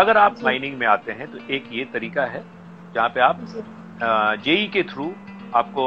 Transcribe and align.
अगर 0.00 0.16
आप 0.16 0.36
माइनिंग 0.42 0.78
में 0.78 0.86
आते 0.86 1.12
हैं 1.12 1.30
तो 1.30 1.38
एक 1.54 1.64
ये 1.72 1.84
तरीका 1.92 2.24
है 2.26 2.42
जहाँ 2.94 3.08
पे 3.14 3.20
आप 3.20 3.40
जेई 4.44 4.66
के 4.74 4.82
थ्रू 4.92 5.10
आपको 5.56 5.84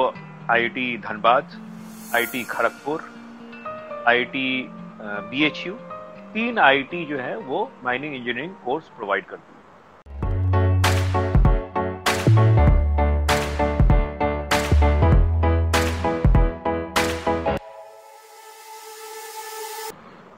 IIT 0.52 0.86
Dhanbad 1.06 1.56
IIT 2.16 2.44
Kharagpur 2.50 3.04
IIT 4.08 4.46
BHU 5.32 5.74
तीन 6.34 6.60
आईआईटी 6.60 7.06
जो 7.06 7.18
है 7.20 7.36
वो 7.40 7.70
माइनिंग 7.84 8.16
इंजीनियरिंग 8.16 8.54
कोर्स 8.66 8.90
प्रोवाइड 8.98 9.26
करती 9.26 9.48
है 9.48 9.62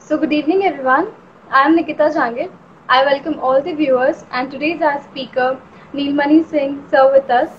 So 0.02 0.18
good 0.18 0.34
evening 0.34 0.64
everyone. 0.66 1.08
I 1.50 1.66
am 1.66 1.76
Nikita 1.76 2.14
Jangir. 2.16 2.54
I 2.88 3.04
welcome 3.04 3.40
all 3.40 3.64
the 3.64 3.74
viewers 3.74 4.26
and 4.32 4.52
today's 4.52 4.80
our 4.80 5.02
speaker 5.02 5.60
Neelmani 5.92 6.48
Singh 6.48 6.88
sir 6.92 7.12
with 7.12 7.32
us. 7.32 7.50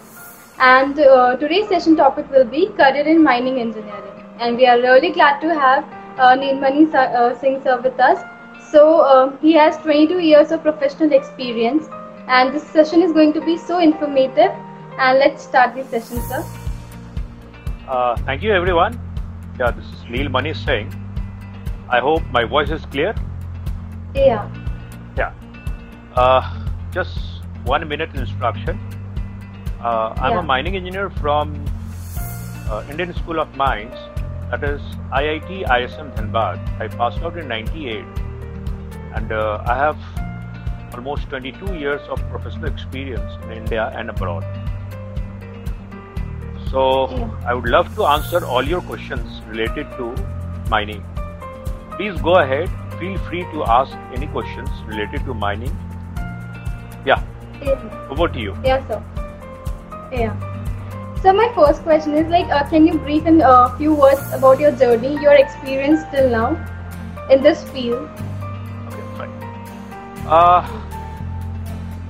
And 0.61 1.01
uh, 1.01 1.37
today's 1.37 1.69
session 1.69 1.97
topic 1.97 2.31
will 2.31 2.45
be 2.45 2.69
career 2.69 3.05
in 3.09 3.25
mining 3.25 3.59
engineering. 3.59 4.23
And 4.39 4.57
we 4.57 4.67
are 4.67 4.79
really 4.79 5.11
glad 5.11 5.41
to 5.41 5.53
have 5.53 5.83
uh, 6.17 6.37
Neelmani 6.37 6.95
uh, 6.95 7.37
Singh 7.41 7.61
sir 7.65 7.81
with 7.81 7.99
us. 7.99 8.23
So 8.71 9.01
uh, 9.01 9.37
he 9.39 9.53
has 9.55 9.77
22 9.79 10.21
years 10.21 10.53
of 10.53 10.63
professional 10.63 11.13
experience 11.13 11.89
and 12.29 12.55
this 12.55 12.63
session 12.63 13.03
is 13.03 13.13
going 13.13 13.33
to 13.33 13.41
be 13.41 13.59
so 13.59 13.81
informative. 13.81 14.53
And 14.97 15.19
let's 15.19 15.43
start 15.43 15.75
the 15.75 15.83
session 15.87 16.23
sir. 16.29 16.45
Uh, 17.89 18.15
thank 18.19 18.45
you 18.45 18.53
everyone. 18.53 19.01
Yeah, 19.59 19.73
this 19.73 19.87
is 19.87 20.05
Neelmani 20.05 20.55
Singh 20.55 20.95
I 21.89 21.99
hope 21.99 22.23
my 22.31 22.45
voice 22.45 22.71
is 22.71 22.87
clear. 22.87 23.13
Yeah. 24.15 24.49
Uh, 26.17 26.41
just 26.93 27.19
one 27.65 27.87
minute 27.87 28.15
instruction. 28.15 28.81
Uh, 29.83 30.15
I'm 30.17 30.33
yeah. 30.33 30.39
a 30.39 30.43
mining 30.43 30.75
engineer 30.75 31.11
from 31.11 31.63
uh, 32.71 32.87
Indian 32.91 33.13
School 33.15 33.39
of 33.39 33.55
Mines, 33.55 33.95
that 34.51 34.65
is 34.65 34.81
IIT 35.13 35.69
ISM 35.71 36.13
Dhanbad. 36.13 36.81
I 36.81 36.89
passed 36.89 37.21
out 37.21 37.37
in 37.37 37.49
98 37.49 38.03
and 39.15 39.31
uh, 39.31 39.63
I 39.67 39.77
have 39.77 39.99
almost 40.95 41.29
22 41.29 41.75
years 41.75 42.01
of 42.09 42.19
professional 42.31 42.65
experience 42.65 43.31
in 43.45 43.53
India 43.53 43.93
and 43.95 44.09
abroad. 44.09 44.45
So. 46.71 47.07
I 47.45 47.53
would 47.53 47.69
love 47.69 47.95
to 47.97 48.05
answer 48.07 48.45
all 48.45 48.63
your 48.63 48.81
questions 48.81 49.43
related 49.49 49.91
to 49.99 50.15
mining. 50.71 51.05
Please 51.93 52.19
go 52.23 52.37
ahead. 52.37 52.71
Feel 52.99 53.19
free 53.29 53.43
to 53.53 53.65
ask 53.65 53.93
any 54.15 54.27
questions 54.29 54.71
related 54.87 55.25
to 55.27 55.35
mining. 55.35 55.77
Yeah. 57.07 57.23
yeah. 57.63 58.09
Over 58.11 58.29
to 58.29 58.39
you. 58.39 58.57
Yeah, 58.65 58.87
sir. 58.89 59.03
Yeah. 60.13 60.35
So 61.23 61.33
my 61.33 61.51
first 61.55 61.83
question 61.83 62.15
is 62.15 62.29
like, 62.29 62.51
uh, 62.51 62.69
can 62.69 62.87
you 62.87 62.99
brief 62.99 63.27
in 63.27 63.41
a 63.41 63.45
uh, 63.45 63.77
few 63.77 63.95
words 63.95 64.21
about 64.33 64.61
your 64.61 64.73
journey, 64.73 65.15
your 65.23 65.35
experience 65.35 66.03
till 66.13 66.29
now 66.31 66.51
in 67.31 67.43
this 67.43 67.63
field? 67.71 68.09
Okay, 68.89 69.07
fine. 69.17 69.31
Uh, 70.27 70.67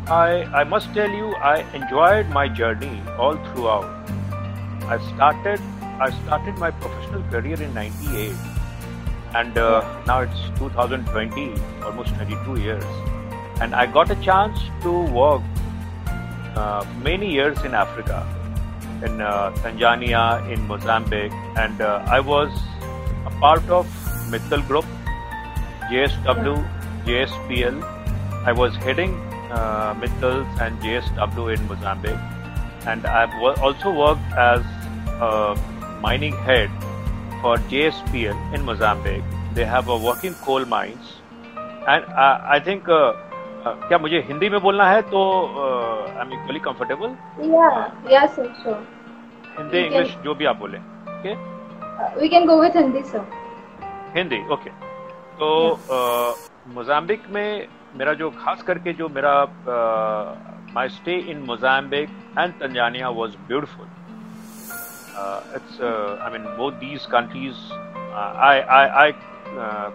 I 0.09 0.45
I 0.61 0.65
must 0.65 0.93
tell 0.95 1.11
you, 1.11 1.33
I 1.53 1.55
enjoyed 1.79 2.29
my 2.31 2.49
journey 2.49 3.01
all 3.19 3.41
throughout. 3.49 3.85
I 4.97 4.99
started 5.15 5.61
I 5.99 6.11
started 6.25 6.59
my 6.59 6.71
professional 6.71 7.23
career 7.35 7.61
in 7.69 7.75
'98 7.75 8.33
and 9.35 9.59
uh, 9.59 9.83
now 10.07 10.21
it's 10.21 10.49
2020 10.59 11.53
almost 11.83 12.15
22 12.15 12.61
years 12.61 13.16
and 13.61 13.75
i 13.75 13.87
got 13.87 14.11
a 14.11 14.17
chance 14.17 14.59
to 14.83 14.93
work 15.19 15.43
uh, 16.57 16.85
many 17.03 17.31
years 17.33 17.63
in 17.65 17.75
africa 17.75 18.19
in 19.05 19.21
uh, 19.21 19.51
tanzania 19.63 20.25
in 20.53 20.67
mozambique 20.67 21.33
and 21.65 21.81
uh, 21.81 22.17
i 22.19 22.21
was 22.21 22.51
a 23.27 23.35
part 23.45 23.69
of 23.69 23.87
mittal 24.31 24.67
group 24.71 24.85
jsw 25.91 26.57
jspl 27.07 27.83
i 28.45 28.53
was 28.53 28.75
heading 28.77 29.15
uh, 29.51 29.95
and 30.61 30.81
jsw 30.89 31.55
in 31.57 31.69
mozambique 31.69 32.25
and 32.87 33.07
i've 33.07 33.35
also 33.69 33.93
worked 33.93 34.33
as 34.49 34.63
a 35.21 35.57
mining 36.01 36.37
head 36.49 36.71
for 37.41 37.57
JSPL 37.71 38.55
in 38.55 38.65
Mozambique. 38.65 39.25
They 39.55 39.65
have 39.65 39.89
a 39.89 39.97
working 39.97 40.35
coal 40.35 40.65
mines. 40.65 41.07
And 41.87 42.05
uh, 42.05 42.41
I 42.45 42.61
think 42.61 42.89
uh, 42.89 43.15
क्या 43.67 43.99
मुझे 43.99 44.19
हिंदी 44.29 44.49
में 44.51 44.61
बोलना 44.61 44.89
है 44.89 45.01
तो 45.11 45.21
I 46.09 46.21
am 46.23 46.33
equally 46.33 46.61
comfortable 46.67 47.17
Hindi 49.59 49.79
English 49.79 50.17
जो 50.25 50.35
भी 50.35 50.45
आप 50.45 50.57
बोले 50.57 50.79
okay 51.15 51.35
we 52.21 52.29
can 52.29 52.47
go 52.47 52.61
with 52.61 52.77
Hindi 52.77 53.03
sir 53.13 53.27
Hindi 54.17 54.43
okay 54.55 54.71
तो 55.41 55.49
मोजाम्बिक 56.75 57.29
में 57.31 57.67
मेरा 57.97 58.13
जो 58.21 58.31
खास 58.39 58.63
करके 58.63 58.93
जो 58.93 59.09
मेरा 59.09 59.35
my 60.75 60.89
stay 60.99 61.17
in 61.33 61.45
Mozambique 61.49 62.11
and 62.39 62.53
Tanzania 62.61 63.09
was 63.21 63.37
beautiful 63.49 63.95
I 65.19 66.31
mean 66.33 66.43
both 66.57 66.75
these 66.79 67.05
countries 67.07 67.61
uh, 67.73 68.33
I 68.49 68.55
I, 68.79 68.83
I 69.05 69.13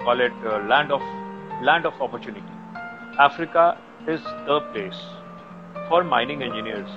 call 0.04 0.20
it 0.20 0.34
land 0.68 0.92
of 0.92 1.02
land 1.62 1.86
of 1.86 2.02
opportunity. 2.02 2.61
Africa 3.20 3.78
is 4.08 4.22
the 4.46 4.62
place 4.74 5.00
for 5.90 6.04
mining 6.04 6.42
engineers 6.42 6.90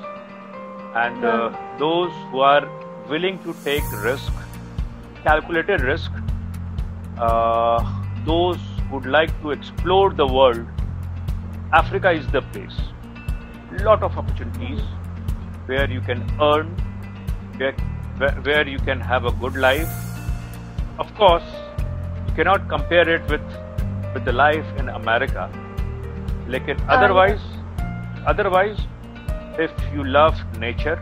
and 0.94 1.24
uh, 1.24 1.50
yeah. 1.50 1.76
those 1.78 2.12
who 2.30 2.40
are 2.40 2.68
willing 3.08 3.42
to 3.42 3.52
take 3.64 3.82
risk, 4.02 4.32
calculated 5.24 5.80
risk, 5.80 6.10
uh, 7.18 7.78
those 8.24 8.56
who 8.88 8.94
would 8.94 9.06
like 9.06 9.30
to 9.42 9.50
explore 9.50 10.12
the 10.12 10.26
world, 10.26 10.64
Africa 11.72 12.12
is 12.12 12.26
the 12.28 12.42
place. 12.42 12.78
Lot 13.82 14.04
of 14.04 14.16
opportunities 14.16 14.80
where 15.66 15.90
you 15.90 16.00
can 16.00 16.24
earn, 16.40 16.76
get 17.58 17.74
where 18.44 18.68
you 18.68 18.78
can 18.78 19.00
have 19.00 19.24
a 19.24 19.32
good 19.32 19.56
life. 19.56 19.88
Of 21.00 21.12
course, 21.16 21.42
you 22.28 22.34
cannot 22.36 22.68
compare 22.68 23.08
it 23.08 23.28
with 23.28 23.42
with 24.14 24.24
the 24.24 24.32
life 24.32 24.64
in 24.78 24.88
America. 24.88 25.50
Like 26.46 26.68
otherwise, 26.88 27.40
otherwise, 28.26 28.78
if 29.58 29.70
you 29.94 30.04
love 30.04 30.36
nature, 30.58 30.96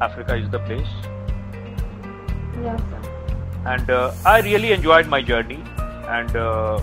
Africa 0.00 0.36
is 0.36 0.48
the 0.50 0.58
place. 0.60 0.92
Yes, 2.62 2.80
sir. 2.80 3.00
And 3.66 3.90
uh, 3.90 4.12
I 4.24 4.40
really 4.40 4.72
enjoyed 4.72 5.08
my 5.08 5.20
journey, 5.22 5.62
and 6.18 6.36
uh, 6.36 6.80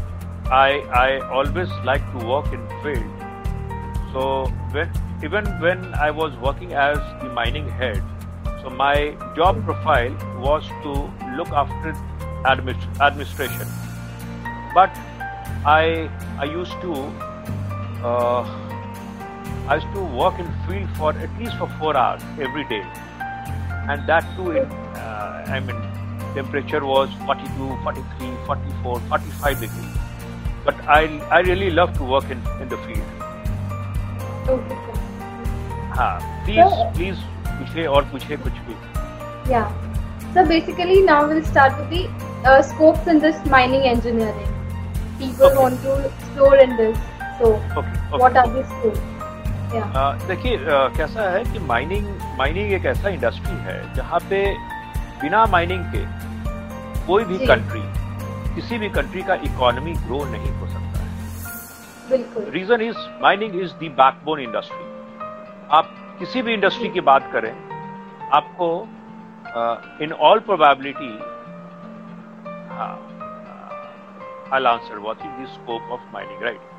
I 0.52 0.70
I 1.02 1.20
always 1.40 1.70
like 1.86 2.06
to 2.14 2.26
work 2.26 2.52
in 2.52 2.68
field. 2.84 3.28
So 4.14 4.26
when 4.72 4.92
even 5.24 5.46
when 5.66 5.86
I 5.94 6.12
was 6.12 6.36
working 6.38 6.74
as 6.74 6.98
the 7.24 7.30
mining 7.30 7.70
head, 7.70 8.02
so 8.62 8.70
my 8.70 9.16
job 9.36 9.64
profile 9.64 10.16
was 10.48 10.68
to 10.84 10.94
look 11.38 11.50
after 11.64 11.94
administ- 12.54 13.00
administration, 13.00 13.68
but 14.74 14.90
I 15.66 16.10
I 16.40 16.46
used 16.46 16.82
to 16.82 16.96
uh, 18.03 18.43
I 19.69 19.77
used 19.77 19.93
to 19.95 20.01
work 20.01 20.39
in 20.39 20.47
field 20.69 20.89
for 20.97 21.13
at 21.13 21.39
least 21.39 21.57
for 21.59 21.69
four 21.79 21.97
hours 21.97 22.23
every 22.41 22.65
day, 22.65 22.83
and 23.89 24.07
that 24.09 24.25
too 24.37 24.51
in 24.51 24.67
uh, 25.05 25.45
I 25.49 25.61
mean 25.61 25.81
temperature 26.35 26.85
was 26.85 27.11
42, 27.27 27.79
43, 27.83 28.35
44, 28.47 29.01
45 29.01 29.61
degrees. 29.61 29.95
But 30.65 30.75
I 30.99 31.01
I 31.31 31.41
really 31.41 31.71
love 31.71 31.97
to 31.99 32.05
work 32.05 32.31
in 32.37 32.43
in 32.61 32.69
the 32.69 32.83
field. 32.89 33.17
Okay. 34.49 34.87
हाँ 35.97 36.45
please 36.45 36.73
please 36.97 37.21
पूछे 37.47 37.85
और 37.87 38.05
पूछे 38.13 38.37
कुछ 38.37 38.59
भी 38.67 38.75
yeah 39.51 39.69
so 40.35 40.43
basically 40.49 40.97
now 41.09 41.19
we'll 41.29 41.45
start 41.51 41.79
with 41.79 41.91
the 41.95 42.01
uh, 42.51 42.61
scopes 42.71 43.07
in 43.13 43.21
this 43.25 43.39
mining 43.55 43.87
engineering 43.91 44.51
people 45.21 45.47
okay. 45.47 45.59
want 45.59 45.81
to 45.87 45.95
explore 46.09 46.57
in 46.65 46.77
this 46.81 46.99
So 47.42 47.50
okay, 47.50 47.82
okay. 47.82 48.20
what 48.22 48.38
are 48.38 48.48
the 48.56 48.64
scopes 48.72 49.00
yeah. 49.76 49.94
uh, 50.00 50.12
देखिए 50.28 50.58
uh, 50.58 50.88
कैसा 50.98 51.30
है 51.36 51.44
कि 51.54 51.60
mining 51.68 52.08
mining 52.40 52.74
एक 52.74 52.86
ऐसा 52.92 53.10
industry 53.10 53.56
है 53.68 53.78
जहाँ 53.96 54.20
पे 54.30 54.42
बिना 55.22 55.46
माइनिंग 55.54 55.86
के 55.94 56.04
कोई 57.08 57.24
भी 57.32 57.38
कंट्री 57.48 57.82
किसी 58.56 58.78
भी 58.78 58.90
कंट्री 58.98 59.22
का 59.30 59.36
इकोनॉमी 59.48 59.94
ग्रो 60.06 60.24
नहीं 60.32 60.52
हो 60.60 60.68
सकता 60.68 61.00
है। 61.00 62.10
बिल्कुल। 62.10 62.44
Reason 62.54 62.82
is 62.82 62.98
mining 63.22 63.60
is 63.62 63.74
the 63.84 63.92
backbone 64.00 64.40
industry 64.40 64.86
आप 65.78 65.94
किसी 66.20 66.42
भी 66.42 66.54
इंडस्ट्री 66.54 66.90
की 66.98 67.02
बात 67.12 67.30
करें 67.34 67.54
आपको 68.40 68.70
in 70.04 70.12
all 70.30 70.40
probability 70.50 71.14
I 74.56 74.66
answer 74.74 74.98
what 75.08 75.26
is 75.26 75.42
the 75.42 75.48
scope 75.54 75.92
of 75.92 76.14
mining 76.14 76.44
right 76.44 76.70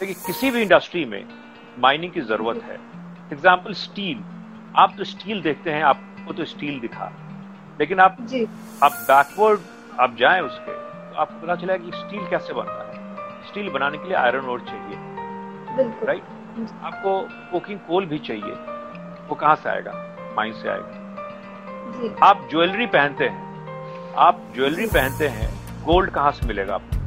देखिए 0.00 0.14
किसी 0.26 0.50
भी 0.50 0.60
इंडस्ट्री 0.62 1.04
में 1.04 1.24
माइनिंग 1.78 2.12
की 2.12 2.20
ज़रूरत 2.20 2.62
है। 2.64 2.74
एग्ज़ाम्पल 3.32 3.72
स्टील 3.76 4.20
आप 4.74 4.94
तो 4.98 5.04
स्टील 5.04 5.40
देखते 5.42 5.70
हैं 5.70 5.82
आपको 5.84 6.32
तो 6.32 6.44
स्टील 6.44 6.78
दिखा। 6.80 7.10
लेकिन 7.80 8.00
आप 8.00 8.16
जी। 8.20 8.42
आप 8.82 8.92
बैकवर्ड 9.08 9.60
आप 10.00 10.14
जाएँ 10.18 10.40
उसके 10.40 10.72
तो 10.72 11.16
आपको 11.16 11.40
पता 11.40 11.54
चला 11.56 11.76
कि 11.76 11.90
स्टील 11.94 12.26
कैसे 12.30 12.52
बनता 12.52 12.84
है। 12.84 13.46
स्टील 13.48 13.68
बनाने 13.70 13.98
के 13.98 14.08
लिए 14.08 14.16
आयरन 14.16 14.48
ओर 14.48 14.60
चाहिए। 14.68 16.06
राइट 16.06 16.22
आपको 16.82 17.20
कोकिंग 17.52 17.78
कोल 17.88 18.06
भी 18.06 18.18
चाहिए। 18.20 18.54
वो 19.28 19.34
कहाँ 19.34 19.54
से 19.56 19.68
आएगा? 19.70 19.92
माइन 20.36 20.52
से 20.52 20.68
आएगा। 20.68 21.98
जी। 21.98 22.14
आप 22.22 22.48
ज्वेलरी 22.50 22.86
पहनते 22.88 23.28
हैं। 23.28 24.14
आप 24.18 24.42
ज्वेलरी 24.54 24.86
पहनते 24.88 25.28
हैं 25.28 25.50
गोल्ड 25.84 26.10
कहाँ 26.10 26.32
से 26.32 26.46
मिलेगा 26.46 26.74
आपको? 26.74 26.99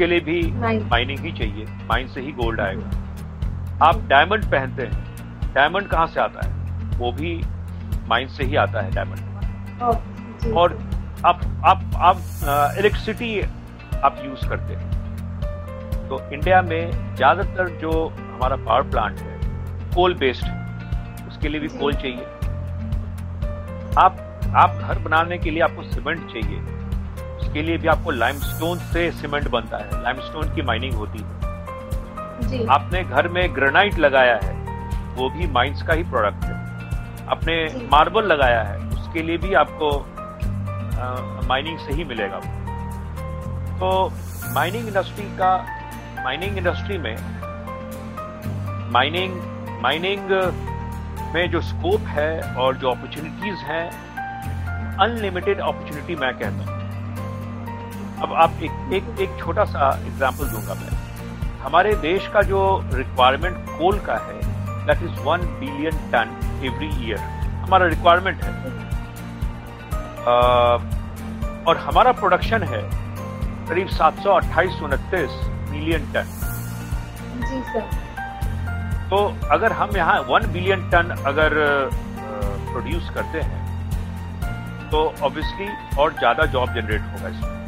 उसके 0.00 0.06
लिए 0.06 0.20
भी 0.20 0.40
माइनिंग 0.90 1.18
ही 1.20 1.30
चाहिए। 1.38 1.64
माइन 1.88 2.06
से 2.08 2.20
ही 2.20 2.30
गोल्ड 2.32 2.60
आएगा। 2.60 3.86
आप 3.86 3.96
डायमंड 4.08 4.44
पहनते 4.50 4.82
हैं। 4.82 5.52
डायमंड 5.54 5.88
कहाँ 5.88 6.06
से 6.06 6.20
आता 6.20 6.46
है? 6.46 6.98
वो 6.98 7.10
भी 7.12 7.34
माइन 8.08 8.28
से 8.28 8.44
ही 8.44 8.56
आता 8.56 8.80
है 8.80 8.90
डायमंड 8.94 10.52
और 10.54 10.78
आप 11.26 11.40
आप 11.64 11.82
आप 11.98 12.18
इलेक्ट्रिसिटी 12.78 13.40
आप 14.00 14.22
यूज़ 14.24 14.48
करते 14.48 14.74
हैं। 14.74 16.08
तो 16.08 16.20
इंडिया 16.32 16.62
में 16.62 17.14
ज़्यादातर 17.16 17.68
जो 17.78 17.92
हमारा 18.08 18.56
पावर 18.56 18.90
प्लांट 18.90 19.18
है 19.18 19.38
कोल 19.94 20.14
बेस्ड 20.18 20.44
है। 20.44 21.28
उसके 21.28 21.48
लिए 21.48 21.60
भी 21.60 21.68
कोल 21.78 21.92
चाहिए। 21.94 22.24
आप 23.98 24.26
आप 24.56 24.70
घर 24.78 24.98
बनाने 24.98 25.38
के 25.38 25.50
लिए 25.50 25.62
आपको 25.62 25.82
सीमेंट 25.84 26.30
चाहिए। 26.32 26.58
उसके 27.50 27.62
लिए 27.62 27.78
भी 27.78 27.88
आपको 27.88 28.10
लाइमस्टोन 28.10 28.78
से 28.88 29.10
सीमेंट 29.12 29.48
बनता 29.50 29.76
है। 29.76 30.02
लाइमस्टोन 30.02 30.54
की 30.54 30.62
माइनिंग 30.62 30.92
होती 30.94 31.18
है। 31.20 32.48
जी। 32.48 32.64
आपने 32.70 33.02
घर 33.04 33.28
में 33.28 33.54
ग्रेनाइट 33.54 33.98
लगाया 33.98 34.38
है 34.44 34.52
वो 35.16 35.28
भी 35.30 35.46
माइंस 35.52 35.82
का 35.82 35.94
ही 35.94 36.02
प्रोडक्ट 36.12 36.44
है। 36.44 37.26
आपने 37.28 37.56
मार्बल 37.92 38.26
लगाया 38.26 38.62
है 38.62 38.78
उसके 38.90 39.22
लिए 39.22 39.38
भी 39.38 39.54
आपको 39.54 39.90
माइनिंग 41.48 41.78
से 41.78 41.94
ही 41.94 42.04
मिलेगा 42.04 42.40
तो 43.78 43.92
माइनिंग 44.54 44.88
इंडस्ट्री 44.88 45.24
का 45.38 45.52
माइनिंग 46.24 46.58
इंडस्ट्री 46.58 46.98
में 46.98 47.14
माइनिंग 48.92 49.32
माइनिंग 49.82 50.30
में 51.34 51.50
जो 51.50 51.60
स्कोप 51.66 52.02
है 52.16 52.32
और 52.56 52.76
जो 52.76 52.90
अपॉर्चुनिटीज़ 52.90 53.70
हैं 53.72 53.86
अनलिमिटेड 55.00 55.60
अपॉर्चुनिटी 55.60 56.16
मैं 56.16 56.32
कहता 56.38 56.64
हूँ। 56.64 56.78
अब 58.22 58.32
आप 58.36 58.62
एक 58.62 58.92
एक 58.94 59.20
एक 59.20 59.38
छोटा 59.38 59.64
सा 59.66 59.90
एग्ज़ाम्पल 60.06 60.48
दूँगा 60.48 60.74
मैं। 60.74 60.98
हमारे 61.60 61.94
देश 62.02 62.26
का 62.34 62.42
जो 62.44 62.60
रिक्वायरमेंट 62.94 63.56
कोल 63.78 63.98
का 64.06 64.16
है 64.26 64.38
that 64.86 65.02
is 65.04 65.20
one 65.24 65.40
billion 65.60 65.96
ton 66.12 66.36
every 66.64 66.88
year 67.06 67.18
हमारा 67.64 67.86
रिक्वायरमेंट 67.86 68.42
है। 68.42 68.52
अ, 70.20 70.34
और 71.68 71.76
हमारा 71.78 72.12
प्रोडक्शन 72.14 72.62
है 72.64 72.82
करीब 73.68 73.88
सात 73.90 74.18
सौ 74.22 74.34
अट्ठाईस 74.34 74.80
उनतीस 74.82 75.40
मिलियन 75.70 76.12
टन 76.12 76.26
जी 77.40 77.60
सर 77.62 77.88
तो 79.10 79.18
अगर 79.52 79.72
हम 79.72 79.96
यहाँ 79.96 80.18
वन 80.28 80.46
बिलियन 80.52 80.88
टन 80.90 81.14
अगर 81.26 81.54
प्रोड्यूस 82.70 83.10
करते 83.14 83.40
हैं 83.40 83.58
तो 84.90 84.98
ऑब्वियसली 85.22 85.96
और 85.98 86.12
ज़्यादा 86.18 86.44
जॉब 86.52 86.74
जनरेट 86.74 87.02
होगा 87.02 87.28
इसमें। 87.28 87.59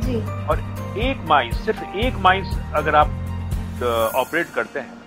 जी। 0.00 0.20
और 0.46 0.60
एक 1.00 1.26
माइंस 1.28 1.64
सिर्फ़ 1.64 1.96
एक 1.98 2.14
माइंस 2.22 2.56
अगर 2.76 2.94
आप 2.94 3.08
ऑपरेट 4.16 4.46
करते 4.54 4.80
हैं 4.80 4.98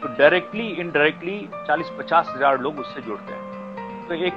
तो 0.00 0.08
डायरेक्टली 0.18 0.66
इनडायरेक्टली 0.80 1.38
40-50 1.68 2.28
हज़ार 2.28 2.60
लोग 2.60 2.78
उससे 2.78 3.00
जुड़ते 3.02 3.32
हैं। 3.32 4.06
तो 4.08 4.14
एक 4.16 4.34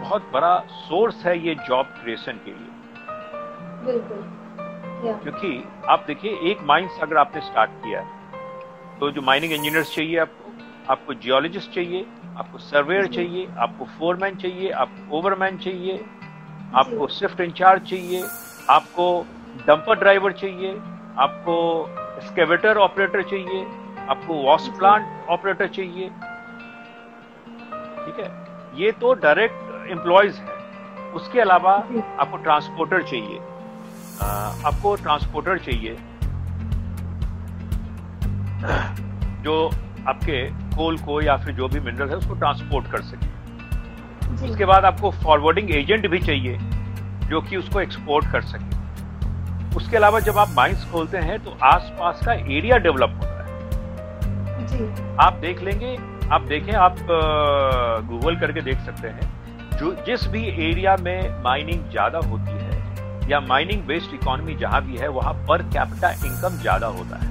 बहुत 0.00 0.30
बड़ा 0.32 0.58
सोर्स 0.70 1.24
है 1.26 1.38
ये 1.46 1.54
जॉब 1.68 1.86
क्रिएशन 2.00 2.40
के 2.44 2.50
लिए। 2.50 2.70
बिल्कुल। 3.86 4.24
क्योंकि 5.22 5.52
आप 5.88 6.04
देखिए 6.06 6.50
एक 6.50 6.62
माइंस 6.66 6.98
अगर 7.02 7.16
आपने 7.16 7.40
स्टार्ट 7.42 7.70
किया 7.82 8.00
तो 9.00 9.10
जो 9.10 9.22
माइनिंग 9.22 9.52
इंजीनियर्स 9.52 9.94
चाहिए 9.94 10.18
आपको 10.18 10.52
आपको 10.92 11.14
जियोलॉजिस्ट 11.14 11.70
चाहिए 11.74 12.06
आपको 12.38 12.58
सर्वेयर 12.60 13.06
चाहिए 13.14 13.46
आपको 13.58 13.84
फोरमैन 13.98 14.36
चाहिए 14.36 14.70
आपको 14.82 15.18
ओवरमैन 15.18 15.56
चाहिए 15.58 16.04
आपको 16.74 17.08
शिफ्ट 17.10 17.40
इंचार्ज 17.40 17.88
चाहिए 17.90 18.22
आपको 18.70 19.06
डंपर 19.66 19.98
ड्राइवर 19.98 20.32
चाहिए 20.32 20.72
आपको 21.18 21.54
स्केवेटर 22.22 22.76
ऑपरेटर 22.78 23.22
चाहिए 23.22 23.64
आपको 24.10 24.34
वॉश 24.42 24.68
प्लांट 24.68 25.28
ऑपरेटर 25.28 25.66
चाहिए। 25.68 26.08
ठीक 28.04 28.20
है? 28.20 28.28
ये 28.80 28.90
तो 28.92 29.14
डायरेक्ट 29.14 29.90
एम्प्लॉयज़ 29.90 30.40
है। 30.40 31.12
उसके 31.12 31.40
अलावा 31.40 31.72
आपको 32.20 32.36
ट्रांसपोर्टर 32.36 33.02
चाहिए। 33.02 33.38
आपको 34.66 34.94
ट्रांसपोर्टर 34.96 35.58
चाहिए। 35.58 35.96
जो 39.42 39.56
आपके 40.08 40.44
कोल 40.76 40.98
को 40.98 41.20
या 41.20 41.36
फिर 41.36 41.54
जो 41.54 41.68
भी 41.68 41.80
मिनरल 41.80 42.08
है 42.08 42.16
उसको 42.16 42.34
ट्रांसपोर्ट 42.34 42.90
कर 42.90 43.02
सके। 43.02 44.46
उसके 44.48 44.64
बाद 44.64 44.84
आपको 44.84 45.10
फॉरवर्डिंग 45.24 45.70
एजेंट 45.76 46.06
भी 46.06 46.18
चाहिए 46.18 46.58
जो 47.28 47.40
कि 47.40 47.56
उसको 47.56 47.80
एक्सपोर्ट 47.80 48.32
कर 48.32 48.40
सके। 48.42 48.75
उसके 49.76 49.96
अलावा 49.96 50.20
जब 50.20 50.38
आप 50.38 50.48
माइंस 50.56 50.84
खोलते 50.92 51.18
हैं 51.20 51.38
तो 51.44 51.56
आसपास 51.64 52.20
का 52.24 52.32
एरिया 52.32 52.76
डेवलप 52.78 53.14
होता 53.14 53.42
है। 53.42 54.66
जी। 54.66 54.88
आप 55.20 55.38
देख 55.40 55.62
लेंगे 55.62 55.96
आप 56.32 56.42
देखें 56.44 56.72
आप 56.74 56.96
गूगल 58.08 58.36
करके 58.36 58.60
देख 58.62 58.78
सकते 58.86 59.08
हैं 59.08 59.34
जो 59.78 59.92
जिस 60.06 60.26
भी 60.28 60.42
एरिया 60.68 60.96
में 61.00 61.42
माइनिंग 61.42 61.90
ज़्यादा 61.90 62.18
होती 62.28 62.52
है 62.52 63.28
या 63.30 63.40
माइनिंग 63.42 63.82
बेस्ड 63.86 64.14
इकोनॉमी 64.14 64.54
जहाँ 64.56 64.80
भी 64.84 64.96
है 64.96 65.08
वहाँ 65.10 65.32
पर 65.48 65.62
कैपिटा 65.74 66.10
इनकम 66.10 66.58
ज़्यादा 66.60 66.86
होता 66.88 67.16
है। 67.16 67.28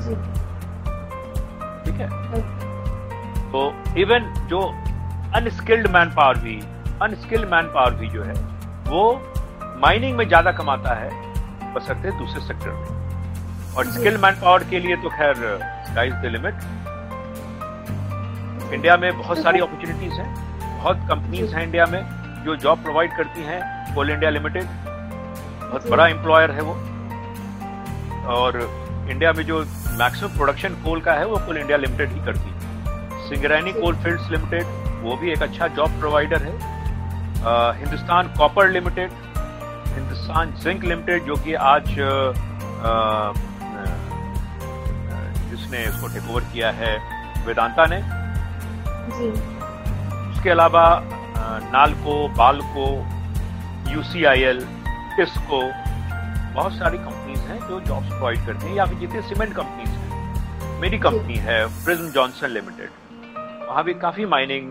जी। 0.00 0.14
ठीक 1.84 2.00
है? 2.00 2.08
तो 3.52 3.72
इवन 4.00 4.32
जो 4.50 4.60
अनस्किल्ड 5.36 5.86
मैन 5.90 6.10
पावर 6.16 6.38
भी 6.38 6.60
अनस्किल्ड 7.02 7.48
मैन 7.50 7.72
पावर 7.74 7.94
भी 7.94 8.08
जो 8.08 8.22
है 8.22 8.34
वो 8.88 9.02
माइनिंग 9.80 10.16
में 10.16 10.26
ज़्यादा 10.28 10.52
कमाता 10.52 10.94
है 10.94 11.10
बसरते 11.74 12.10
दूसरे 12.10 12.40
सेक्टर 12.40 12.70
में। 12.70 13.74
और 13.74 13.86
स्किल 13.86 14.16
मैन 14.16 14.34
पावर 14.34 14.64
के 14.64 14.78
लिए 14.78 14.96
तो 14.96 15.08
खैर 15.08 15.34
स्काइज 15.86 16.12
द 16.12 16.24
लिमिट 16.24 16.54
इंडिया 18.72 18.96
में 18.96 19.18
बहुत 19.18 19.38
सारी 19.38 19.60
अपॉर्चुनिटीज़ 19.60 20.12
हैं। 20.12 20.50
बहुत 20.78 20.96
कंपनीज़ 20.96 21.54
हैं 21.54 21.62
इंडिया 21.62 21.86
में 21.86 22.02
जो 22.44 22.56
जॉब 22.56 22.82
प्रोवाइड 22.82 23.16
करती 23.16 23.42
हैं 23.42 23.94
कोल 23.94 24.10
इंडिया 24.10 24.30
लिमिटेड 24.30 24.64
बहुत 24.64 25.90
बड़ा 25.90 26.06
एम्प्लॉयर 26.08 26.50
है 26.50 26.62
वो। 26.62 26.72
और 28.26 28.60
इंडिया 29.10 29.32
में 29.32 29.44
जो 29.44 29.58
मैक्सिमम 29.92 30.36
प्रोडक्शन 30.36 30.68
कोल 30.68 31.00
का 31.00 31.12
है 31.12 31.26
वो 31.26 31.36
कोल 31.36 31.58
इंडिया 31.58 31.78
लिमिटेड 31.78 32.10
ही 32.10 32.24
करती 32.24 32.50
है। 32.50 32.60
सिंगरैनी 33.28 33.72
कोल 33.72 33.96
फील्ड्स 33.96 34.30
लिमिटेड 34.30 34.64
वो 35.02 35.16
भी 35.16 35.30
एक 35.32 35.42
अच्छा 35.42 35.66
जॉब 35.68 35.98
प्रोवाइडर 35.98 36.42
है। 36.42 36.52
अ, 37.44 37.72
Hindustan 37.72 38.28
Copper 38.38 38.68
Limited 38.68 39.10
Hindustan 40.30 40.52
Zinc 40.62 40.84
Limited 40.84 41.24
जो 41.26 41.36
कि 41.44 41.54
आज 41.54 41.86
जिसने 45.50 45.82
इसको 45.84 46.08
टेक 46.08 46.30
ओवर 46.30 46.44
किया 46.52 46.70
है 46.72 46.92
वेदांता 47.46 47.86
ने। 47.90 48.00
जी। 49.10 49.30
उसके 50.30 50.50
अलावा 50.50 50.84
नालको 51.72 52.14
बालको 52.36 52.86
यूसीआईएल 53.92 54.64
टिस्को 55.16 55.60
बहुत 56.54 56.72
सारी 56.72 56.98
कंपनीज़ 56.98 57.40
हैं 57.40 57.58
जो 57.68 57.80
जॉब्स 57.80 58.08
प्रोवाइड 58.08 58.46
करती 58.46 58.66
हैं 58.66 58.74
या 58.76 58.84
फिर 58.84 58.98
जितनी 58.98 59.22
सीमेंट 59.28 59.54
कंपनीज़ 59.56 59.90
हैं। 59.90 60.80
मेरी 60.80 60.98
कंपनी 60.98 61.36
है 61.40 61.64
प्रिज्म 61.84 62.10
जॉनसन 62.12 62.50
लिमिटेड 62.50 62.90
वहाँ 63.68 63.84
भी 63.84 63.94
काफ़ी 63.96 64.24
माइनिंग 64.26 64.66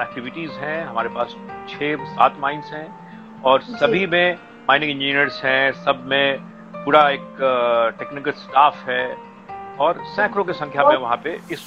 एक्टिविटीज़ 0.00 0.50
हैं। 0.60 0.86
हमारे 0.86 1.08
पास 1.10 1.34
छः 1.70 2.04
सात 2.06 2.36
माइंस 2.40 2.70
हैं। 2.72 2.88
और 3.44 3.62
सभी 3.62 4.06
में 4.06 4.36
माइनिंग 4.68 4.90
इंजीनियर्स 4.90 5.42
हैं 5.44 5.72
सब 5.84 6.04
में 6.06 6.38
पूरा 6.74 7.08
एक 7.10 7.36
टेक्निकल 7.98 8.30
स्टाफ 8.38 8.88
है 8.88 9.04
और 9.80 10.02
सैकड़ों 10.06 10.44
की 10.44 10.52
संख्या 10.52 10.88
में 10.88 10.96
वहाँ 10.96 11.16
पे 11.24 11.34
इस 11.52 11.60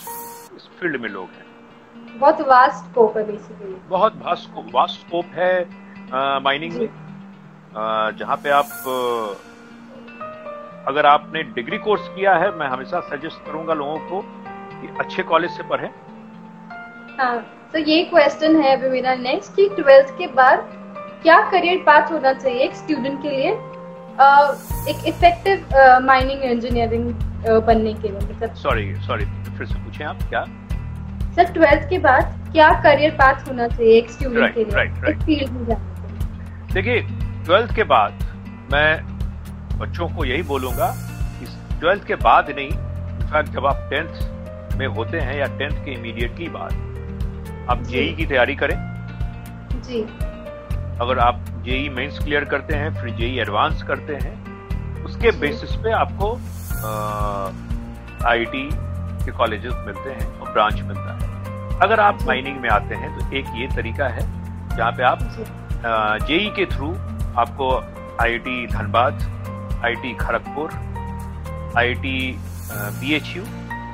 इस 0.55 0.67
फ़ील्ड 0.79 1.01
में 1.01 1.09
लोग 1.09 1.27
हैं। 1.29 1.45
बहुत 2.19 2.41
वास्ट 2.47 2.85
स्कोप 2.85 3.17
है 3.17 3.23
बेसिकली 3.25 3.75
बहुत 3.89 4.13
वास्ट 4.25 4.49
वास्ट 4.73 4.99
स्कोप 4.99 5.25
है 5.35 5.53
माइनिंग 6.43 6.73
में। 6.73 6.89
जहाँ 8.17 8.35
पे 8.43 8.49
आप 8.51 8.69
अगर 10.87 11.05
आपने 11.05 11.43
डिग्री 11.55 11.77
कोर्स 11.77 12.07
किया 12.15 12.33
है 12.35 12.51
मैं 12.57 12.67
हमेशा 12.67 12.99
सजेस्ट 13.09 13.45
करूँगा 13.45 13.73
लोगों 13.73 13.97
को 14.09 14.21
कि 14.81 14.87
अच्छे 14.99 15.23
कॉलेज 15.23 15.51
से 15.51 15.63
पढ़ें। 15.69 15.89
हाँ 17.19 17.37
तो 17.73 17.79
ये 17.79 18.03
क्वेश्चन 18.05 18.61
है 18.61 18.75
अभी 18.77 18.89
मेरा 18.89 19.15
नेक्स्ट 19.15 19.55
कि 19.55 19.67
ट्वेल्थ 19.75 20.17
के 20.17 20.27
बाद 20.33 20.69
क्या 21.23 21.39
करियर 21.49 21.77
पाथ 21.87 22.11
होना 22.11 22.31
चाहिए 22.33 22.59
एक 22.63 22.75
स्टूडेंट 22.75 23.21
के 23.21 23.29
लिए? 23.29 23.49
एक 24.91 25.05
इफ़ेक्टिव 25.07 25.67
माइनिंग 26.05 26.43
इंजीनियरिंग 26.43 27.05
बनने 27.67 27.93
के 27.93 28.07
लिए 28.07 28.17
मतलब 28.17 28.53
सॉरी 28.63 28.93
सॉरी 29.07 29.25
फिर 29.57 29.67
से 29.67 29.75
पूछें 29.75 30.05
आप 30.05 30.23
क्या? 30.29 30.43
सर 31.35 31.51
ट्वेल्थ 31.53 31.89
के 31.89 31.97
बाद 32.05 32.23
क्या 32.51 32.69
करियर 32.83 33.11
पाथ 33.21 33.47
होना 33.47 33.67
चाहिए 33.67 33.97
एक 33.97 34.09
स्टूडेंट 34.11 34.43
right, 34.43 34.55
के 34.55 34.63
लिए? 34.63 34.73
right, 34.73 35.03
right. 35.03 35.23
फ़ील्ड 35.25 35.51
में 35.51 35.65
जाने 35.67 36.73
देखिए 36.73 37.01
ट्वेल्थ 37.45 37.75
के 37.75 37.83
बाद 37.93 38.23
मैं 38.73 38.89
बच्चों 39.79 40.07
को 40.15 40.25
यही 40.25 40.43
बोलूँगा 40.49 40.91
कि 41.39 41.45
ट्वेल्थ 41.79 42.05
के 42.07 42.15
बाद 42.23 42.49
नहीं 42.49 42.67
इनफैक्ट 42.67 43.49
जब 43.49 43.65
आप 43.65 43.87
टेंथ 43.89 44.77
में 44.79 44.87
होते 44.97 45.19
हैं 45.19 45.37
या 45.37 45.45
टेंथ 45.57 45.83
के 45.85 45.91
इमीडिएटली 45.91 46.49
बाद 46.49 46.73
आप। 47.69 47.83
जेई 47.83 48.13
की 48.13 48.25
तैयारी 48.25 48.55
करें। 48.55 48.75
जी। 49.87 50.03
अगर 51.01 51.19
आप 51.19 51.45
जेई 51.65 51.87
मेंस 51.89 52.17
क्लियर 52.23 52.43
करते 52.45 52.75
हैं 52.75 52.93
फिर 52.95 53.13
जेई 53.15 53.37
एडवांस 53.39 53.83
करते 53.83 54.15
हैं 54.23 55.03
उसके 55.05 55.31
बेसिस 55.39 55.75
पे 55.83 55.91
आपको 55.91 56.33
आईटी 58.29 58.67
के 59.25 59.31
कॉलेजेस 59.37 59.73
मिलते 59.85 60.09
हैं 60.09 60.27
और 60.39 60.51
ब्रांच 60.51 60.81
मिलता 60.81 61.13
है। 61.13 61.79
अगर 61.79 61.99
आप 61.99 62.19
माइनिंग 62.27 62.59
में 62.61 62.69
आते 62.69 62.95
हैं 62.95 63.09
तो 63.19 63.35
एक 63.37 63.45
ये 63.55 63.67
तरीका 63.75 64.07
है 64.09 64.25
जहाँ 64.77 64.91
पे 64.91 65.03
आप 65.03 65.19
जेई 66.27 66.49
के 66.55 66.65
थ्रू 66.75 66.91
आपको 67.41 67.71
IIT 68.23 68.67
Dhanbad 68.67 69.13
IIT 69.83 70.13
Kharagpur 70.17 70.67
IIT 71.77 72.17
BHU 72.71 73.43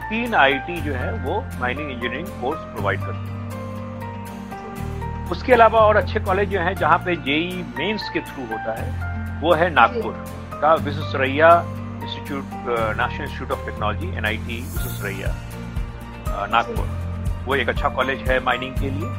तीन 0.10 0.36
आईआईटी 0.36 0.82
जो 0.82 0.94
है 0.94 1.12
वो 1.24 1.42
माइनिंग 1.60 1.92
इंजीनियरिंग 1.92 2.28
कोर्स 2.42 2.60
प्रोवाइड 2.74 3.00
करते 3.00 3.32
हैं। 3.32 3.37
उसके 5.32 5.54
अलावा 5.54 5.80
और 5.80 5.96
अच्छे 5.96 6.20
कॉलेज 6.20 6.50
जो 6.50 6.60
हैं 6.60 6.76
जहाँ 6.76 6.98
पे 6.98 7.16
जेई 7.16 7.64
मेंस 7.78 8.10
के 8.14 8.20
थ्रू 8.20 8.44
होता 8.44 8.76
है 8.80 9.42
वो 9.42 9.54
है 9.54 9.70
नागपुर 9.70 10.14
का 10.62 10.74
Visvesvaraya 10.74 11.50
Institute 12.04 12.44
National 13.00 13.24
Institute 13.24 13.52
of 13.52 13.66
Technology 13.66 14.08
N 14.18 14.26
I 14.26 14.38
T 14.38 14.62
Visvesvaraya 14.62 15.34
Nagpur. 16.52 16.86
वो 17.46 17.56
एक 17.56 17.70
अच्छा 17.70 17.90
कॉलेज 17.90 18.28
है 18.30 18.40
माइनिंग 18.44 18.76
के 18.76 18.90
लिए। 18.90 19.10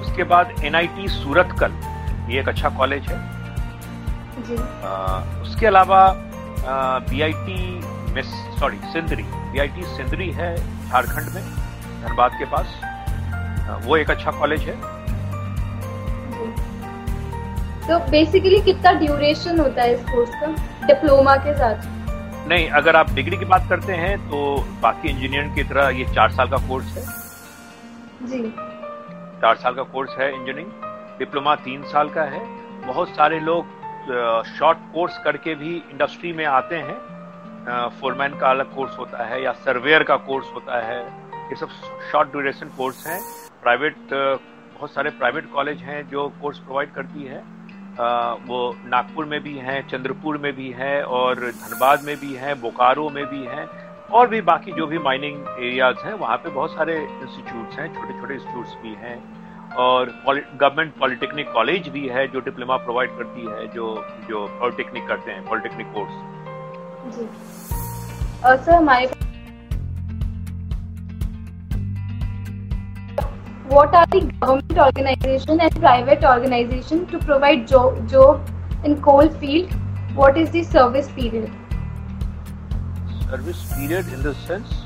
उसके 0.00 0.24
बाद 0.24 0.54
एनआईटी 0.64 1.08
सूरतकल 1.08 1.72
ये 2.32 2.40
एक 2.40 2.48
अच्छा 2.48 2.68
कॉलेज 2.68 3.08
है। 3.08 3.18
जी। 4.42 4.56
अ, 4.56 5.22
उसके 5.42 5.66
अलावा 5.66 6.00
B 7.10 7.20
I 7.22 7.32
T 7.32 7.58
miss 8.14 8.26
sorry 8.60 8.78
Sindri. 8.92 9.22
B 9.22 9.58
I 9.58 9.68
T 9.68 9.82
Sindri 9.96 10.30
है 10.30 10.54
झारखंड 10.88 11.34
में 11.34 11.42
धनबाद 12.02 12.32
के 12.32 12.44
पास। 12.44 12.78
अ, 12.82 13.78
वो 13.84 13.96
एक 13.96 14.10
अच्छा 14.10 14.30
कॉलेज 14.30 14.60
है। 14.60 14.97
तो 17.88 17.98
बेसिकली 18.10 18.60
कितना 18.62 18.92
ड्यूरेशन 19.00 19.60
होता 19.60 19.82
है 19.82 19.92
इस 19.94 20.00
कोर्स 20.04 20.30
का? 20.40 20.46
डिप्लोमा 20.86 21.36
के 21.44 21.54
साथ? 21.58 21.86
नहीं 22.48 22.68
अगर 22.78 22.96
आप 22.96 23.10
डिग्री 23.14 23.36
की 23.36 23.44
बात 23.44 23.68
करते 23.68 23.92
हैं 23.94 24.16
तो 24.30 24.40
बाकी 24.82 25.08
इंजीनियरिंग 25.08 25.54
की 25.54 25.62
तरह 25.64 25.88
ये 25.98 26.04
चार 26.14 26.30
साल 26.32 26.50
का 26.50 26.56
कोर्स 26.68 26.96
है। 26.96 27.02
जी। 28.28 28.42
चार 29.40 29.56
साल 29.56 29.74
का 29.74 29.82
कोर्स 29.94 30.18
है 30.18 30.28
इंजीनियरिंग 30.30 30.70
डिप्लोमा 31.18 31.54
तीन 31.64 31.82
साल 31.92 32.08
का 32.10 32.22
है। 32.34 32.40
बहुत 32.86 33.08
सारे 33.16 33.40
लोग 33.40 33.76
शॉर्ट 34.48 34.78
कोर्स 34.94 35.18
करके 35.24 35.54
भी 35.54 35.74
इंडस्ट्री 35.76 36.32
में 36.32 36.44
आते 36.46 36.76
हैं। 36.78 37.88
फोरमैन 38.00 38.38
का 38.38 38.50
अलग 38.50 38.74
कोर्स 38.74 38.98
होता 38.98 39.24
है 39.28 39.42
या 39.42 39.52
सर्वेयर 39.66 40.02
का 40.02 40.16
कोर्स 40.28 40.46
होता 40.54 40.86
है। 40.86 41.00
ये 41.50 41.56
सब 41.56 41.68
शॉर्ट 42.10 42.30
ड्यूरेशन 42.32 42.70
कोर्स 42.76 43.06
हैं। 43.06 43.20
प्राइवेट 43.62 43.96
बहुत 44.12 44.90
सारे 44.90 45.10
प्राइवेट 45.12 45.52
कॉलेज 45.52 45.82
हैं 45.82 46.08
जो 46.10 46.28
कोर्स 46.42 46.58
प्रोवाइड 46.58 46.92
करती 46.94 47.24
है। 47.24 47.42
वो 48.00 48.76
नागपुर 48.86 49.24
में 49.24 49.40
भी 49.42 49.56
हैं, 49.58 49.80
चंद्रपुर 49.88 50.36
में 50.38 50.52
भी 50.56 50.70
है 50.72 51.02
और 51.04 51.40
धनबाद 51.40 52.04
में 52.04 52.16
भी 52.16 52.34
हैं, 52.34 52.60
बोकारो 52.60 53.08
में 53.10 53.24
भी 53.26 53.42
हैं 53.46 53.66
और 54.10 54.28
भी 54.28 54.40
बाकी 54.42 54.72
जो 54.72 54.86
भी 54.86 54.98
माइनिंग 54.98 55.46
एरियाज़ 55.48 55.98
हैं, 56.04 56.12
वहाँ 56.14 56.36
पे 56.36 56.50
बहुत 56.50 56.74
सारे 56.74 56.96
इंस्टीट्यूट्स 56.96 57.78
हैं 57.78 57.88
छोटे 57.94 58.20
छोटे 58.20 58.34
इंस्टीट्यूट्स 58.34 58.74
भी 58.82 58.94
हैं 59.02 59.16
और 59.76 60.12
गवर्नमेंट 60.26 60.94
पॉलिटेक्निक 61.00 61.50
कॉलेज 61.52 61.88
भी 61.88 62.06
है 62.08 62.26
जो 62.28 62.40
डिप्लोमा 62.40 62.76
प्रोवाइड 62.78 63.16
करती 63.18 63.46
है, 63.46 63.66
जो 63.66 63.94
जो 64.28 64.46
पॉलिटेक्निक 64.60 65.06
करते 65.08 65.32
हैं 65.32 65.46
पॉलिटेक्निक 65.48 65.92
कोर्स 65.94 67.14
जी। 67.14 67.26
और 68.46 68.56
सर, 68.56 68.72
हमारे 68.72 69.06
what 73.70 73.94
are 73.94 74.06
the 74.06 74.20
government 74.20 74.78
organization 74.78 75.60
and 75.60 75.74
private 75.76 76.24
organization 76.24 77.06
to 77.06 77.18
provide 77.20 77.66
job 77.68 77.96
job 78.08 78.50
in 78.84 78.96
coal 79.02 79.28
field 79.40 79.72
what 80.14 80.38
is 80.38 80.50
the 80.50 80.62
service 80.74 81.10
period 81.16 81.50
service 83.22 83.62
period 83.70 84.12
in 84.14 84.22
the 84.22 84.32
sense 84.42 84.76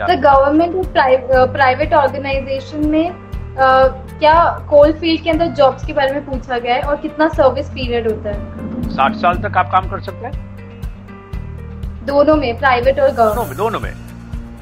the 0.00 0.16
government 0.22 0.74
और 0.76 0.86
pri- 0.94 1.34
uh, 1.38 1.46
private 1.56 1.92
organization 1.98 2.86
में 2.94 3.10
uh, 3.10 3.88
क्या 4.18 4.34
कोल 4.70 4.92
field 4.92 5.22
के 5.24 5.30
अंदर 5.30 5.54
jobs 5.60 5.84
के 5.86 5.92
बारे 5.92 6.12
में 6.12 6.24
पूछा 6.26 6.58
गया 6.58 6.74
है 6.74 6.82
और 6.82 6.96
कितना 7.02 7.28
सर्विस 7.36 7.68
पीरियड 7.70 8.10
होता 8.10 8.30
है 8.30 8.90
साठ 8.92 9.16
साल 9.16 9.38
तक 9.42 9.56
आप 9.56 9.70
काम 9.72 9.88
कर 9.90 10.00
सकते 10.10 10.26
हैं 10.26 10.48
दोनों 12.06 12.36
में 12.36 12.58
प्राइवेट 12.58 13.00
और 13.00 13.10
गवर्नमेंट 13.10 13.56
दोनों 13.56 13.80
में 13.80 13.92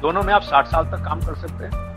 दोनों 0.01 0.23
में 0.23 0.33
आप 0.33 0.41
साठ 0.43 0.67
साल 0.67 0.85
तक 0.91 1.03
काम 1.05 1.21
कर 1.21 1.35
सकते 1.35 1.65
हैं 1.65 1.88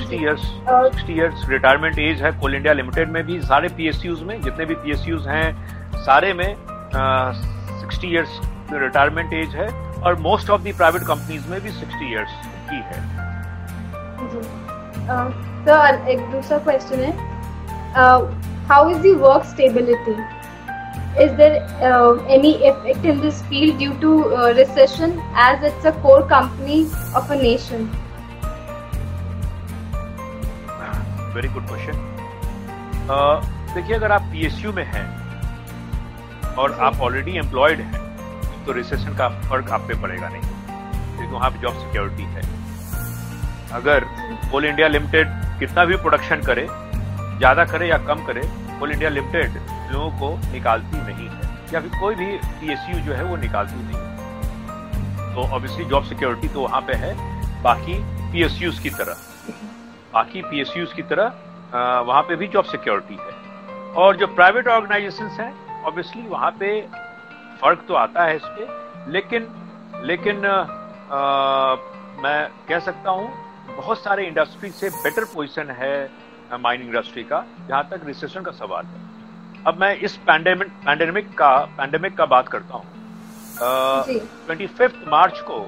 सिक्सटी 0.00 0.16
इयर्स 0.16 0.42
और- 0.68 0.92
सिक्सटी 0.92 1.12
इयर्स 1.12 1.48
रिटायरमेंट 1.48 1.98
एज 1.98 2.22
है 2.22 2.30
कोल 2.40 2.54
इंडिया 2.54 2.72
लिमिटेड 2.72 3.10
में 3.10 3.22
भी 3.26 3.40
सारे 3.40 3.68
पीएसयूज 3.68 4.22
में 4.22 4.40
जितने 4.42 4.64
भी 4.64 4.74
पीएसयूज 4.74 5.26
हैं 5.28 5.52
सारे 6.04 6.32
में 6.32 6.54
सिक्सटी 7.80 8.08
इयर्स 8.08 8.40
रिटायरमेंट 8.72 9.32
एज 9.32 9.54
है 9.56 9.68
और 10.02 10.18
most 10.20 10.50
of 10.50 10.62
the 10.62 10.74
private 10.76 11.02
companies 11.02 11.48
में 11.48 11.60
भी 11.60 11.70
सिक्सटी 11.70 12.12
इयर्स 12.12 12.30
की 12.70 12.76
है। 12.76 13.00
How 18.68 18.90
is 18.90 18.98
the 18.98 19.16
work 19.20 19.44
stability 19.44 20.16
is 21.22 21.32
there 21.38 21.56
uh, 21.86 22.10
any 22.34 22.50
effect 22.66 23.06
in 23.12 23.16
this 23.22 23.38
field 23.46 23.78
due 23.78 23.94
to 24.02 24.10
uh, 24.26 24.52
recession 24.58 25.14
as 25.44 25.64
it's 25.68 25.84
a 25.84 25.92
core 26.04 26.22
company 26.28 26.76
of 27.14 27.30
a 27.30 27.38
nation? 27.42 27.88
Very 31.30 31.48
good 31.48 31.66
question. 31.68 31.98
देखिए, 33.74 33.94
अगर 33.96 34.12
आप 34.12 34.22
PSU 34.32 34.72
में 34.72 34.84
हैं 34.84 35.04
और 36.56 36.72
आप 36.80 37.00
already 37.02 37.36
employed 37.38 37.80
हैं 37.80 38.64
तो 38.64 38.72
recession 38.72 39.14
का 39.16 39.28
फ़र्क 39.40 39.70
आप 39.72 39.80
पे 39.88 39.94
पड़ेगा 40.02 40.28
नहीं, 40.28 40.40
क्योंकि 40.40 41.32
वहाँ 41.34 41.50
पे 41.50 41.58
जॉब 41.58 41.74
सिक्योरिटी 41.76 42.22
है। 42.24 42.42
अगर 43.72 44.04
कोल 44.50 44.64
इंडिया 44.64 44.88
लिमिटेड 44.88 45.28
कितना 45.60 45.84
भी 45.84 45.96
प्रोडक्शन 45.98 46.42
करे, 46.42 46.66
ज़्यादा 47.38 47.64
करे 47.66 47.88
या 47.88 47.98
कम 48.06 48.24
करे 48.26 48.42
कोल 48.80 48.92
इंडिया 48.92 49.10
लिमिटेड 49.10 49.54
लोगों 49.92 50.10
को 50.18 50.52
निकालती 50.52 50.96
नहीं 50.98 51.28
है। 51.28 51.48
या 51.74 51.80
फिर 51.80 51.98
कोई 52.00 52.14
भी 52.14 52.36
पीएसयू 52.36 53.00
जो 53.00 53.12
है, 53.12 53.24
वो 53.24 53.36
निकालती 53.38 53.82
नहीं 53.82 53.96
है। 53.96 55.34
तो 55.34 55.40
ऑब्वियसली 55.46 55.84
जॉब 55.86 56.04
सिक्योरिटी 56.04 56.48
तो 56.48 56.62
वहाँ 56.62 56.80
पे 56.82 56.94
है, 56.96 57.14
बाकी 57.62 57.94
पीएसयूज 58.32 58.78
की 58.78 58.90
तरह। 58.92 59.28
बाकी 60.12 60.42
पीएसयूज 60.42 60.92
की 60.92 61.02
तरह 61.02 61.32
अ, 61.72 62.00
वहाँ 62.06 62.22
पे 62.28 62.36
भी 62.36 62.46
जॉब 62.48 62.64
सिक्योरिटी 62.64 63.14
है। 63.16 63.38
और 64.02 64.16
जो 64.16 64.26
प्राइवेट 64.26 64.68
ऑर्गेनाइजेशन 64.68 65.26
हैं 65.40 65.52
ऑब्वियसली 65.86 66.26
वहाँ 66.28 66.50
पे 66.60 66.80
फ़र्क 67.60 67.84
तो 67.88 67.94
आता 67.94 68.24
है 68.24 68.36
इस 68.36 68.42
पे 68.58 68.66
लेकिन 69.12 69.48
लेकिन 69.94 70.44
अ, 70.44 71.76
मैं 72.22 72.48
कह 72.68 72.78
सकता 72.78 73.10
हूँ 73.10 73.28
बहुत 73.76 73.98
सारे 73.98 74.26
इंडस्ट्री 74.26 74.70
से 74.70 74.90
बेटर 74.90 75.24
पोजीशन 75.24 75.70
है 75.70 75.94
माइनिंग 76.50 76.88
इंडस्ट्री 76.88 77.22
का 77.24 77.44
जहाँ 77.68 77.82
तक 77.90 78.00
रिसेशन 78.06 78.42
का 78.42 78.50
सवाल 78.50 78.84
है। 78.84 79.08
अब 79.66 79.80
मैं 79.80 79.94
इस 79.96 80.16
पैंडेमिक 80.26 80.68
पैंडेमिक 80.86 81.28
का 81.38 81.56
पैंडेमिक 81.78 82.16
का 82.16 82.26
बात 82.26 82.48
करता 82.48 82.76
हूँ। 82.76 82.86
ट्वेंटी 84.46 84.66
फिफ्थ 84.66 85.08
मार्च 85.08 85.40
को 85.50 85.58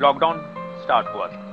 लॉकडाउन 0.00 0.38
स्टार्ट 0.82 1.06
हुआ 1.14 1.26
था। 1.26 1.43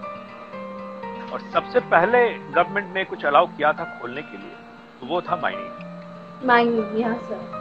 और 1.34 1.42
सबसे 1.54 1.80
पहले 1.80 2.30
गवर्नमेंट 2.30 2.94
ने 2.94 3.04
कुछ 3.04 3.26
अलाउ 3.26 3.46
किया 3.48 3.72
था 3.74 3.84
खोलने 3.84 4.22
के 4.22 4.38
लिए 4.38 4.52
तो 5.02 5.08
वो 5.08 5.22
था 5.22 5.36
माइनिंग 5.36 6.48
माइनिंग 6.48 7.00
यहाँ 7.00 7.16
sir 7.16 7.60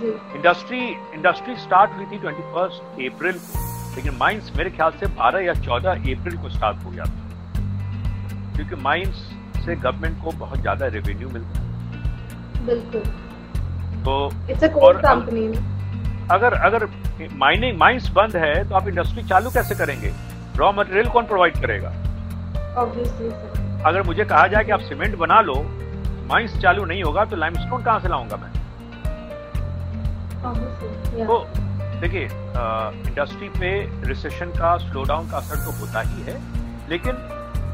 ji. 0.00 0.08
Industry 0.36 0.80
industry 1.14 1.56
start 1.56 1.90
हुई 1.90 2.04
थी 2.04 2.18
ट्वेंटी 2.18 2.42
फ़र्स्ट 2.42 2.82
अप्रैल 2.82 3.38
को 3.38 3.66
लेकिन 3.96 4.16
माइंस 4.16 4.52
मेरे 4.56 4.70
ख्याल 4.70 4.90
से 4.90 5.06
12 5.06 5.40
या 5.40 5.52
14 5.52 5.90
अप्रैल 5.90 6.36
को 6.36 6.48
स्टार्ट 6.48 6.84
हो 6.84 6.90
गया 6.90 7.04
था। 7.04 7.24
क्योंकि 8.56 8.74
माइंस 8.74 9.14
से 9.64 9.76
गवर्नमेंट 9.76 10.24
को 10.24 10.30
बहुत 10.30 10.58
ज़्यादा 10.58 10.86
रेवेन्यू 10.86 11.28
मिलता 11.28 11.58
है। 11.58 12.66
बिल्कुल। 12.66 13.00
तो 14.04 14.14
और- 14.80 15.02
कंपनी 15.02 15.46
अगर 16.30 16.54
अगर 16.54 16.86
माइनिंग 17.32 17.78
माइंस 17.78 18.08
बंद 18.08 18.36
है 18.36 18.68
तो 18.68 18.74
आप 18.74 18.88
इंडस्ट्री 18.88 19.22
चालू 19.24 19.50
कैसे 19.50 19.74
करेंगे? 19.74 20.12
रॉ 20.56 20.72
मटेरियल 20.72 21.08
कौन 21.08 21.24
प्रोवाइड 21.26 21.60
करेगा? 21.60 21.92
सर 22.74 23.82
अगर 23.86 24.02
मुझे 24.02 24.24
कहा 24.24 24.46
जाए 24.46 24.64
कि 24.64 24.72
आप 24.72 24.80
सीमेंट 24.88 25.16
बना 25.18 25.40
लो 25.40 25.54
माइंस 26.28 26.58
चालू 26.62 26.84
नहीं 26.84 27.02
होगा 27.02 27.24
तो 27.24 27.36
लाइमस्टोन 27.36 27.82
कहाँ 27.82 28.00
से 28.00 28.08
लाऊँगा 28.08 28.36
मैं 28.36 28.52
तो 31.26 31.38
देखिए 32.00 32.24
इंडस्ट्री 32.24 33.48
पे 33.58 33.70
रिसेशन 34.08 34.50
का 34.58 34.76
स्लो 34.78 35.04
डाउन 35.04 35.30
का 35.30 35.36
असर 35.36 35.64
तो 35.64 35.78
होता 35.80 36.00
ही 36.00 36.22
है 36.22 36.36
लेकिन 36.88 37.16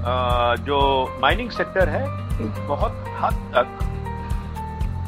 आ, 0.07 0.55
जो 0.57 0.79
माइनिंग 1.21 1.51
सेक्टर 1.51 1.89
है 1.89 2.05
बहुत 2.67 3.05
हद 3.21 3.51
तक 3.55 3.79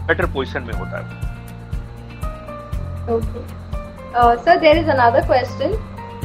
बेटर 0.07 0.27
पोजीशन 0.33 0.63
में 0.63 0.75
होता 0.75 0.99
है 0.99 1.25
Okay. 3.09 3.41
Uh, 4.13 4.37
sir, 4.39 4.59
there 4.59 4.77
is 4.77 4.89
another 4.89 5.23
question. 5.23 5.75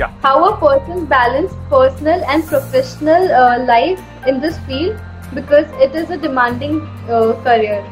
Yeah. 0.00 0.12
How 0.20 0.44
a 0.44 0.56
person 0.58 1.06
balance 1.06 1.52
personal 1.70 2.22
and 2.24 2.44
professional 2.46 3.32
uh, 3.32 3.64
life 3.64 4.00
in 4.26 4.40
this 4.40 4.58
field 4.66 5.00
because 5.34 5.66
it 5.80 5.94
is 5.94 6.10
a 6.10 6.16
demanding 6.16 6.82
uh, 7.08 7.32
career, 7.42 7.84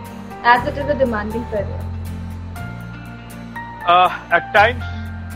as 0.43 0.69
it 0.69 0.77
is 0.77 0.89
a 0.89 0.95
demanding 0.95 1.45
career. 1.47 1.81
Uh, 3.87 4.09
at 4.31 4.53
times, 4.53 4.83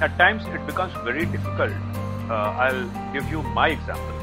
at 0.02 0.16
times 0.18 0.45
it 0.54 0.66
becomes 0.66 0.92
very 1.04 1.26
difficult. 1.26 1.73
Uh, 2.30 2.64
I'll 2.66 2.88
give 3.12 3.30
you 3.30 3.42
my 3.42 3.68
example. 3.68 4.14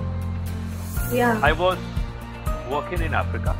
Yeah. 1.11 1.39
I 1.43 1.51
was 1.51 1.79
working 2.69 3.01
in 3.01 3.13
Africa. 3.13 3.55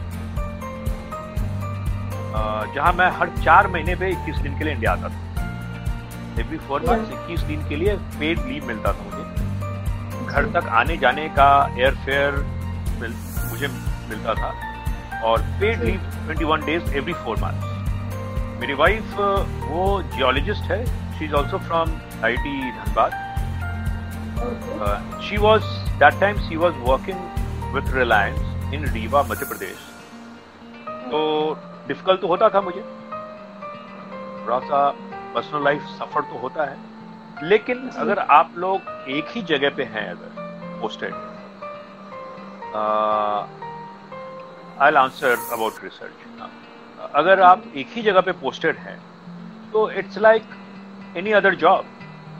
Uh, 2.36 2.66
जहां 2.76 2.94
मैं 2.94 3.10
हर 3.18 3.30
चार 3.44 3.68
महीने 3.74 3.96
पे 3.96 4.12
21 4.26 4.42
दिन 4.44 4.58
के 4.58 4.64
लिए 4.64 4.74
India 4.74 4.92
आता 4.92 5.10
था 5.10 5.29
एवरी 6.39 6.59
फोर 6.69 6.81
मंथ 6.83 7.13
इक्कीस 7.13 7.41
दिन 7.49 7.69
के 7.69 7.77
लिए 7.77 7.95
पेड 8.19 8.39
लीव 8.47 8.67
मिलता 8.67 8.93
था 8.93 9.03
मुझे। 9.05 9.25
घर 10.27 10.45
तक 10.55 10.69
आने 10.81 10.97
जाने 10.97 11.29
का 11.39 11.51
एयर 11.79 11.95
फेयर 12.05 12.33
मिल, 13.01 13.15
मुझे 13.51 13.69
मिलता 14.09 14.35
था। 14.35 14.51
और 15.29 15.43
paid. 15.61 15.83
Leave 15.85 16.01
21 16.31 16.65
days 16.67 16.95
every 16.97 17.13
four 17.25 17.37
month 17.37 17.59
मेरी 18.61 18.75
वाइफ 18.75 19.15
वो 19.15 20.03
जियोलॉजिस्ट 20.15 20.71
है। 20.71 20.85
She 21.19 21.25
is 21.25 21.35
also 21.35 21.59
from 21.59 21.89
I 22.25 22.37
T 22.37 22.55
Dhanbad 22.71 23.11
she 25.25 25.39
was 25.41 25.65
that 26.01 26.15
time 26.21 26.39
she 26.45 26.57
was 26.61 26.77
working 26.85 27.19
with 27.75 27.91
Reliance 27.97 28.75
in 28.75 28.87
Rewa 28.93 29.23
Madhya 29.31 29.47
Pradesh 29.47 29.77
तो 31.11 31.21
डिफ़िकल्ट 31.89 32.21
तो 32.21 32.27
होता 32.29 32.49
था 32.49 32.61
मुझे। 32.61 32.81
थोड़ा 34.41 34.59
सा 34.61 34.81
पर्सनल 35.35 35.65
लाइफ 35.65 35.83
सफ़र 35.99 36.23
तो 36.23 36.39
होता 36.39 36.65
है 36.65 36.79
लेकिन 37.43 37.89
अगर 37.97 38.19
आप 38.31 38.55
लोग 38.59 39.09
एक 39.11 39.29
ही 39.29 39.43
जगह 39.45 39.71
पे 39.77 39.85
हैं 39.93 40.09
अगर 40.11 40.79
posted 40.81 41.15
I 44.83 44.95
answer 44.97 45.37
about 45.53 45.85
research 45.85 47.11
अगर 47.15 47.41
आप 47.43 47.63
एक 47.77 47.89
ही 47.91 48.03
जगह 48.03 48.21
पे 48.21 48.33
पोस्टेड 48.41 48.77
हैं 48.79 48.99
तो 49.73 49.91
it's 49.93 50.19
like 50.19 50.57
any 51.17 51.33
other 51.33 51.55
job 51.57 51.85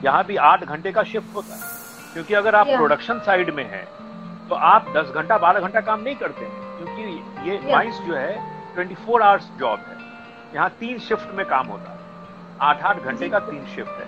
यहाँ 0.03 0.23
भी 0.25 0.35
आठ 0.45 0.63
घंटे 0.65 0.91
का 0.91 1.03
शिफ्ट 1.03 1.35
होता 1.35 1.55
है 1.55 1.69
क्योंकि 2.13 2.33
अगर 2.33 2.55
आप 2.55 2.67
Yeah. 2.67 2.77
प्रोडक्शन 2.77 3.19
साइड 3.19 3.49
में 3.55 3.63
हैं 3.63 3.85
तो 4.49 4.55
आप 4.67 4.85
10 4.95 5.11
घंटा 5.13 5.37
12 5.39 5.59
घंटा 5.59 5.81
काम 5.81 6.01
नहीं 6.01 6.15
करते 6.15 6.45
हैं 6.45 6.77
क्योंकि 6.77 7.49
ये 7.49 7.57
Yeah. 7.57 7.71
माइंस 7.71 7.99
जो 8.07 8.15
है 8.15 8.35
24 8.77 9.21
आवर्स 9.21 9.47
जॉब 9.59 9.79
है 9.79 9.97
यहाँ 10.55 10.69
तीन 10.79 10.99
शिफ्ट 10.99 11.33
में 11.35 11.45
काम 11.45 11.67
होता 11.67 11.91
है 11.91 12.00
आठ 12.61 12.81
आठ 12.83 13.03
घंटे 13.03 13.27
का 13.29 13.39
तीन 13.41 13.65
शिफ्ट 13.67 13.99
है। 13.99 14.05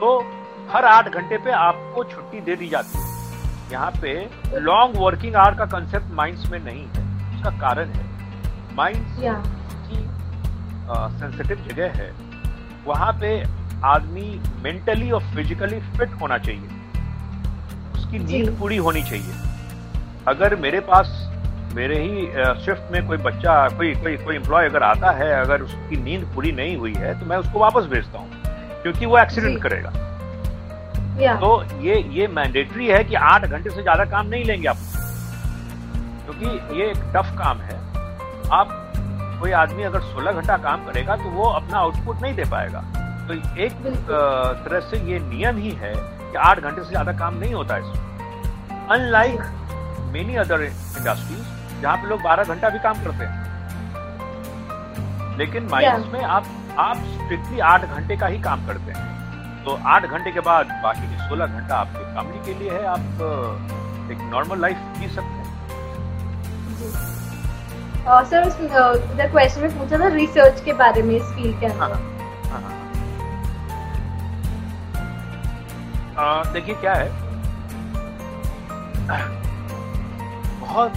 तो 0.00 0.18
हर 0.70 0.84
आठ 0.84 1.08
घंटे 1.08 1.36
पे 1.38 1.50
आपको 1.52 2.04
छुट्टी 2.04 2.40
दे 2.40 2.56
दी 2.56 2.68
जाती 2.68 2.98
है। 2.98 3.72
यहाँ 3.72 3.90
पे 4.02 4.60
लॉन्ग 4.60 4.96
वर्किंग 4.98 5.36
आवर 5.36 5.54
का 5.58 5.66
कंसेप्ट 5.68 6.12
माइंस 6.14 6.46
में 6.50 6.58
नहीं 6.60 6.84
है। 6.86 7.02
उसका 7.36 7.50
कारण 7.60 7.90
है। 7.90 8.04
माइंस 8.76 9.16
की 9.18 10.00
सेंसिटिव 11.20 11.66
जगह 11.68 11.92
है। 11.98 12.10
वहाँ 12.86 13.12
पे 13.20 13.38
आदमी 13.86 14.28
मेंटली 14.62 15.10
और 15.10 15.22
फिजिकली 15.34 15.80
फिट 15.92 16.20
होना 16.20 16.38
चाहिए। 16.38 16.68
उसकी 17.94 18.18
नींद 18.20 18.58
पूरी 18.60 18.76
होनी 18.78 19.02
चाहिए। 19.02 19.34
अगर 20.28 20.56
मेरे 20.56 20.80
पास 20.82 21.08
मेरे 21.74 21.98
ही 21.98 22.26
शिफ्ट 22.64 22.92
में 22.92 23.06
कोई 23.06 23.16
बच्चा 23.18 23.52
कोई 23.68 23.94
कोई 23.96 24.16
कोई 24.16 24.34
एम्प्लॉय 24.36 24.68
अगर 24.68 24.82
आता 24.82 25.10
है 25.12 25.30
अगर 25.34 25.62
उसकी 25.62 25.96
नींद 26.02 26.24
पूरी 26.34 26.52
नहीं 26.52 26.76
हुई 26.76 26.94
है 26.94 27.18
तो 27.20 27.26
मैं 27.26 27.36
उसको 27.36 27.58
वापस 27.58 27.86
भेजता 27.90 28.18
हूँ 28.18 28.28
क्योंकि 28.82 29.06
वो 29.06 29.18
एक्सीडेंट 29.18 29.62
करेगा. 29.62 29.90
तो 31.36 31.48
ये 31.82 31.96
ये 32.12 32.26
मैंडेटरी 32.28 32.86
है 32.86 33.02
कि 33.04 33.14
आठ 33.14 33.44
घंटे 33.46 33.70
से 33.70 33.82
ज़्यादा 33.82 34.04
काम 34.04 34.26
नहीं 34.26 34.44
लेंगे 34.44 34.68
आप। 34.68 34.76
क्योंकि 36.26 36.78
ये 36.78 36.90
एक 36.90 37.02
टफ 37.16 37.34
काम 37.38 37.58
है। 37.60 37.76
आप 38.52 38.68
कोई 39.40 39.50
आदमी 39.54 39.82
अगर 39.82 40.00
16 40.02 40.32
घंटा 40.32 40.56
काम 40.58 40.84
करेगा 40.86 41.16
तो 41.16 41.30
वो 41.30 41.44
अपना 41.50 41.78
आउटपुट 41.78 42.22
नहीं 42.22 42.34
दे 42.34 42.44
पाएगा। 42.50 42.80
तो 43.28 43.34
एक 43.62 43.72
तरह 44.64 44.80
से 44.80 44.98
ये 45.10 45.18
नियम 45.20 45.56
ही 45.58 45.70
है 45.82 45.94
कि 45.94 46.36
आठ 46.38 46.60
घंटे 46.60 46.82
से 46.82 46.88
ज़्यादा 46.88 47.12
काम 47.18 47.38
नहीं 47.38 47.54
होता 47.54 47.74
है। 47.74 47.80
इसमें 47.82 48.88
अनलाइक 48.90 49.40
मेनी 50.12 50.34
अदर 50.36 50.62
इंडस्ट्रीज़ 50.62 51.46
जहाँ 51.84 51.96
पे 52.02 52.08
लोग 52.08 52.20
बारह 52.22 52.44
घंटा 52.54 52.68
भी 52.74 52.78
काम 52.88 53.02
करते 53.04 53.24
हैं। 53.24 53.36
लेकिन 55.38 55.68
माइंस 55.70 56.04
में 56.12 56.20
आप 56.34 56.44
आप 56.80 56.96
स्ट्रिक्टली 56.96 57.58
आठ 57.70 57.84
घंटे 57.86 58.16
का 58.16 58.26
ही 58.26 58.38
काम 58.42 58.66
करते 58.66 58.92
हैं। 58.92 59.64
तो 59.64 59.74
आठ 59.94 60.06
घंटे 60.06 60.30
के 60.32 60.40
बाद 60.46 60.66
बाकी 60.82 61.06
के 61.10 61.28
सोलह 61.28 61.46
घंटा 61.58 61.74
आपके 61.76 62.04
फैमिली 62.14 62.40
के 62.46 62.54
लिए 62.58 62.70
है 62.70 62.84
आप 62.86 64.10
एक 64.12 64.18
नॉर्मल 64.30 64.60
लाइफ 64.60 64.78
जी 64.98 65.08
सकते 65.08 65.22
हैं। 65.22 65.42
सर 68.30 68.48
द 69.16 69.28
क्वेश्चन 69.30 69.60
में 69.60 69.78
पूछा 69.78 69.98
था 70.00 70.08
रिसर्च 70.14 70.60
के 70.64 70.72
बारे 70.80 71.02
में 71.02 71.14
इस 71.16 71.22
फ़ील्ड 71.36 71.60
के 71.60 71.66
हाँ, 71.66 71.90
अंदर 71.90 72.50
हाँ, 72.50 72.60
हाँ। 76.16 76.42
अ, 76.42 76.52
देखिए 76.52 76.74
क्या 76.84 76.94
है? 76.94 77.08
बहुत 80.60 80.92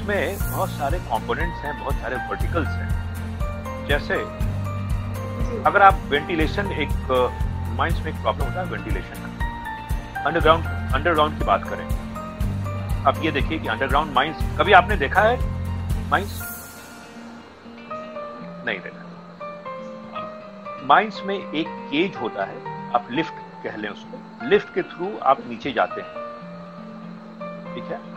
इसमें 0.00 0.38
बहुत 0.42 0.70
सारे 0.70 0.98
कंपोनेंट्स 0.98 1.64
हैं 1.64 1.78
बहुत 1.78 1.94
सारे 1.94 2.16
वर्टिकल्स 2.28 2.68
हैं। 2.68 3.86
जैसे 3.86 4.14
अगर 5.62 5.82
आप 5.82 5.98
वेंटिलेशन 6.08 6.70
एक 6.72 6.92
माइंस 7.78 8.00
में 8.00 8.06
एक 8.08 8.20
प्रॉब्लम 8.22 8.44
होता 8.44 8.60
है 8.60 8.66
वेंटिलेशन 8.66 9.26
का। 9.26 10.22
अंडरग्राउंड 10.22 10.64
अंडरग्राउंड 10.94 11.38
की 11.38 11.44
बात 11.44 11.64
करें। 11.64 11.84
आप 13.06 13.22
ये 13.24 13.30
देखिए 13.30 13.58
कि 13.58 13.68
अंडरग्राउंड 13.68 14.12
माइंस 14.14 14.36
कभी 14.58 14.72
आपने 14.72 14.96
देखा 14.96 15.22
है? 15.22 15.36
माइंस 16.10 16.40
नहीं 18.66 18.78
देखा। 18.80 19.02
माइंस 20.86 21.20
में 21.26 21.36
एक 21.36 21.68
केज 21.90 22.16
होता 22.16 22.44
है 22.44 22.92
आप 22.94 23.08
लिफ्ट 23.10 23.34
कह 23.64 23.76
लें 23.76 23.88
उसको। 23.88 24.46
लिफ्ट 24.48 24.74
के 24.74 24.82
थ्रू 24.82 25.16
आप 25.24 25.38
नीचे 25.48 25.72
जाते 25.72 26.00
हैं। 26.00 26.14
ठीक 27.74 27.84
है? 27.84 28.09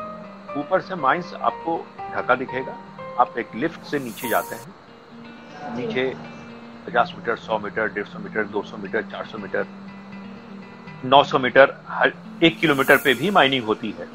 ऊपर 0.58 0.82
से 0.82 0.96
माइंस 0.96 1.34
आपको 1.34 1.86
ढका 2.16 2.36
दिखेगा। 2.36 2.78
आप 3.20 3.38
एक 3.38 3.56
लिफ्ट 3.56 3.82
से 3.82 4.00
नीचे 4.00 4.30
जाते 4.30 4.56
हैं। 4.56 4.76
नीचे 5.76 6.18
50 6.88 7.14
metre 7.18 7.36
100 7.36 7.60
metre 7.60 7.88
150 7.88 8.20
metre 8.20 8.44
200 8.44 8.78
metre 8.78 9.02
400 9.02 9.38
metre 9.38 9.66
900 11.06 11.40
metre 11.40 11.76
हर 11.88 12.14
एक 12.44 12.60
किलोमीटर 12.60 12.98
पे 12.98 13.14
भी 13.14 13.32
माइनिंग 13.32 13.64
होती 13.64 13.96
है। 14.00 14.08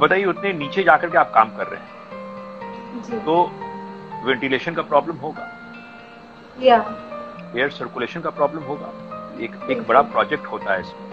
बताइए 0.00 0.24
उतने 0.24 0.52
नीचे 0.52 0.82
जाकर 0.82 1.10
के 1.10 1.18
आप 1.18 1.32
काम 1.34 1.56
कर 1.56 1.66
रहे 1.66 1.80
हैं। 1.80 3.24
तो 3.24 3.50
वेंटिलेशन 4.24 4.74
का 4.74 4.82
प्रॉब्लम 4.82 5.16
होगा। 5.16 5.48
या। 6.60 6.76
एयर 7.56 7.70
सर्कुलेशन 7.70 8.20
का 8.20 8.30
प्रॉब्लम 8.30 8.62
होगा। 8.62 8.86
एक 9.40 9.70
एक 9.70 9.82
बड़ा 9.88 10.02
प्रोजेक्ट 10.02 10.46
होता 10.46 10.72
है 10.72 10.80
इसमें। 10.80 11.12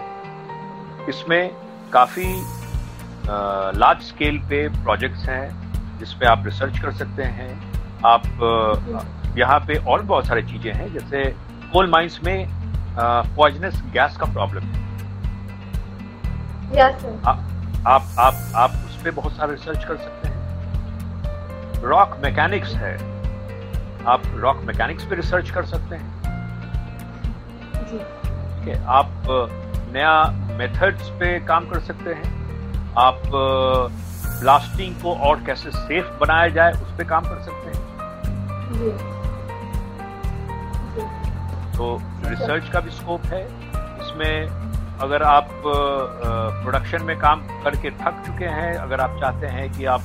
इसमें 1.08 1.54
काफ़ी 1.92 2.59
लार्ज 3.76 4.02
स्केल 4.02 4.38
पे 4.50 4.68
प्रोजेक्ट्स 4.74 5.28
हैं 5.28 5.98
जिसपे 5.98 6.26
आप 6.26 6.44
रिसर्च 6.46 6.78
कर 6.78 6.92
सकते 6.92 7.22
हैं। 7.22 7.50
आप 8.06 8.22
यहाँ 9.38 9.58
पे 9.60 9.74
और 9.84 10.02
बहुत 10.02 10.26
सारी 10.26 10.42
चीज़ें 10.42 10.72
हैं 10.72 10.92
जैसे 10.92 11.24
कोल 11.72 11.90
माइंस 11.90 12.18
में 12.24 12.46
पॉइजनस 13.36 13.82
गैस 13.92 14.16
का 14.16 14.26
प्रॉब्लम 14.32 14.62
है। 14.62 14.78
आप 16.80 17.46
आप 17.86 18.02
आप 18.18 18.34
आप 18.56 18.70
उस 18.86 18.96
पर 19.04 19.10
बहुत 19.10 19.32
सारा 19.32 19.50
रिसर्च 19.52 19.84
कर 19.84 19.96
सकते 19.96 20.28
हैं। 20.28 21.82
रॉक 21.84 22.16
मैकेनिक्स 22.22 22.74
है। 22.74 22.94
आप 24.06 24.22
रॉक 24.36 24.62
मैकेनिक्स 24.66 25.04
पे 25.04 25.16
रिसर्च 25.16 25.50
कर 25.50 25.64
सकते 25.66 25.96
हैं। 25.96 26.08
ठीक 27.84 28.68
है 28.68 28.84
आप 28.88 29.08
नया 29.94 30.22
मेथड्स 30.58 31.08
पे 31.20 31.38
काम 31.46 31.68
कर 31.70 31.80
सकते 31.82 32.14
हैं। 32.14 32.39
आप 32.98 33.22
ब्लास्टिंग 34.40 34.94
को 35.02 35.14
और 35.28 35.42
कैसे 35.46 35.70
सेफ़ 35.70 36.06
बनाया 36.20 36.48
जाए, 36.48 36.72
उस 36.72 36.96
पर 36.98 37.04
काम 37.04 37.24
कर 37.24 37.42
सकते 37.42 37.66
हैं। 37.68 37.78
तो 41.76 41.96
रिसर्च 42.24 42.68
का 42.72 42.80
भी 42.80 42.90
स्कोप 42.90 43.26
है। 43.26 43.42
इसमें 43.44 44.98
अगर 45.00 45.22
आप 45.22 45.48
प्रोडक्शन 45.64 47.02
में 47.02 47.16
काम 47.18 47.40
करके 47.64 47.90
थक 47.92 48.22
चुके 48.26 48.44
हैं, 48.46 48.74
अगर 48.76 49.00
आप 49.00 49.18
चाहते 49.20 49.46
हैं 49.46 49.70
कि 49.72 49.84
आप 49.86 50.02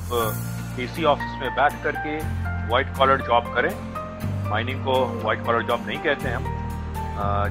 एसी 0.80 1.04
ऑफ़िस 1.04 1.40
में 1.40 1.50
बैठ 1.56 1.82
करके 1.84 2.16
व्हाइट 2.68 2.96
कॉलर 2.98 3.20
जॉब 3.26 3.54
करें 3.54 3.70
माइनिंग 4.50 4.84
को 4.84 4.94
व्हाइट 5.22 5.44
कॉलर 5.46 5.62
जॉब 5.62 5.86
नहीं 5.86 5.98
कहते 5.98 6.28
हैं 6.28 6.36
हम 6.36 6.44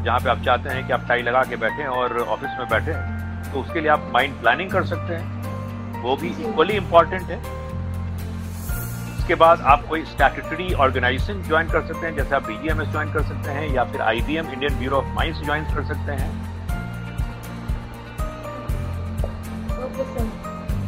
जहाँ 0.03 0.19
पे 0.19 0.29
आप 0.29 0.41
चाहते 0.45 0.69
हैं 0.69 0.85
कि 0.87 0.93
आप 0.93 1.05
टाई 1.07 1.21
लगा 1.21 1.43
के 1.43 1.55
बैठें 1.55 1.85
और 1.85 2.17
ऑफ़िस 2.19 2.49
में 2.59 2.67
बैठें। 2.69 3.14
तो 3.55 3.61
उसके 3.61 3.81
लिए 3.81 3.89
आप 3.89 4.09
माइंड 4.13 4.33
प्लानिंग 4.39 4.69
कर 4.71 4.85
सकते 4.85 5.13
हैं। 5.13 6.01
वो 6.01 6.15
भी 6.21 6.29
इक्वली 6.29 6.73
इंपॉर्टेंट 6.77 7.29
है। 7.29 7.37
उसके 9.19 9.35
बाद 9.43 9.61
आप 9.73 9.85
कोई 9.89 10.03
स्टैट्यूटरी 10.05 10.73
ऑर्गेनाइजेशन 10.85 11.41
ज्वाइन 11.43 11.69
कर 11.69 11.85
सकते 11.87 12.07
हैं 12.07 12.15
जैसे 12.15 12.35
आप 12.35 12.43
बीजीएमएस 12.47 12.89
ज्वाइन 12.91 13.13
कर 13.13 13.23
सकते 13.23 13.51
हैं 13.51 13.69
या 13.75 13.83
फिर 13.91 14.01
IBM 14.01 14.49
Indian 14.53 14.77
Bureau 14.79 14.97
of 14.97 15.05
Mines 15.15 15.37
join 15.45 15.63
कर 15.75 15.85
सकते 15.93 16.11
हैं। 16.11 16.29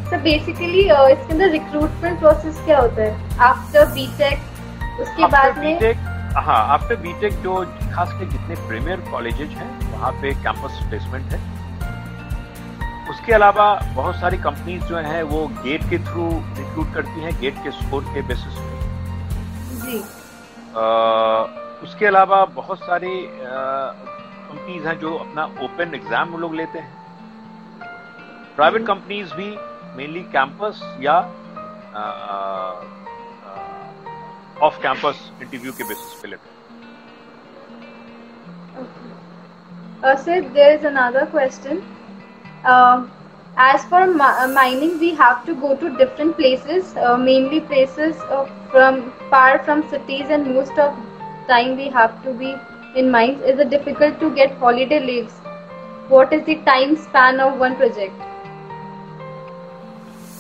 सर 0.10 0.18
बेसिकली 0.22 0.84
uh, 0.90 1.10
इसके 1.10 1.34
अंदर 1.34 1.50
रिक्रूटमेंट 1.52 2.20
प्रोसेस 2.20 2.62
क्या 2.66 2.80
होता 2.80 3.02
है? 3.02 3.40
आफ्टर 3.50 3.86
बीटेक 3.94 5.00
उसके 5.02 5.28
बाद 5.28 5.58
में 5.58 5.94
हाँ 6.36 6.62
आफ्टर 6.74 6.96
बीटेक 7.04 7.42
जो 7.44 7.56
खास 7.94 8.12
कर 8.12 8.26
जितने 8.32 8.56
प्रीमियर 8.68 9.10
कॉलेजेस 9.12 9.50
हैं 9.58 9.70
वहाँ 9.92 10.12
पे 10.22 10.34
कैंपस 10.44 10.80
प्लेसमेंट 10.90 11.32
है। 11.34 11.57
उसके 13.18 13.34
अलावा 13.34 13.68
बहुत 13.96 14.16
सारी 14.16 14.38
कंपनीज़ 14.38 14.84
जो 14.88 14.98
हैं 15.04 15.22
वो 15.30 15.40
गेट 15.64 15.84
के 15.90 15.98
थ्रू 16.06 16.24
रिक्रूट 16.58 16.94
करती 16.94 17.22
हैं 17.22 17.32
गेट 17.40 17.56
के 17.64 17.72
स्कोर 17.72 18.04
के 18.14 18.22
बेसिस 18.28 18.58
पे। 18.58 18.76
जी। 19.82 19.98
आ, 20.78 20.84
उसके 21.84 22.06
अलावा 22.06 22.44
बहुत 22.60 22.80
सारी 22.80 23.16
कंपनीज़ 23.40 24.88
हैं 24.88 24.98
जो 25.00 25.16
अपना 25.16 25.46
ओपन 25.66 25.96
एग्ज़ाम 25.96 26.38
लोग 26.42 26.56
लेते 26.56 26.80
हैं। 26.80 26.92
प्राइवेट 28.56 28.86
कंपनीज़ 28.88 29.34
भी 29.34 29.50
मेनली 29.98 30.24
कैंपस 30.38 30.76
या 31.02 31.18
ऑफ़ 34.68 34.80
कैंपस 34.84 35.30
इंटरव्यू 35.42 35.72
के 35.74 35.84
बेसिस 35.84 36.22
पे 36.22 36.28
लेते 36.28 36.50
हैं। 36.50 36.56
Uh, 40.00 40.16
sir, 40.16 40.42
there 40.56 40.74
is 40.80 40.84
another 40.88 41.26
question. 41.30 41.80
Uh, 42.64 43.08
as 43.56 43.84
for 43.86 44.02
uh, 44.02 44.48
mining, 44.48 45.00
we 45.00 45.14
have 45.16 45.46
to 45.46 45.56
go 45.56 45.76
to 45.76 45.98
different 45.98 46.36
places, 46.38 46.96
uh, 46.98 47.18
mainly 47.18 47.62
places 47.62 48.16
from 48.72 49.12
far 49.30 49.64
from 49.64 49.88
cities, 49.90 50.28
and 50.30 50.54
most 50.54 50.78
of 50.78 50.96
time 51.48 51.78
we 51.78 51.88
have 51.90 52.24
to 52.24 52.34
be 52.34 52.56
in 52.96 53.10
mines. 53.10 53.42
Is 53.42 53.60
it 53.60 53.70
difficult 53.70 54.20
to 54.20 54.34
get 54.36 54.52
holiday 54.58 55.00
leaves? 55.00 55.34
What 56.10 56.34
is 56.34 56.46
the 56.46 56.56
time 56.64 56.96
span 56.96 57.40
of 57.40 57.60
one 57.60 57.76
project? 57.76 58.14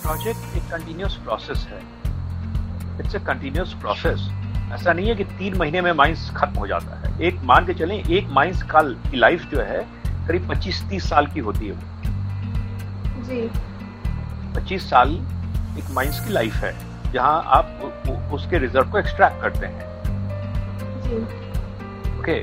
Project 0.01 0.55
एक 0.55 0.69
continuous 0.71 1.15
process 1.27 1.65
है. 1.71 1.81
It's 2.99 3.15
a 3.15 3.23
continuous 3.31 3.73
process. 3.85 4.29
ऐसा 4.73 4.93
नहीं 4.93 5.07
है 5.07 5.15
कि 5.15 5.23
तीन 5.39 5.57
महीने 5.57 5.81
में 5.81 5.91
mines 5.93 6.29
खत्म 6.37 6.59
हो 6.59 6.67
जाता 6.67 6.95
है 7.01 7.11
एक 7.27 7.39
मान 7.49 7.65
के 7.65 7.73
चलें 7.73 7.95
एक 7.97 8.27
माइंस 8.37 8.63
की 8.71 9.17
लाइफ 9.17 9.41
जो 9.51 9.61
है 9.61 9.79
करीब 10.27 10.49
25-30 10.49 11.07
साल 11.09 11.27
की 11.33 11.39
होती 11.39 11.67
है 11.67 11.75
पच्चीस 13.29 14.89
साल 14.89 15.09
एक 15.77 15.89
माइंस 15.93 16.19
की 16.25 16.33
लाइफ 16.33 16.53
है 16.55 16.73
जहाँ 17.13 17.41
आप 17.55 18.29
उसके 18.33 18.57
रिज़र्व 18.59 18.89
को 18.91 18.99
एक्सट्रैक्ट 18.99 19.41
करते 19.41 19.65
हैं। 19.65 19.85
ओके 22.19 22.39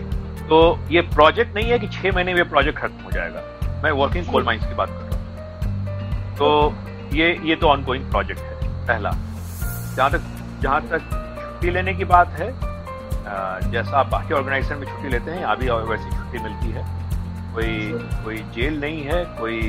तो 0.49 0.59
ये 0.91 1.01
प्रोजेक्ट 1.15 1.55
नहीं 1.55 1.71
है 1.71 1.79
कि 1.79 1.89
छह 1.89 2.13
महीने 2.15 2.35
में 2.35 2.49
प्रोजेक्ट 2.49 2.79
खत्म 2.79 3.05
हो 3.05 3.11
जाएगा। 3.11 3.43
मैं 3.85 3.91
वर्किंग 3.93 4.27
कोल 4.27 4.45
माइंस 4.45 4.67
की 4.67 4.75
बात 4.75 4.89
कर 4.89 4.95
रहा 4.95 5.09
हूँ। 5.09 6.37
तो 6.37 7.17
ये 7.17 7.27
ये 7.45 7.57
तो 7.57 7.69
ऑनगोइंग 7.69 8.11
प्रोजेक्ट 8.11 8.41
है 8.41 8.69
पहला। 8.87 9.11
जहाँ 9.97 10.11
तक 10.11 10.23
जहाँ 10.63 10.81
तक 10.89 11.01
छुट्टी 11.41 11.71
लेने 11.71 11.95
की 11.95 12.05
बात 12.05 12.29
है 12.39 12.53
जैसा 13.73 13.99
आप 13.99 14.09
बाकी 14.11 14.35
ऑर्गेनाइजेशन 14.35 14.77
में 14.77 14.87
छुट्टी 14.87 15.09
लेते 15.09 15.31
हैं 15.31 15.41
यहाँ 15.41 15.57
भी 15.57 15.69
वैसी 15.91 16.11
छुट्टी 16.11 16.39
मिलती 16.39 16.71
है। 16.71 16.83
कोई 17.55 17.73
कोई 18.25 18.37
जेल 18.55 18.81
नहीं 18.81 19.03
है 19.05 19.25
कोई 19.41 19.61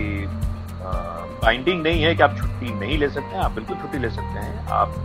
बाइंडिंग 0.84 1.84
नहीं 1.84 2.02
है 2.04 2.16
कि 2.16 2.24
आप 2.24 2.38
छुट्टी 2.38 2.74
नहीं 2.80 2.98
ले 2.98 3.10
सकते 3.10 3.36
हैं, 3.36 3.44
आप 3.44 3.52
बिल्कुल 3.52 3.78
छुट्टी 3.78 3.98
ले 3.98 4.10
सकते 4.10 4.40
हैं। 4.40 4.68
आप 4.70 4.96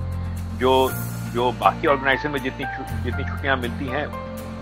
जो 0.61 0.91
जो 1.35 1.51
बाकी 1.61 1.87
ऑर्गेनाइजेशन 1.87 2.31
में 2.31 2.43
जितनी 2.43 2.65
जितनी 3.05 3.25
छुट्टियाँ 3.25 3.57
मिलती 3.57 3.87
हैं, 3.87 4.07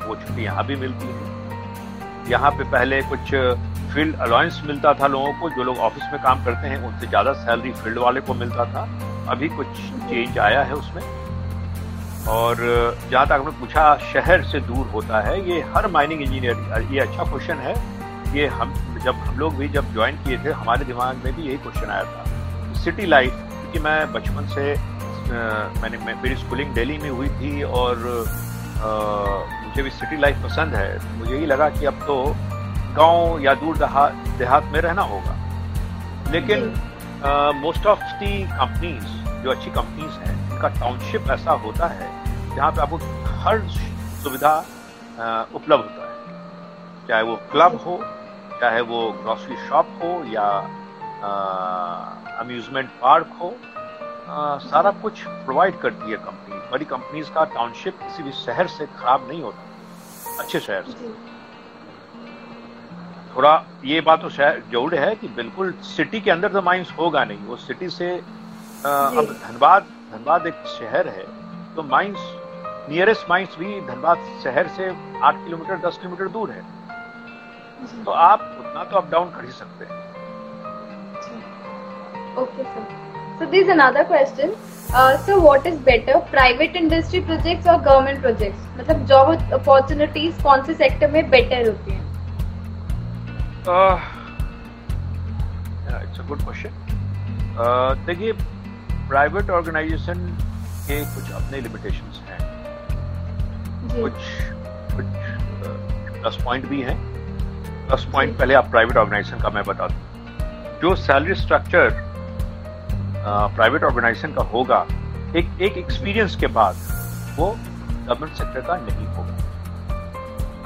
वो 0.07 0.17
छुट्टी 0.17 0.43
यहाँ 0.45 0.65
भी 0.67 0.77
मिलती 0.77 1.07
है। 1.07 2.31
यहाँ 2.31 2.51
पे 2.51 2.65
पहले 2.71 3.01
कुछ 3.03 3.35
फ़ील्ड 3.93 4.17
अलाउंस 4.17 4.61
मिलता 4.67 4.93
था 4.95 5.07
लोगों 5.07 5.33
को, 5.33 5.51
जो 5.51 5.63
लोग 5.65 5.79
ऑफ़िस 5.79 6.03
में 6.13 6.23
काम 6.23 6.45
करते 6.45 6.69
हैं, 6.69 6.83
उनसे 6.87 7.07
ज़्यादा 7.07 7.33
सैलरी 7.35 7.73
फ़ील्ड 7.73 7.99
वाले 7.99 8.21
को 8.21 8.35
मिलता 8.35 8.65
था। 8.65 8.83
अभी 9.31 9.49
कुछ 9.49 9.67
चेंज 10.09 10.39
आया 10.39 10.63
है 10.63 10.75
उसमें। 10.75 11.03
और, 12.29 12.57
जहाँ 13.11 13.27
तक 13.27 13.33
आपने 13.33 13.51
पूछा, 13.61 13.97
शहर 14.13 14.43
से 14.43 14.61
दूर 14.61 14.87
होता 14.87 15.21
है। 15.21 15.41
ये 15.51 15.61
हर 15.75 15.87
माइनिंग 15.89 16.23
इंजीनियर 16.23 16.89
ये 16.93 17.01
अच्छा 17.01 17.25
क्वेश्चन 17.25 17.59
है। 17.59 17.75
ये 18.37 18.47
हम 18.47 18.75
जब 19.09 19.15
हम 19.27 19.39
लोग 19.39 19.55
भी 19.57 19.69
जब 19.75 19.93
ज्वाइन 19.93 20.17
किए 20.25 20.39
थे 20.45 20.53
हमारे 20.55 20.85
दिमाग 20.85 21.25
में 21.25 21.35
भी 21.37 21.43
यही 21.43 21.59
क्वेश्चन 21.59 21.91
आया 21.91 22.05
था। 22.05 22.75
सिटी 22.83 23.07
लाइफ 23.07 23.33
क्योंकि 23.51 23.79
मैं 23.81 24.13
बचपन 24.13 24.47
से 24.49 24.65
मैंने 25.81 25.99
मेरी 26.05 26.37
स्कूलिंग 26.37 26.73
दिल्ली 26.75 26.99
में 26.99 27.09
हुई 27.11 27.29
थी 27.31 27.63
और 27.63 27.95
आ, 28.79 28.91
मुझे 29.63 29.83
भी 29.83 29.91
सिटी 29.91 30.17
लाइफ 30.17 30.43
पसंद 30.45 30.75
है। 30.75 31.17
मुझे 31.19 31.35
यही 31.35 31.47
लगा 31.47 31.69
कि 31.71 31.87
अब 31.87 31.95
तो 32.07 32.17
गाँव 32.97 33.41
या 33.43 33.55
दूर 33.55 33.79
देहात 33.79 34.65
में 34.73 34.81
रहना 34.81 35.03
होगा। 35.05 35.35
लेकिन 36.33 36.65
मोस्ट 37.57 37.87
ऑफ़ 37.87 38.03
दी 38.21 38.43
कंपनीज़ 38.45 39.07
जो 39.43 39.51
अच्छी 39.51 39.71
कंपनीज़ 39.71 40.15
हैं 40.21 40.37
उनका 40.51 40.69
टाउनशिप 40.81 41.31
ऐसा 41.31 41.53
होता 41.65 41.87
है 41.95 42.11
जहाँ 42.57 42.71
पे 42.73 42.83
आपको 42.83 42.97
हर 43.41 43.61
सुविधा 44.23 44.55
उपलब्ध 45.55 45.85
होता 45.85 46.05
है। 46.05 47.07
चाहे 47.09 47.23
वो 47.23 47.37
क्लब 47.53 47.81
हो 47.87 48.01
चाहे 48.61 48.81
वो 48.91 49.01
ग्रॉसरी 49.23 49.57
शॉप 49.69 49.99
हो 50.03 50.11
या 50.33 50.49
अम्यूजमेंट 52.41 52.89
पार्क 53.03 53.37
हो 53.41 53.49
आ, 54.29 54.59
सारा 54.61 54.91
कुछ 55.03 55.23
प्रोवाइड 55.27 55.79
करती 55.81 56.11
है 56.11 56.17
कंपनी 56.25 56.57
बड़ी 56.73 56.85
कंपनीज़ 56.85 57.31
का 57.35 57.45
टाउनशिप 57.55 57.99
किसी 58.03 58.23
भी 58.23 58.33
शहर 58.39 58.67
से 58.69 58.87
खराब 58.99 59.29
नहीं 59.29 59.43
होता। 59.43 60.43
अच्छे 60.43 60.61
शहर 60.61 60.83
से। 60.89 61.13
थोड़ा 63.37 63.53
ये 63.85 64.01
बात 64.01 64.21
तो 64.23 64.31
शहर 64.31 64.63
ज़रूर 64.71 64.95
है 64.95 65.15
कि 65.17 65.29
बिल्कुल 65.37 65.73
सिटी 65.85 66.21
के 66.21 66.31
अंदर 66.31 66.53
तो 66.53 66.63
माइंस 66.63 66.93
होगा 66.99 67.25
नहीं। 67.25 67.47
वो 67.47 67.57
सिटी 67.57 67.89
से 67.91 68.11
आ, 68.87 68.91
अब 68.91 69.25
धनबाद 69.45 69.87
धनबाद 70.13 70.47
एक 70.47 70.65
शहर 70.79 71.09
है 71.09 71.27
तो 71.77 71.83
माइंस 71.91 72.19
नियरेस्ट 72.91 73.29
माइंस 73.31 73.57
भी 73.59 73.81
धनबाद 73.87 74.19
शहर 74.45 74.69
से 74.77 74.89
आठ 75.23 75.45
किलोमीटर 75.45 75.77
दस 75.89 75.99
किलोमीटर 75.99 76.29
दूर 76.37 76.51
है। 76.51 76.63
तो 78.05 78.11
आप 78.11 78.41
उतना 78.61 78.85
तो 78.85 78.97
अप 78.97 79.11
डाउन 79.11 79.31
कर 79.31 79.45
ही 79.45 79.53
सकते 79.53 79.85
हैं। 79.85 79.97
Okay 82.43 82.63
sir 82.63 82.97
so 83.39 83.47
this 83.51 83.63
is 83.65 83.69
another 83.73 84.03
question. 84.05 84.53
Uh, 84.91 85.17
so 85.25 85.35
what 85.41 85.67
is 85.71 85.77
better 85.89 86.15
private 86.31 86.77
industry 86.81 87.21
projects 87.27 87.69
और 87.69 87.81
गवर्नमेंट 87.83 88.21
प्रोजेक्ट्स 88.21 88.63
मतलब 88.79 89.05
जॉब 89.07 89.53
अपॉर्चुनिटीज़ 89.55 90.43
कौन 90.43 90.65
से 90.65 90.75
सेक्टर 90.75 91.11
में 91.11 91.31
बेटर 91.31 91.69
होती 91.69 91.93
हैं? 91.93 92.03
इट्स 96.03 96.21
अ 96.21 96.23
गुड 96.29 96.41
क्वेश्चन 96.45 96.73
देखिए 98.07 98.33
प्राइवेट 99.09 99.51
ऑर्गेनाइजेशन 99.51 100.27
के 100.89 101.01
कुछ 101.15 101.31
अपने 101.43 101.61
लिमिटेशंस 101.61 102.21
हैं। 102.29 102.41
कुछ 103.95 104.19
कुछ 104.95 105.07
प्लस 106.21 106.37
uh, 106.37 106.45
पॉइंट 106.45 106.67
भी 106.69 106.81
हैं। 106.83 106.97
प्लस 107.89 108.05
पॉइंट 108.13 108.37
पहले 108.39 108.55
आप 108.55 108.71
प्राइवेट 108.71 108.97
ऑर्गेनाइजेशन 108.97 109.41
का 109.43 109.51
मैं 109.51 109.63
बता 109.65 109.87
दूँ। 109.89 110.81
जो 110.83 110.95
सैलरी 110.97 111.35
स्ट्रक्चर 111.35 111.91
प्राइवेट 113.57 113.85
ऑर्गेनाइजेशन 113.85 114.33
का 114.35 114.43
होगा 114.53 114.87
एक 115.37 115.63
एक 115.63 115.77
एक्सपीरियंस 115.79 116.37
के 116.37 116.47
बाद 116.59 116.77
वो 117.39 117.47
गवर्नमेंट 117.47 118.35
सेक्टर 118.35 118.61
का 118.61 118.77
नहीं 118.79 119.07
होगा। 119.07 119.35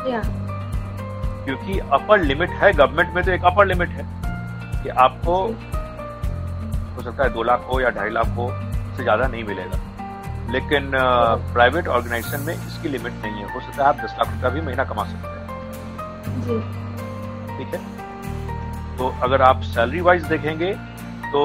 Yeah. 0.08 0.24
क्योंकि 1.44 1.78
अपर 1.92 2.20
लिमिट 2.22 2.50
है 2.62 2.72
गवर्नमेंट 2.72 3.14
में 3.14 3.24
तो 3.24 3.30
एक 3.30 3.44
अपर 3.44 3.66
लिमिट 3.66 3.88
है 3.90 4.04
कि 4.82 4.88
आपको 5.06 5.36
हो 6.94 7.02
सकता 7.02 7.22
है 7.22 7.32
दो 7.32 7.42
लाख 7.42 7.66
हो 7.72 7.80
या 7.80 7.90
ढाई 7.90 8.10
लाख 8.10 8.36
हो 8.36 8.50
से 8.96 9.02
ज़्यादा 9.02 9.26
नहीं 9.26 9.44
मिलेगा। 9.44 9.78
लेकिन 10.52 10.90
प्राइवेट 11.52 11.84
uh, 11.84 11.90
ऑर्गेनाइजेशन 11.90 12.40
में 12.40 12.54
इसकी 12.54 12.88
लिमिट 12.88 13.12
नहीं 13.24 13.34
है। 13.34 13.54
हो 13.54 13.60
सकता 13.60 13.82
है 13.82 13.88
आप 13.88 13.96
दस 13.96 14.14
लाख 14.18 14.32
रुपया 14.32 14.50
भी 14.50 14.60
महीना 14.60 14.84
कमा 14.84 15.04
सकते 15.04 15.28
हैं। 15.28 16.40
जी। 16.42 16.81
ठीक 17.62 17.74
है? 17.74 17.80
तो 18.98 19.08
अगर 19.22 19.42
आप 19.42 19.62
सैलरी 19.64 20.00
वाइज 20.00 20.24
देखेंगे 20.26 20.72
तो 21.32 21.40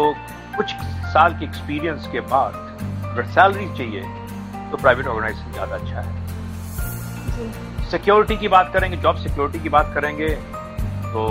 कुछ 0.55 0.71
साल 1.13 1.33
के 1.39 1.45
एक्सपीरियंस 1.45 2.07
के 2.11 2.19
बाद 2.31 2.53
अगर 3.05 3.25
सैलरी 3.33 3.67
चाहिए 3.77 4.01
तो 4.71 4.77
प्राइवेट 4.77 5.07
ऑर्गेनाइजेशन 5.07 5.51
ज़्यादा 5.51 5.75
अच्छा 5.75 6.01
है। 6.01 6.09
सिक्योरिटी 7.91 8.37
की 8.37 8.47
बात 8.47 8.71
करेंगे 8.73 8.97
जॉब 8.97 9.17
सिक्योरिटी 9.17 9.59
की 9.59 9.69
बात 9.69 9.91
करेंगे 9.95 10.27
तो 10.27 11.21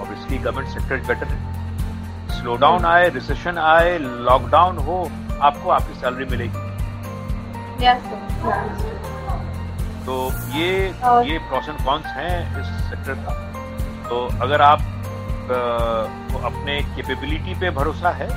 ऑब्वियसली 0.00 0.38
गवर्नमेंट 0.38 0.68
सेक्टर 0.68 0.96
बेटर 1.08 1.26
है 1.26 2.40
स्लो 2.40 2.56
डाउन 2.56 2.84
आए 2.84 3.08
रिसेशन 3.10 3.58
आए 3.58 3.98
लॉकडाउन 3.98 4.78
हो 4.86 4.96
आपको 5.42 5.70
आपकी 5.70 6.00
सैलरी 6.00 6.24
मिलेगी। 6.30 6.66
Yes, 7.84 8.00
तो 10.06 10.14
ये 10.54 10.70
ये 11.30 11.38
प्रोस 11.48 11.68
एंड 11.68 11.84
कॉन्स 11.84 12.06
हैं 12.16 12.60
इस 12.60 12.66
सेक्टर 12.90 13.14
का। 13.14 13.32
तो 14.08 14.20
अगर 14.42 14.62
आप 14.62 14.80
को 15.50 16.38
अपने 16.46 16.80
कैपेबिलिटी 16.96 17.54
पे 17.60 17.70
भरोसा 17.78 18.10
है 18.12 18.28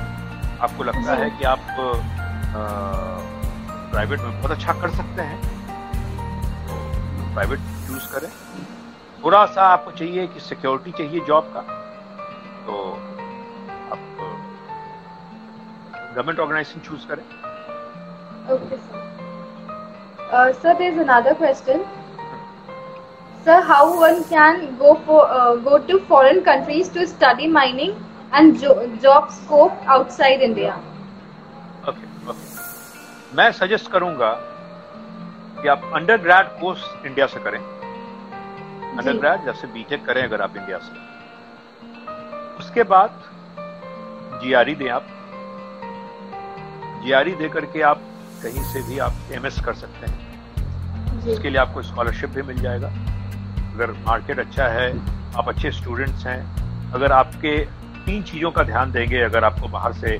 आपको 0.60 0.84
लगता 0.84 1.14
है 1.14 1.30
कि 1.30 1.44
आप 1.44 1.66
प्राइवेट 3.92 4.20
में 4.20 4.30
बहुत 4.32 4.50
अच्छा 4.50 4.72
कर 4.80 4.90
सकते 4.96 5.22
हैं 5.22 5.40
तो 6.66 7.32
प्राइवेट 7.34 7.60
चूज़ 7.86 8.12
करें 8.12 8.30
थोड़ा 9.24 9.44
सा 9.46 9.66
आपको 9.68 9.90
चाहिए 9.92 10.26
कि 10.26 10.40
सिक्योरिटी 10.40 10.92
चाहिए 10.98 11.24
जॉब 11.26 11.52
का 11.54 11.60
तो 12.66 12.82
आप 13.92 14.02
गवर्नमेंट 16.14 16.38
ऑर्गेनाइजेशन 16.38 16.80
चूज़ 16.80 17.06
करें 17.08 17.24
Okay, 18.44 18.76
sir. 18.76 19.00
Uh, 20.28 20.52
sir, 20.52 20.74
there's 20.76 20.98
another 20.98 21.32
question. 21.32 21.84
Sir, 23.44 23.60
how 23.60 23.98
one 24.00 24.22
can 24.24 24.76
go 24.78 24.94
for 25.06 25.22
uh, 25.28 25.56
go 25.56 25.78
to 25.78 25.98
foreign 26.10 26.42
countries 26.48 26.88
to 26.88 27.06
study 27.06 27.48
mining 27.48 27.94
and 28.32 28.60
jo- 28.60 28.96
job 29.02 29.30
scope 29.38 29.76
outside 29.94 30.44
India? 30.48 30.74
Okay 31.88 32.06
okay 32.30 33.36
मैं 33.36 33.50
suggest 33.52 33.90
करूँगा 33.90 34.30
कि 35.62 35.68
आप 35.68 35.90
under 35.94 36.16
grade 36.22 36.46
course 36.60 36.84
India 37.06 37.26
से 37.26 37.40
करें। 37.40 37.58
Under 37.58 39.12
grade 39.12 39.44
जैसे 39.44 39.66
B Tech 39.66 40.04
करें 40.06 40.22
अगर 40.22 40.40
आप 40.42 40.56
इंडिया 40.56 40.78
से। 40.78 40.92
उसके 42.58 42.82
बाद 42.82 43.22
जीआरई 44.42 44.74
दें 44.74 44.88
आप। 44.88 45.06
जीआरई 47.04 47.32
दे 47.42 47.48
करके 47.48 47.82
आप 47.82 48.00
कहीं 48.42 48.62
से 48.72 48.82
भी 48.88 48.98
आप 48.98 49.12
एमएस 49.32 49.60
कर 49.64 49.74
सकते 49.74 50.10
हैं। 50.10 51.20
जी। 51.20 51.32
इसके 51.32 51.50
लिए 51.50 51.58
आपको 51.58 51.82
स्कॉलरशिप 51.82 52.30
भी 52.30 52.42
मिल 52.42 52.60
जाएगा। 52.62 52.92
अगर 53.72 53.90
मार्केट 54.06 54.38
अच्छा 54.38 54.66
है 54.68 54.90
आप 55.36 55.48
अच्छे 55.48 55.70
स्टूडेंट्स 55.70 56.26
हैं 56.26 56.40
अगर 56.92 57.12
आपके 57.12 57.58
तीन 58.06 58.22
चीज़ों 58.22 58.50
का 58.50 58.62
ध्यान 58.62 58.92
देंगे 58.92 59.20
अगर 59.20 59.44
आपको 59.44 59.68
बाहर 59.68 59.92
से 59.92 60.18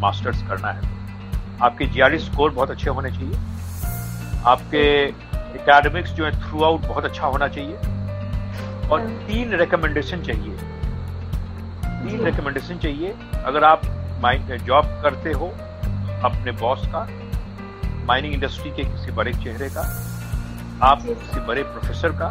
मास्टर्स 0.00 0.42
करना 0.48 0.72
है 0.72 0.96
आपके 1.62 1.86
जीआरई 1.86 2.18
स्कोर 2.18 2.50
बहुत 2.50 2.70
अच्छे 2.70 2.90
होने 2.90 3.10
चाहिए 3.10 3.36
आपके 4.46 4.82
एकेडमिक्स 5.58 6.10
जो 6.10 6.24
है 6.24 6.30
थ्रू 6.40 6.62
आउट 6.62 6.80
बहुत 6.80 7.04
अच्छा 7.04 7.26
होना 7.26 7.48
चाहिए 7.48 7.76
और 8.88 9.00
हम्म। 9.00 9.26
तीन 9.26 9.54
रिकमेंडेशन 9.54 10.22
चाहिए। 10.22 10.56
तीन 12.02 12.24
रिकमेंडेशन 12.24 12.78
चाहिए 12.78 13.14
अगर 13.44 13.64
आप 13.64 13.82
जॉब 14.66 14.84
करते 15.02 15.32
हो 15.32 15.46
अपने 16.24 16.52
बॉस 16.52 16.86
का 16.86 17.06
माइनिंग 18.06 18.34
इंडस्ट्री 18.34 18.70
के 18.70 18.84
किसी 18.84 19.12
बड़े 19.12 19.32
चेहरे 19.34 19.68
का 19.68 19.80
आप 20.82 21.02
किसी 21.02 21.40
बड़े 21.40 21.62
प्रोफेसर 21.62 22.12
का 22.12 22.30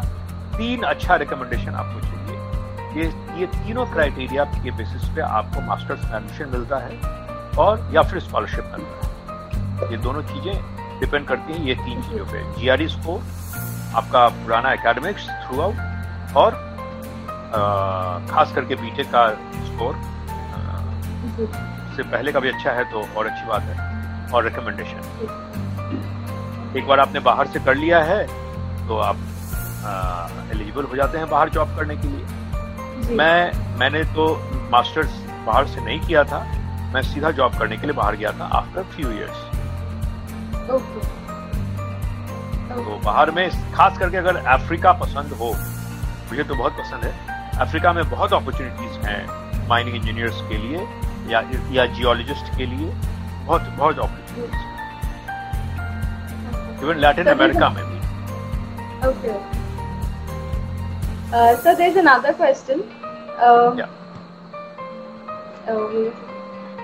तीन 0.56 0.82
अच्छा 0.84 1.16
रिकमेंडेशन 1.16 1.74
आपको 1.74 2.00
चाहिए। 2.00 2.16
ये 2.96 3.04
ये 3.40 3.46
तीनों 3.48 3.84
क्राइटेरिया 3.86 4.44
के 4.44 4.70
बेसिस 4.76 5.08
पे 5.14 5.20
आपको 5.22 5.60
मास्टर्स 5.66 6.04
में 6.04 6.16
एडमिशन 6.16 6.48
मिलता 6.52 6.78
है 6.78 6.94
और 7.64 7.90
या 7.94 8.02
फिर 8.02 8.20
स्कॉलरशिप 8.20 8.72
मिलता 8.76 8.94
है। 8.96 9.90
ये 9.90 9.96
दोनों 10.04 10.22
चीज़ें 10.30 10.54
डिपेंड 11.00 11.26
करती 11.26 11.52
हैं 11.52 11.64
ये 11.64 11.74
तीन 11.74 12.02
चीज़ों 12.02 12.24
पे। 12.26 12.42
जीआरई 12.60 12.88
स्कोर 12.88 13.20
आपका 13.96 14.28
पुराना 14.28 14.72
एकेडमिक्स 14.72 15.28
थ्रू 15.44 15.60
आउट 15.60 16.36
और 16.36 16.50
अ, 17.48 17.60
खास 18.30 18.52
करके 18.54 18.74
बीटेक 18.76 19.06
का 19.14 19.28
स्कोर 19.66 19.94
से 21.96 22.02
पहले 22.02 22.32
का 22.32 22.40
भी 22.40 22.48
अच्छा 22.48 22.72
है 22.72 22.84
तो 22.92 23.06
और 23.16 23.26
अच्छी 23.26 23.46
बात 23.48 23.62
है। 23.62 23.76
और 24.34 24.44
रिकमेंडेशन 24.44 25.00
एक 26.76 26.86
बार 26.86 27.00
आपने 27.00 27.20
बाहर 27.20 27.46
से 27.46 27.60
कर 27.64 27.74
लिया 27.74 28.02
है 28.04 28.26
तो 28.88 28.98
आप 29.00 29.16
एलिजिबल 30.54 30.84
हो 30.84 30.96
जाते 30.96 31.18
हैं 31.18 31.28
बाहर 31.30 31.48
जॉब 31.50 31.76
करने 31.76 31.96
के 31.96 32.08
लिए। 32.08 33.16
मैं 33.16 33.38
मैंने 33.78 34.02
तो 34.14 34.24
मास्टर्स 34.72 35.12
बाहर 35.46 35.66
से 35.66 35.84
नहीं 35.84 36.00
किया 36.00 36.22
था 36.24 36.38
मैं 36.94 37.02
सीधा 37.04 37.30
जॉब 37.38 37.58
करने 37.58 37.76
के 37.76 37.86
लिए 37.86 37.96
बाहर 37.96 38.16
गया 38.16 38.32
था 38.38 38.44
आफ्टर 38.58 38.82
फ्यू 38.94 39.10
इयर्स 39.10 39.38
तो 42.70 43.00
बाहर 43.04 43.30
में 43.30 43.48
खास 43.74 43.98
करके 43.98 44.16
अगर 44.16 44.36
अफ्रीका 44.54 44.92
पसंद 45.02 45.32
हो 45.40 45.48
मुझे 46.30 46.42
तो 46.44 46.54
बहुत 46.54 46.72
पसंद 46.78 47.04
है। 47.04 47.12
अफ्रीका 47.60 47.92
में 47.92 48.10
बहुत 48.10 48.32
अपॉर्चुनिटीज़ 48.32 48.98
हैं 49.06 49.68
माइनिंग 49.68 49.96
इंजीनियर्स 49.96 50.40
के 50.48 50.56
लिए 50.58 50.78
या 51.32 51.40
या 51.72 51.86
जियोलॉजिस्ट 51.94 52.56
के 52.56 52.66
लिए। 52.66 52.88
बहुत 53.46 53.62
बहुत 53.78 53.98
अपॉर्चुनिटीज़ 53.98 54.66
इवन 56.84 56.96
लैटिन 56.98 57.26
अमेरिका 57.26 57.68
में 57.68 57.84
भी। 57.84 57.96
Okay. 59.08 59.57
Uh, 61.32 61.56
so 61.56 61.74
there's 61.74 61.96
another 61.96 62.32
question. 62.32 62.82
Uh, 63.38 63.74
Yeah. 63.76 63.88
uh, 65.68 66.10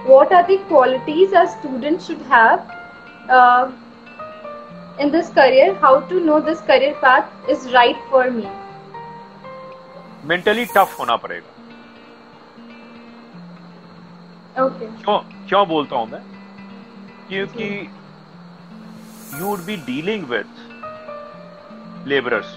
what 0.08 0.32
are 0.32 0.46
the 0.46 0.58
qualities 0.72 1.32
a 1.32 1.46
student 1.52 2.02
should 2.02 2.20
have 2.32 2.60
uh, 3.28 3.70
in 4.98 5.10
this 5.10 5.30
career? 5.30 5.74
How 5.86 6.00
to 6.12 6.20
know 6.20 6.40
this 6.40 6.60
career 6.60 6.94
path 7.06 7.48
is 7.48 7.72
right 7.78 7.96
for 8.10 8.30
me? 8.30 8.46
Mentally 10.28 10.64
tough 10.74 10.98
होना 10.98 11.16
पड़ेगा 11.22 11.52
Okay. 14.64 14.86
क्यों 15.04 15.18
क्यों 15.48 15.66
बोलता 15.68 15.96
हूँ 15.96 16.06
मैं 16.10 16.20
क्योंकि 17.28 17.66
you 19.38 19.44
would 19.46 19.64
be 19.66 19.76
dealing 19.86 20.24
with 20.30 22.06
labourers 22.12 22.54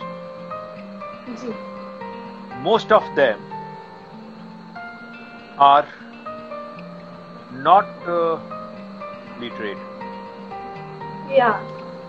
ji 1.41 1.52
most 2.63 2.91
of 2.91 3.04
them 3.15 3.39
are 5.58 5.86
not 7.67 7.86
uh, 8.08 8.38
literate 9.39 9.78
Yeah. 11.30 11.60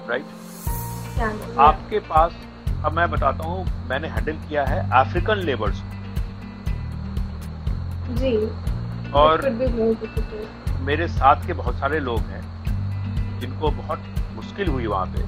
right 0.06 0.24
Can. 1.16 1.38
आपके 1.60 1.98
पास 2.08 2.32
अब 2.86 2.92
मैं 2.96 3.10
बताता 3.10 3.46
हूँ 3.46 3.64
मैंने 3.88 4.08
हैंडल 4.08 4.36
किया 4.48 4.64
है 4.66 4.78
अफ्रीकन 5.00 5.38
लेबर्स 5.46 5.80
जी. 8.20 8.34
और 9.22 9.40
It 9.40 9.44
could 9.44 9.58
be 9.62 9.70
more 9.78 9.94
difficult. 10.04 10.78
मेरे 10.90 11.08
साथ 11.08 11.46
के 11.46 11.52
बहुत 11.62 11.78
सारे 11.78 11.98
लोग 12.00 12.20
हैं 12.34 12.42
जिनको 13.40 13.70
बहुत 13.82 14.04
मुश्किल 14.36 14.68
हुई 14.68 14.86
वहाँ 14.86 15.06
पे. 15.16 15.26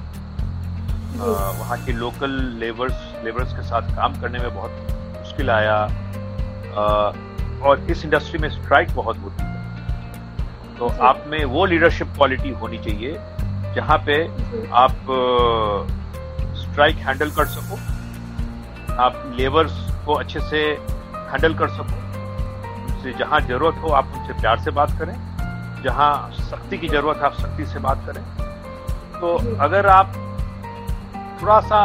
वहाँ 1.18 1.76
के 1.84 1.92
लोकल 1.92 2.30
लेबर्स 2.58 3.02
लेबर्स 3.24 3.52
के 3.56 3.62
साथ 3.68 3.94
काम 3.96 4.20
करने 4.20 4.38
में 4.38 4.54
बहुत 4.54 4.98
मुश्किल 5.40 5.50
आया 5.50 5.76
और 7.64 7.86
इस 7.90 8.04
इंडस्ट्री 8.04 8.38
में 8.38 8.48
स्ट्राइक 8.50 8.88
बहुत 8.94 9.18
होती 9.18 9.42
है। 9.42 9.48
तो 10.78 10.88
आप 11.04 11.24
में 11.28 11.44
वो 11.46 11.64
लीडरशिप 11.66 12.08
क्वालिटी 12.16 12.50
होनी 12.60 12.78
चाहिए 12.78 13.12
जहाँ 13.74 13.98
पे 14.06 14.16
आप 14.74 14.96
स्ट्राइक 16.60 16.96
हैंडल 17.06 17.30
कर 17.30 17.46
सको 17.46 17.76
आप 19.02 19.22
लेबर्स 19.38 19.72
को 20.06 20.14
अच्छे 20.14 20.40
से 20.50 20.60
हैंडल 21.32 21.54
कर 21.54 21.68
सको 21.76 21.96
उनसे 22.84 23.12
जहाँ 23.18 23.40
ज़रूरत 23.48 23.82
हो 23.82 23.92
आप 23.94 24.12
उनसे 24.16 24.40
प्यार 24.40 24.60
से 24.60 24.70
बात 24.80 24.98
करें 24.98 25.14
जहाँ 25.84 26.12
सख्ती 26.50 26.78
की 26.78 26.88
ज़रूरत 26.88 27.16
है 27.16 27.24
आप 27.24 27.34
सख्ती 27.34 27.66
से 27.66 27.78
बात 27.80 28.04
करें। 28.06 28.22
तो 29.20 29.36
अगर 29.64 29.86
आप 29.88 30.12
थोड़ा 31.42 31.60
सा 31.62 31.80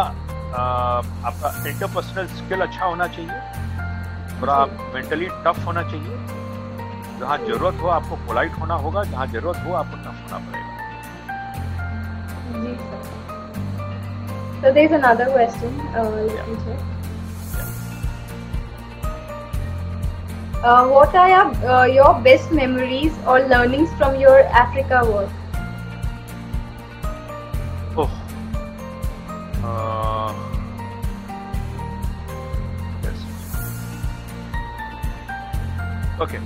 आपका 0.55 1.49
इंटरपर्सनल 1.69 2.27
स्किल 2.37 2.61
अच्छा 2.61 2.85
होना 2.85 3.07
चाहिए 3.17 3.39
थोड़ा 4.41 4.53
आप 4.53 4.71
मेंटली 4.93 5.27
टफ 5.45 5.65
होना 5.65 5.83
चाहिए 5.91 6.15
जहाँ 7.19 7.37
ज़रूरत 7.47 7.81
हो 7.81 7.87
आपको 7.97 8.15
पोलाइट 8.27 8.59
होना 8.59 8.75
होगा 8.85 9.03
जहाँ 9.11 9.27
ज़रूरत 9.35 9.63
हो 9.65 9.73
आपको 9.81 9.97
टफ 10.05 10.17
होना 10.23 10.37
पड़ेगा. 10.47 10.73
So 14.61 14.71
there's 14.73 14.93
another 14.97 15.25
question. 15.31 15.73
Uh, 15.95 16.09
let 16.09 16.29
Yeah. 16.29 17.69
Uh, 20.63 20.87
what 20.87 21.13
are 21.13 21.29
your, 21.29 21.47
uh, 21.69 21.85
your 21.85 22.13
best 22.27 22.51
memories 22.51 23.13
or 23.27 23.41
learnings 23.47 23.91
from 23.99 24.19
your 24.19 24.39
Africa 24.61 25.01
work? 25.05 25.29
Okay. 36.19 36.39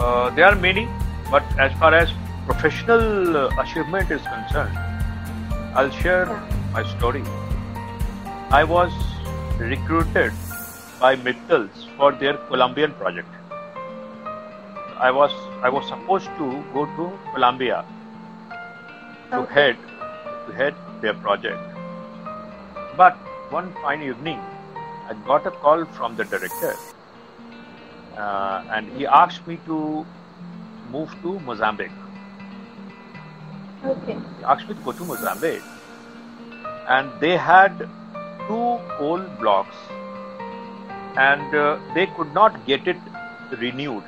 Uh, 0.00 0.30
there 0.30 0.46
are 0.46 0.56
many, 0.56 0.88
but 1.30 1.42
as 1.58 1.72
far 1.78 1.94
as 1.94 2.10
professional 2.46 3.36
uh, 3.36 3.62
achievement 3.62 4.10
is 4.10 4.22
concerned, 4.22 4.76
I'll 5.74 5.90
share 5.90 6.26
my 6.72 6.82
story. 6.96 7.22
I 8.50 8.64
was 8.64 8.92
recruited 9.58 10.32
by 10.98 11.16
Mittals 11.16 11.86
for 11.96 12.12
their 12.12 12.34
Colombian 12.48 12.92
project. 12.92 13.28
I 14.98 15.10
was 15.10 15.32
I 15.62 15.68
was 15.68 15.86
supposed 15.88 16.30
to 16.38 16.64
go 16.72 16.86
to 16.96 17.18
Colombia 17.34 17.84
to 19.32 19.44
head 19.46 19.76
to 20.46 20.52
head 20.52 20.74
their 21.00 21.14
project. 21.14 21.58
But 22.96 23.16
one 23.50 23.72
fine 23.82 24.02
evening, 24.02 24.40
I 25.08 25.14
got 25.26 25.46
a 25.46 25.50
call 25.50 25.84
from 25.84 26.16
the 26.16 26.24
director, 26.24 26.74
uh, 28.22 28.64
and 28.70 28.90
he 28.96 29.06
asked 29.06 29.46
me 29.46 29.58
to 29.66 30.06
move 30.90 31.14
to 31.22 31.38
Mozambique. 31.40 31.98
Okay. 33.84 34.16
He 34.38 34.44
asked 34.44 34.68
me 34.68 34.74
to 34.74 34.80
go 34.88 34.92
to 34.92 35.04
Mozambique, 35.04 35.62
and 36.96 37.10
they 37.24 37.36
had 37.36 37.84
two 38.46 38.68
coal 38.98 39.24
blocks, 39.40 39.76
and 41.16 41.58
uh, 41.62 41.78
they 41.94 42.06
could 42.18 42.32
not 42.40 42.64
get 42.66 42.86
it 42.94 42.96
renewed. 43.64 44.04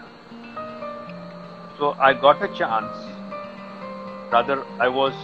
So 1.78 1.92
I 2.08 2.12
got 2.26 2.42
a 2.42 2.48
chance. 2.60 3.04
Rather, 4.32 4.58
I 4.80 4.88
was 4.88 5.14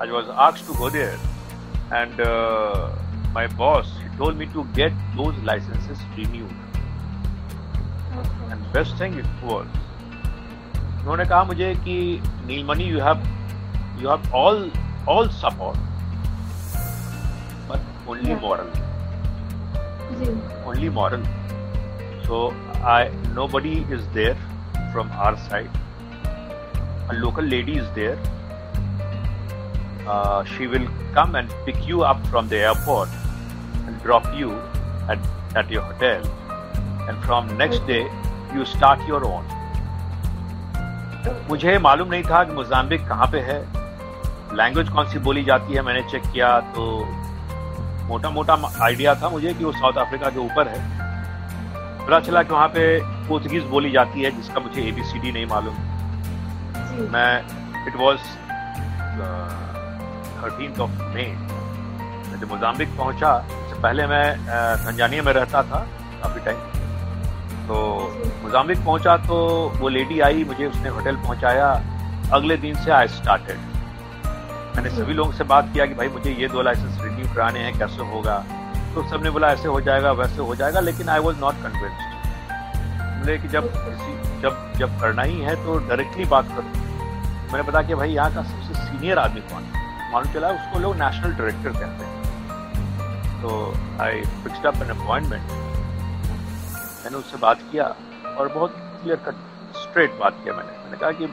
I 0.00 0.10
was 0.18 0.28
asked 0.48 0.66
to 0.70 0.74
go 0.82 0.90
there, 0.98 1.18
and 2.02 2.20
uh, 2.20 2.90
my 3.38 3.46
boss 3.62 3.94
told 4.18 4.36
me 4.44 4.46
to 4.58 4.64
get 4.82 4.92
those 5.16 5.46
licenses 5.52 5.98
renewed. 6.16 6.61
And 8.52 8.62
best 8.72 9.00
thing 9.00 9.18
it 9.18 9.42
was 9.44 9.80
उन्होंने 11.00 11.24
कहा 11.24 11.42
मुझे 11.44 11.74
कि 11.84 11.96
Neelmani 12.46 12.90
you 12.90 13.00
have 13.00 13.22
you 14.00 14.10
have 14.10 14.34
all 14.36 14.70
all 15.08 15.28
support 15.36 15.78
but 17.70 18.08
only 18.08 18.34
moral 18.42 18.70
only 20.66 20.88
moral 20.98 21.24
so 22.26 22.46
I 22.88 23.08
know 23.28 23.48
is 23.94 24.06
there 24.14 24.34
from 24.92 25.10
our 25.26 25.36
side 25.48 25.80
a 27.10 27.14
local 27.14 27.44
lady 27.46 27.72
is 27.72 27.90
there 27.94 28.30
she 30.48 30.66
will 30.66 30.86
come 31.16 31.36
and 31.36 31.50
pick 31.66 31.88
you 31.88 31.98
up 32.10 32.22
from 32.26 32.48
the 32.48 32.52
airport 32.52 33.10
and 33.88 34.02
drop 34.02 34.32
you 34.34 34.50
at 35.12 35.56
at 35.58 35.72
your 35.72 35.84
hotel 35.84 36.28
and 37.08 37.22
from 37.22 37.52
next 37.58 37.82
day 37.86 38.02
you 38.56 38.64
start 38.72 39.00
your 39.08 39.22
own. 39.26 39.44
मुझे 41.48 41.78
मालूम 41.78 42.08
नहीं 42.08 42.22
था 42.24 42.42
कि 42.44 42.52
Mozambique 42.54 43.06
कहाँ 43.08 43.26
पे 43.32 43.40
है। 43.50 43.58
Language 44.56 44.88
कौन 44.88 45.08
सी 45.08 45.18
बोली 45.26 45.44
जाती 45.44 45.74
है 45.74 45.82
मैंने 45.82 46.02
चेक 46.10 46.22
किया 46.32 46.48
तो 46.74 46.82
मोटा 48.08 48.30
मोटा 48.30 48.54
आइडिया 48.84 49.14
था 49.22 49.28
मुझे 49.28 49.52
कि 49.54 49.64
वो 49.64 49.72
साउथ 49.72 49.96
अफ्रीका 50.06 50.30
के 50.30 50.38
ऊपर 50.40 50.68
है। 50.68 50.80
पता 52.06 52.20
चला 52.20 52.42
कि 52.42 52.52
वहाँ 52.52 52.68
पे 52.68 52.84
पोर्तुगीज 53.28 53.64
बोली 53.70 53.90
जाती 53.90 54.22
है 54.22 54.30
जिसका 54.36 54.60
मुझे 54.60 54.82
एबीसीडी 54.88 55.32
नहीं 55.32 55.46
मालूम। 55.46 55.76
मैं 57.12 57.32
it 57.86 57.96
was 57.96 58.20
thirteen 60.42 60.80
of 60.82 61.02
May 61.14 61.24
जब 62.38 62.48
मोजाम्बिक 62.50 62.96
पहुँचा 62.98 63.32
इससे 63.48 63.80
पहले 63.82 64.06
मैं 64.06 64.24
तंजानिया 64.84 65.22
में 65.22 65.32
रहता 65.32 65.62
था 65.62 65.86
काफ़ी 66.22 66.40
टाइम 66.44 66.81
तो 67.66 67.76
मोजाम्बिक 68.42 68.84
पहुँचा 68.84 69.16
तो 69.26 69.36
वो 69.76 69.88
लेडी 69.88 70.20
आई 70.20 70.44
मुझे 70.44 70.66
उसने 70.66 70.88
होटल 70.88 71.16
पहुँचाया। 71.18 71.68
अगले 72.32 72.56
दिन 72.56 72.74
से 72.84 72.90
आई 72.92 73.08
स्टार्टेड 73.10 73.58
मैंने 74.76 74.90
सभी 74.90 75.14
लोगों 75.14 75.32
से 75.32 75.44
बात 75.44 75.72
किया 75.72 75.86
कि 75.86 75.94
भाई 75.94 76.08
मुझे 76.08 76.30
ये 76.32 76.48
दो 76.48 76.62
लाइसेंस 76.62 76.98
रिन्यू 77.02 77.34
कराने 77.34 77.60
हैं 77.60 77.78
कैसे 77.78 78.08
होगा? 78.10 78.36
तो 78.94 79.08
सबने 79.10 79.30
बोला 79.30 79.48
ऐसे 79.52 79.68
हो 79.68 79.80
जाएगा 79.80 80.12
वैसे 80.12 80.40
हो 80.42 80.54
जाएगा 80.54 80.80
लेकिन 80.80 81.08
आई 81.08 81.18
वॉज़ 81.18 81.36
नॉट 81.40 81.54
कन्विंस्ड 81.62 82.10
बोले 83.18 83.38
कि 83.38 83.48
जब 83.48 83.68
किसी 83.74 84.40
जब 84.42 84.72
जब 84.78 85.00
करना 85.00 85.22
ही 85.22 85.40
है 85.40 85.54
तो 85.64 85.78
डायरेक्टली 85.88 86.24
बात 86.26 86.48
करो। 86.48 86.62
मैंने 87.52 87.62
बताया 87.62 87.86
कि 87.88 87.94
भाई 87.94 88.12
यहाँ 88.12 88.34
का 88.34 88.42
सबसे 88.42 88.74
सीनियर 88.76 89.18
आदमी 89.18 89.40
कौन 89.50 89.62
है? 89.62 90.12
मालूम 90.12 90.32
चला 90.32 90.48
उसको 90.50 90.78
लोग 90.78 90.96
नेशनल 90.96 91.32
डायरेक्टर 91.32 91.70
कहते 91.80 92.04
हैं। 92.04 93.42
तो 93.42 93.74
I 94.02 94.20
fixed 94.44 94.66
up 94.66 94.82
an 94.82 94.90
appointment 94.96 95.42
मैंने 97.02 97.16
उससे 97.16 97.36
बात 97.36 97.62
किया 97.70 97.84
और 98.38 98.48
बहुत 98.48 98.76
क्लियर 99.02 99.16
कट 99.26 99.34
स्ट्रेट 99.76 100.18
बात 100.18 100.40
किया 100.42 100.54
मैंने। 100.54 100.72
मैंने 100.72 100.96
कहा 100.96 101.10
कि 101.12 101.26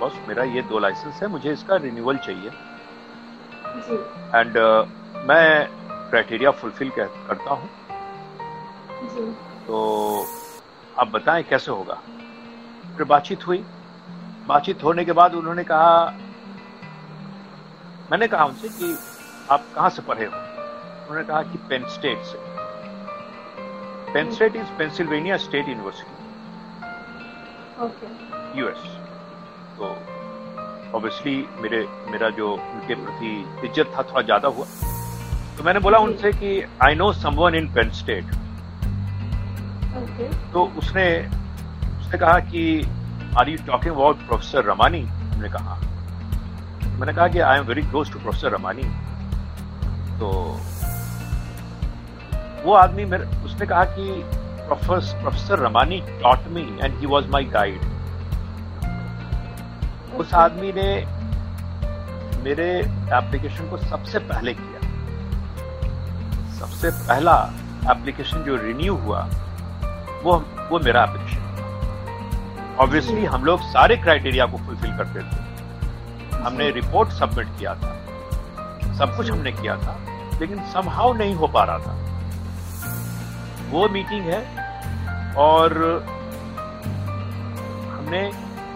बॉस 0.00 0.18
मेरा 0.28 0.44
ये 0.44 0.62
दो 0.62 0.78
लाइसेंस 0.78 1.22
है 1.22 1.28
मुझे 1.28 1.52
इसका 1.52 1.76
रिन्यूअल 1.76 2.16
चाहिए। 2.18 2.50
एंड 4.34 4.56
मैं 5.26 5.66
क्राइटेरिया 6.10 6.50
फुलफिल 6.50 6.90
करता 6.98 7.50
हूँ। 7.50 7.68
तो 9.66 10.26
आप 10.98 11.08
बताएँ 11.08 11.42
कैसे 11.42 11.70
होगा? 11.72 11.94
फिर 12.96 13.06
बातचीत 13.06 13.46
हुई। 13.46 13.64
बातचीत 14.48 14.82
होने 14.84 15.04
के 15.04 15.12
बाद 15.12 15.34
उन्होंने 15.34 15.64
कहा 15.64 16.04
मैंने 18.10 18.26
कहा 18.28 18.44
उनसे 18.44 18.68
कि 18.68 18.96
आप 19.50 19.66
कहाँ 19.74 19.90
से 19.90 20.02
पढ़े 20.02 20.24
हो? 20.24 20.32
उन्होंने 20.32 21.22
कहा 21.24 21.42
कि 21.42 21.58
पेन 21.68 21.84
स्टेट 21.88 22.22
से। 22.22 22.38
Penn 24.14 24.30
State 24.30 24.56
is 24.56 24.70
Pennsylvania 24.78 25.36
State 25.42 25.68
University 25.68 26.14
okay 27.84 28.06
US 28.58 28.82
तो 29.78 29.84
ऑब्वियसली 30.96 31.36
मेरे 31.60 31.80
मेरा 32.10 32.28
जो 32.38 32.52
उनके 32.52 32.94
प्रति 32.94 33.30
इज़्ज़त 33.66 33.92
था 33.96 34.02
थोड़ा 34.02 34.22
ज़्यादा 34.22 34.48
हुआ। 34.48 34.66
तो 35.56 35.64
मैंने 35.64 35.80
बोला 35.80 35.98
उनसे 35.98 36.32
कि 36.32 36.50
I 36.84 36.94
know 36.94 37.12
someone 37.14 37.54
in 37.54 37.66
Penn 37.74 37.90
State 38.00 38.24
तो 40.52 40.64
उसने 40.78 41.06
उसने 41.20 42.18
कहा 42.18 42.38
कि 42.50 42.64
are 43.38 43.48
you 43.48 43.56
talking 43.66 43.94
about 43.94 44.26
professor 44.26 44.64
Ramani 44.64 45.02
हमने 45.02 45.48
कहा। 45.48 45.74
मैंने 46.98 47.12
कहा 47.12 47.28
कि 47.28 47.38
I 47.40 47.58
am 47.58 47.64
very 47.66 47.82
close 47.82 48.12
to 48.12 48.18
professor 48.18 48.50
Ramani 48.54 48.82
तो 50.18 50.30
वो 52.64 52.72
आदमी 52.74 53.04
मेरे 53.04 53.24
उसने 53.44 53.66
कहा 53.66 53.84
कि 53.84 54.04
professor 54.66 55.20
professor 55.22 55.58
Ramani 55.58 56.00
taught 56.22 56.46
me 56.48 56.62
and 56.82 56.98
he 57.00 57.06
was 57.06 57.28
my 57.30 57.44
guide 57.54 57.80
उस 60.20 60.34
आदमी 60.34 60.72
ने 60.72 60.88
मेरे 62.44 62.68
एप्लीकेशन 63.18 63.68
को 63.70 63.76
सबसे 63.78 64.18
पहले 64.20 64.54
किया। 64.54 64.80
सबसे 66.58 66.90
पहला 66.90 67.36
एप्लीकेशन 67.90 68.42
जो 68.44 68.56
रिन्यू 68.56 68.96
हुआ 68.96 69.20
वो 70.24 70.32
वो 70.70 70.78
मेरा 70.80 71.02
एप्लीकेशन 71.04 71.40
ऑब्वियसली 72.80 73.24
हम 73.24 73.44
लोग 73.44 73.60
सारे 73.72 73.96
क्राइटेरिया 73.96 74.46
को 74.46 74.58
फुलफिल 74.58 74.96
करते 74.98 75.20
थे। 75.20 76.40
हमने 76.44 76.70
रिपोर्ट 76.70 77.10
सबमिट 77.10 77.48
किया 77.58 77.74
था। 77.74 77.90
सब 78.98 79.16
कुछ 79.16 79.30
हमने 79.30 79.52
किया 79.52 79.76
था 79.76 79.96
लेकिन 80.40 80.62
समहाउ 80.72 81.12
नहीं 81.14 81.34
हो 81.34 81.46
पा 81.48 81.64
रहा 81.64 81.78
था। 81.78 81.94
वो 83.72 83.88
मीटिंग 83.88 84.24
है 84.30 84.40
और 85.42 85.74
हमने 87.90 88.22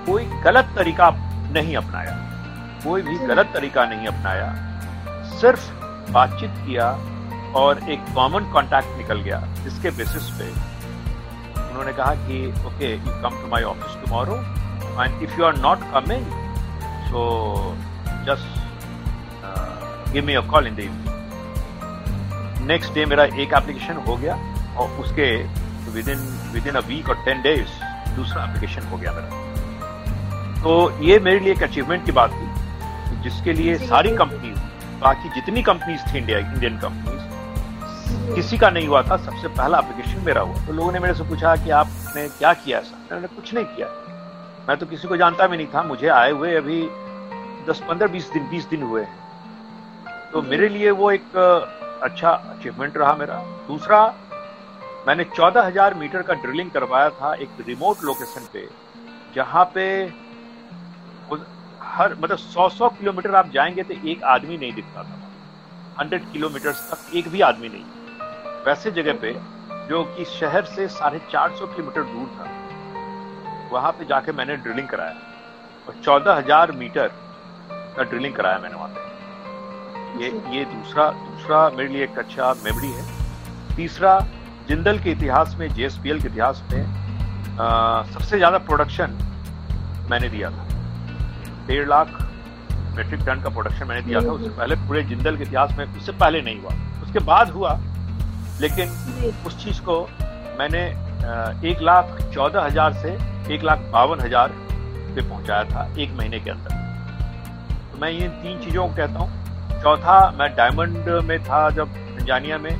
कोई 0.06 0.24
गलत 0.44 0.66
तरीका 0.76 1.08
नहीं 1.52 1.74
अपनाया। 1.76 2.14
कोई 2.84 3.02
भी 3.02 3.16
गलत 3.26 3.50
तरीका 3.54 3.84
नहीं 3.86 4.06
अपनाया। 4.08 4.48
सिर्फ़ 5.40 5.64
बातचीत 6.12 6.50
किया 6.66 6.86
और 7.60 7.72
एक 7.90 8.00
कॉमन 8.14 8.44
कॉन्टैक्ट 8.52 8.96
निकल 8.98 9.20
गया 9.22 9.40
जिसके 9.64 9.90
बेसिस 9.98 10.26
पे 10.38 10.48
उन्होंने 11.60 11.92
कहा 11.92 12.12
कि 12.26 12.36
okay 12.66 12.92
you 12.94 13.12
come 13.22 13.32
to 13.42 13.46
my 13.50 13.62
office 13.72 13.92
tomorrow 14.04 14.36
and 15.02 15.22
if 15.22 15.32
you 15.38 15.44
are 15.46 15.54
not 15.58 15.78
coming 15.94 16.24
so 17.08 17.20
just 18.26 18.48
give 20.12 20.24
me 20.26 20.34
a 20.34 20.40
call 20.52 20.66
in 20.66 20.74
the 20.76 20.78
evening 20.80 21.06
next 22.68 22.94
day 22.94 23.04
मेरा 23.06 23.24
एक 23.24 23.52
एप्लीकेशन 23.54 23.96
हो 24.08 24.16
गया। 24.16 24.34
और 24.76 24.90
उसके 25.00 25.30
with 25.92 26.08
in 26.08 26.18
with 26.52 26.66
in 26.66 26.74
a 26.74 26.86
week 26.88 27.08
और 27.08 27.24
ten 27.24 27.42
days 27.42 27.68
दूसरा 28.16 28.44
application 28.44 28.86
हो 28.88 28.96
गया 28.96 29.12
मेरा। 29.12 29.44
तो 30.62 31.04
ये 31.04 31.18
मेरे 31.20 31.38
लिए 31.40 31.52
एक 31.52 31.62
अचीवमेंट 31.62 32.04
की 32.04 32.12
बात 32.12 32.30
थी 32.32 33.22
जिसके 33.22 33.52
लिए 33.52 33.76
सारी 33.86 34.16
कंपनीज़ 34.16 34.58
बाकी 35.00 35.28
जितनी 35.34 35.62
कंपनीज़ 35.62 36.12
थी 36.12 36.18
इंडिया 36.18 36.38
इंडियन 36.38 36.78
कंपनीज़ 36.78 38.34
किसी 38.34 38.58
का 38.58 38.68
नहीं 38.70 38.86
हुआ 38.88 39.02
था 39.02 39.16
सबसे 39.18 39.48
पहला 39.50 39.78
एप्लीकेशन 39.78 40.24
मेरा 40.26 40.40
हुआ। 40.40 40.66
तो 40.66 40.72
लोगों 40.72 40.92
ने 40.92 40.98
मेरे 40.98 41.14
से 41.14 41.24
पूछा 41.24 41.54
कि 41.56 41.70
आपने 41.72 42.26
क्या 42.28 42.52
किया 42.54 42.78
ऐसा? 42.78 42.96
मैंने 43.12 43.28
कुछ 43.28 43.54
नहीं 43.54 43.64
किया। 43.66 43.88
मैं 44.68 44.76
तो 44.76 44.86
किसी 44.86 45.08
को 45.08 45.16
जानता 45.16 45.46
भी 45.46 45.56
नहीं 45.56 45.66
था 45.74 45.82
मुझे 45.82 46.08
आए 46.10 46.30
हुए 46.30 46.54
अभी 46.56 46.80
दस 47.68 47.82
पंद्रह 47.88 48.08
बीस 48.12 48.30
दिन 48.32 48.48
बीस 48.50 48.64
दिन 48.68 48.82
हुए 48.82 49.04
तो 50.32 50.42
मेरे 50.42 50.68
लिए 50.68 50.90
वो 51.00 51.10
एक 51.10 51.36
अच्छा 52.02 52.30
अचीवमेंट 52.30 52.96
रहा 52.96 53.14
मेरा। 53.14 53.34
दूसरा 53.68 54.00
मैंने 55.06 55.24
चौदह 55.26 55.62
हज़ार 55.62 55.94
मीटर 55.94 56.22
का 56.22 56.34
ड्रिलिंग 56.34 56.70
करवाया 56.70 57.10
था 57.18 57.32
एक 57.42 57.48
रिमोट 57.66 58.02
लोकेशन 58.04 58.46
पे 58.52 58.68
जहाँ 59.34 59.64
पे 59.74 59.84
हर 61.88 62.14
मतलब 62.14 62.38
सौ 62.38 62.68
सौ 62.68 62.88
किलोमीटर 62.96 63.34
आप 63.34 63.50
जाएँगे 63.52 63.82
तो 63.82 63.94
एक 64.10 64.22
आदमी 64.26 64.56
नहीं 64.56 64.72
दिखता 64.74 65.02
था। 65.02 65.20
हंड्रेड 66.00 66.30
किलोमीटर 66.32 66.72
तक 66.72 67.14
एक 67.16 67.28
भी 67.28 67.40
आदमी 67.40 67.68
नहीं। 67.68 67.84
वैसे 68.66 68.90
जगह 68.92 69.18
पे 69.22 69.32
जो 69.88 70.02
कि 70.16 70.24
शहर 70.30 70.64
से 70.66 70.88
साढ़े 70.90 71.20
चार 71.32 71.56
सौ 71.56 71.66
किलोमीटर 71.66 72.02
दूर 72.12 72.28
था 72.38 72.50
वहाँ 73.72 73.92
पे 73.92 74.04
जाके 74.04 74.32
मैंने 74.32 74.56
ड्रिलिंग 74.56 74.88
कराया। 74.88 75.14
और 75.88 75.94
चौदह 76.04 76.34
हज़ार 76.34 76.72
मीटर 76.74 77.08
का 77.68 78.02
ड्रिलिंग 78.02 78.34
कराया 78.34 78.58
मैंने 78.58 78.74
वहाँ 78.74 78.88
पे। 78.88 80.24
ये 80.24 80.28
ये 80.56 80.64
दूसरा 80.66 81.10
दूसरा 81.12 81.68
मेरे 81.70 81.88
लिए 81.88 82.04
एक 82.04 82.18
अच्छा 82.18 82.52
मेमोरी 82.64 82.90
है। 82.92 83.76
तीसरा 83.76 84.18
जिंदल 84.68 84.98
के 84.98 85.10
इतिहास 85.10 85.56
में 85.58 85.68
जेएसपीएल 85.74 86.20
के 86.20 86.28
इतिहास 86.28 86.62
में 86.72 86.82
आ, 87.56 88.02
सबसे 88.04 88.36
ज़्यादा 88.36 88.58
प्रोडक्शन 88.60 89.18
मैंने 90.10 90.28
दिया 90.28 90.50
था। 90.50 90.64
डेढ़ 91.66 91.88
लाख 91.88 92.08
मेट्रिक 92.96 93.20
टन 93.26 93.40
का 93.42 93.48
प्रोडक्शन 93.50 93.86
मैंने 93.86 94.02
दिया 94.02 94.20
था 94.20 94.32
उससे 94.32 94.48
पहले 94.50 94.74
पूरे 94.88 95.02
जिंदल 95.04 95.36
के 95.36 95.42
इतिहास 95.42 95.74
में 95.78 95.84
उससे 95.86 96.12
पहले 96.14 96.42
नहीं 96.42 96.60
हुआ। 96.60 96.72
उसके 97.02 97.18
बाद 97.24 97.50
हुआ 97.50 97.78
लेकिन 98.60 98.88
उस 99.46 99.64
चीज़ 99.64 99.80
को 99.82 100.00
मैंने 100.58 100.84
एक 101.70 101.78
लाख 101.82 102.18
चौदह 102.34 102.60
हज़ार 102.62 102.92
से 103.02 103.12
एक 103.54 103.64
लाख 103.64 103.78
बावन 103.92 104.20
हज़ार 104.20 104.48
पे 105.14 105.20
पहुँचाया 105.20 105.64
था 105.64 105.88
एक 105.98 106.12
महीने 106.18 106.40
के 106.40 106.50
अंदर। 106.50 106.70
तो 107.92 108.00
मैं 108.00 108.10
ये 108.10 108.28
तीन 108.42 108.58
चीज़ों 108.60 108.86
को 108.88 108.94
कहता 108.94 109.18
हूँ। 109.18 109.80
चौथा 109.82 110.18
मैं 110.38 110.48
डायमंड 110.56 111.08
में 111.24 111.38
था 111.44 111.68
जब 111.70 111.94
तंजानिया 112.18 112.58
में 112.58 112.70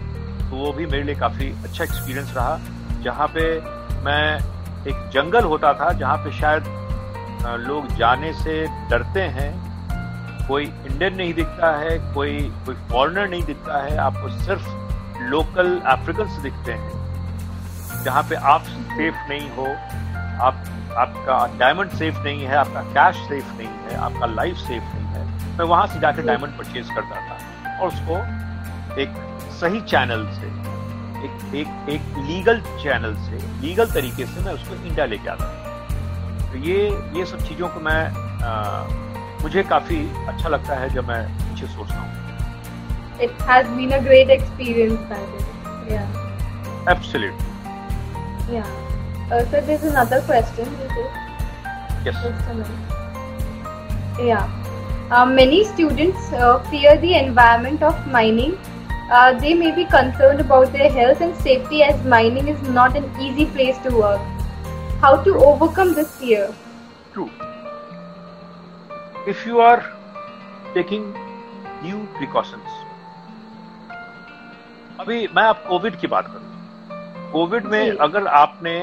तो 0.50 0.56
वो 0.56 0.72
भी 0.72 0.86
मेरे 0.86 1.02
लिए 1.02 1.14
काफ़ी 1.14 1.50
अच्छा 1.64 1.84
एक्सपीरियंस 1.84 2.32
रहा 2.36 2.58
जहाँ 3.04 3.26
पे 3.28 3.44
मैं 4.04 4.36
एक 4.86 5.08
जंगल 5.14 5.44
होता 5.44 5.72
था 5.74 5.92
जहाँ 5.92 6.16
पे 6.16 6.32
शायद 6.32 6.64
लोग 7.60 7.88
जाने 7.96 8.32
से 8.32 8.64
डरते 8.90 9.22
हैं। 9.36 9.50
कोई 10.48 10.64
इंडियन 10.64 11.14
नहीं 11.14 11.34
दिखता 11.34 11.70
है 11.76 11.98
कोई 12.14 12.38
कोई 12.66 12.74
फॉरनर 12.90 13.28
नहीं 13.28 13.44
दिखता 13.44 13.82
है 13.84 13.96
आपको 13.98 14.28
सिर्फ़ 14.44 14.68
लोकल 15.30 15.78
अफ्रीकन 15.86 16.42
दिखते 16.42 16.72
हैं। 16.72 18.04
जहाँ 18.04 18.22
पे 18.22 18.34
आप 18.52 18.62
सेफ़ 18.62 19.28
नहीं 19.28 19.50
हो 19.50 19.66
आप 20.46 20.64
आपका 20.96 21.36
डायमंड 21.58 21.90
सेफ़ 21.90 22.18
नहीं 22.24 22.44
है 22.44 22.56
आपका 22.56 22.82
कैश 22.96 23.16
सेफ़ 23.28 23.52
नहीं 23.58 23.68
है 23.68 23.96
आपका 23.98 24.26
लाइफ 24.26 24.56
सेफ़ 24.56 24.94
नहीं 24.94 25.06
है 25.06 25.24
मैं 25.58 25.64
वहाँ 25.64 25.86
से 25.86 26.00
जाकर 26.00 26.26
डायमंड 26.26 26.58
परचेज 26.58 26.90
करता 26.90 27.20
था। 27.28 27.78
और 27.80 27.88
उसको 27.88 28.16
एक 29.00 29.10
सही 29.60 29.80
चैनल 29.90 30.24
से 30.38 30.46
एक 31.26 31.54
एक 31.60 31.88
एक 31.90 32.16
लीगल 32.28 32.60
चैनल 32.82 33.14
से 33.26 33.38
लीगल 33.60 33.90
तरीके 33.92 34.26
से 34.26 34.44
मैं 34.44 34.52
उसको 34.52 34.74
इंडिया 34.74 35.06
लेके 35.12 35.28
आता 35.30 35.46
तो 36.52 36.58
ये 36.66 36.78
ये 37.18 37.24
सब 37.26 37.46
चीज़ों 37.48 37.68
को 37.68 37.80
मैं 37.88 38.00
आ, 38.44 38.52
मुझे 39.42 39.62
काफ़ी 39.72 39.98
अच्छा 40.28 40.48
लगता 40.48 40.78
है 40.80 40.88
जब 40.94 41.08
मैं 41.08 41.22
पीछे 41.38 41.66
सोचता 41.74 41.98
हूँ 41.98 42.14
It 43.24 43.30
has 43.48 43.68
been 43.76 43.92
a 43.92 43.98
great 44.02 44.30
experience, 44.32 45.00
I 45.10 45.20
think. 45.28 45.68
Yeah. 45.90 46.06
Absolutely. 46.86 47.46
Yeah. 48.50 48.66
Uh, 49.30 49.38
so 49.52 49.60
there's 49.62 49.84
another 49.84 50.20
question. 50.22 50.68
Yes. 52.04 52.18
Just 52.24 52.50
a 52.50 52.54
minute. 52.54 54.20
Yeah. 54.20 54.44
Uh, 55.10 55.24
many 55.24 55.64
students 55.64 56.30
uh, 56.34 56.58
fear 56.70 56.98
the 56.98 57.14
environment 57.14 57.82
of 57.82 58.06
mining. 58.08 58.58
Uh, 59.10 59.32
they 59.38 59.54
may 59.54 59.74
be 59.74 59.84
concerned 59.86 60.40
about 60.40 60.72
their 60.72 60.90
health 60.90 61.20
and 61.20 61.36
safety 61.36 61.82
as 61.82 62.04
mining 62.04 62.48
is 62.48 62.60
not 62.68 62.96
an 62.96 63.10
easy 63.20 63.46
place 63.46 63.78
to 63.78 63.96
work. 63.96 64.20
How 65.00 65.16
to 65.22 65.36
overcome 65.36 65.94
this 65.94 66.16
fear? 66.16 66.52
True. 67.12 67.30
if 69.26 69.44
you 69.44 69.60
are 69.60 69.82
taking 70.74 71.06
due 71.82 72.02
precautions 72.18 72.74
अभी 75.00 75.26
मैं 75.36 75.42
आप 75.42 75.64
Covid 75.68 75.98
की 76.00 76.06
बात 76.06 76.26
करूँ 76.26 77.30
Covid 77.32 77.66
में 77.72 77.96
अगर 78.06 78.26
आपने 78.40 78.76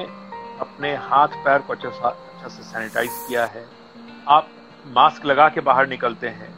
अपने 0.62 0.94
हाथ 1.06 1.38
पैर 1.46 1.62
को 1.68 1.74
अच्छा 1.74 1.90
अच्छा 1.90 2.48
से 2.48 2.64
सैनिटाइज 2.64 3.12
किया 3.28 3.46
है 3.54 3.66
आप 4.38 4.50
मास्क 4.98 5.26
लगा 5.26 5.48
के 5.56 5.62
बाहर 5.70 5.88
निकलते 5.88 6.30
हैं 6.42 6.54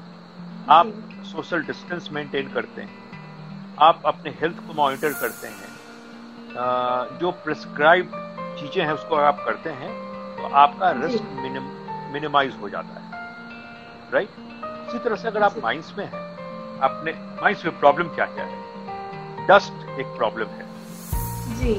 आप 0.77 0.93
सोशल 1.31 1.61
डिस्टेंस 1.65 2.09
मेंटेन 2.13 2.51
करते 2.53 2.81
हैं 2.81 3.04
आप 3.79 4.01
अपने 4.05 4.31
हेल्थ 4.41 4.57
को 4.67 4.73
मॉनिटर 4.73 5.13
करते 5.21 5.47
हैं 5.47 7.17
जो 7.19 7.31
प्रिस्क्राइब 7.45 8.11
चीज़ें 8.59 8.83
हैं 8.85 8.93
उसको 8.93 9.15
अगर 9.15 9.25
आप 9.25 9.43
करते 9.45 9.69
हैं 9.71 9.89
तो 10.37 10.53
आपका 10.55 10.91
रिस्क 10.97 11.23
मिनिमाइज 12.13 12.53
हो 12.61 12.69
जाता 12.69 12.99
है। 12.99 13.05
राइट 14.13 14.29
इसी 14.89 14.99
तरह 14.99 15.15
से 15.15 15.27
अगर 15.27 15.43
आप 15.43 15.55
माइंस 15.63 15.93
में 15.97 16.05
हैं 16.05 16.23
अपने 16.79 17.11
माइंस 17.41 17.65
में 17.65 17.79
प्रॉब्लम 17.79 18.07
क्या 18.15 18.25
क्या 18.25 18.43
है? 18.43 18.57
डस्ट 19.47 19.99
एक 19.99 20.05
प्रॉब्लम 20.17 20.47
है। 20.49 20.65
जी। 21.55 21.75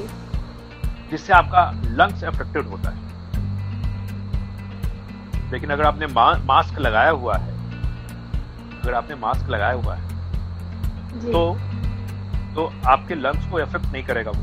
जिससे 1.10 1.32
आपका 1.32 1.70
लंग्स 1.96 2.24
अफेक्टेड 2.24 2.66
होता 2.66 2.90
है। 2.90 3.04
लेकिन 5.50 5.70
अगर 5.70 5.86
आपने 5.86 6.06
मा, 6.06 6.32
मास्क 6.44 6.78
लगाया 6.78 7.10
हुआ 7.12 7.36
है 7.36 7.54
अगर 8.80 8.94
आपने 8.94 9.14
मास्क 9.16 9.48
लगाया 9.50 9.72
हुआ 9.74 9.94
है 9.94 10.04
तो 11.22 11.40
तो 12.56 12.70
आपके 12.88 13.14
लंग्स 13.14 13.50
को 13.50 13.60
इफ़ेक्ट 13.60 13.86
नहीं 13.86 14.02
करेगा 14.04 14.30
वो। 14.30 14.42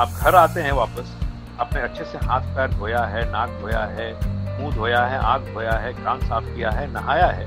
आप 0.00 0.08
घर 0.20 0.34
आते 0.34 0.60
हैं 0.60 0.72
वापस 0.72 1.16
आपने 1.60 1.80
अच्छे 1.80 2.04
से 2.04 2.18
हाथ 2.18 2.54
पैर 2.56 2.70
धोया 2.70 3.04
है 3.06 3.24
नाक 3.32 3.50
धोया 3.60 3.82
है 3.90 4.12
मुँह 4.60 4.74
धोया 4.76 5.04
है 5.06 5.18
आँख 5.24 5.52
धोया 5.54 5.72
है 5.78 5.92
कान 5.94 6.20
साफ़ 6.20 6.44
किया 6.46 6.70
है 6.70 6.86
नहाया 6.92 7.26
है 7.28 7.44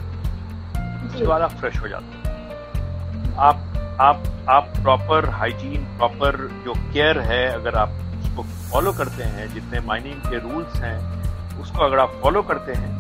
उसके 1.08 1.26
बाद 1.28 1.42
आप 1.42 1.52
फ्रेश 1.52 1.80
हो 1.82 1.88
जाते 1.88 2.18
हैं। 2.18 3.36
आप 3.40 3.98
आप 4.02 4.24
आप 4.50 4.74
प्रॉपर 4.76 5.30
हाइजीन 5.30 5.86
प्रॉपर 5.98 6.38
जो 6.66 6.74
केयर 6.94 7.20
है 7.22 7.46
अगर 7.48 7.76
आप 7.76 7.90
उसको 8.20 8.44
फॉलो 8.44 8.92
करते 8.94 9.24
हैं 9.24 9.48
जितने 9.54 9.80
माइनिंग 9.88 10.22
के 10.22 10.40
रूल्स 10.40 10.76
हैं 10.82 10.98
उसको 11.62 11.84
अगर 11.84 12.00
आप 12.00 12.20
फॉलो 12.24 12.42
करते 12.44 12.74
हैं 12.74 12.92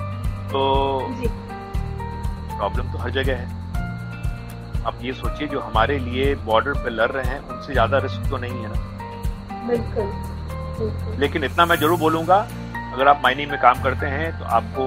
तो 0.50 0.62
प्रॉब्लम 2.58 2.92
तो 2.92 2.98
हर 2.98 3.10
जगह 3.12 3.36
है। 3.36 3.48
आप 4.88 5.00
ये 5.04 5.14
सोचिए 5.14 5.48
जो 5.48 5.60
हमारे 5.60 5.98
लिए 6.00 6.34
बॉर्डर 6.46 6.74
पे 6.84 6.90
लड़ 6.90 7.10
रहे 7.12 7.30
हैं 7.30 7.40
उनसे 7.50 7.74
ज़्यादा 7.74 7.98
रिस्क 8.04 8.30
तो 8.30 8.38
नहीं 8.38 8.64
है 8.64 8.70
ना। 8.74 8.80
बिल्कुल 9.68 11.18
लेकिन 11.20 11.44
इतना 11.44 11.66
मैं 11.66 11.76
ज़रूर 11.78 11.98
बोलूँगा 12.00 12.38
अगर 12.94 13.08
आप 13.08 13.20
माइनिंग 13.24 13.50
में 13.52 13.60
काम 13.62 13.82
करते 13.84 14.06
हैं 14.08 14.28
तो 14.40 14.46
आपको 14.58 14.84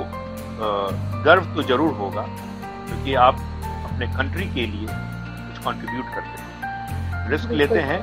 गर्व 1.24 1.44
तो 1.55 1.62
ज़रूर 1.62 1.92
होगा 1.96 2.22
क्योंकि 2.22 3.14
आप 3.24 3.36
अपने 3.84 4.07
कंट्री 4.16 4.46
के 4.55 4.66
लिए 4.66 4.86
कुछ 4.86 5.59
कंट्रीब्यूट 5.64 6.07
करते 6.14 6.42
हैं। 6.42 7.28
रिस्क 7.30 7.51
लेते 7.61 7.80
हैं 7.90 8.01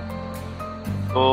तो 1.09 1.23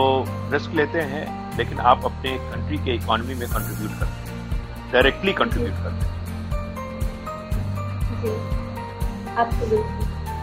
रिस्क 0.53 0.71
लेते 0.75 1.01
हैं 1.13 1.25
लेकिन 1.57 1.79
आप 1.93 2.05
अपने 2.05 2.31
कंट्री 2.53 2.79
के 2.85 2.95
इकोनॉमी 2.95 3.35
में 3.35 3.49
कंट्रीब्यूट 3.49 3.93
करते 3.99 4.31
हैं। 4.31 4.93
डायरेक्टली 4.93 5.33
कंट्रीब्यूट 5.43 5.77
करते 5.83 6.03
हैं। 6.05 6.13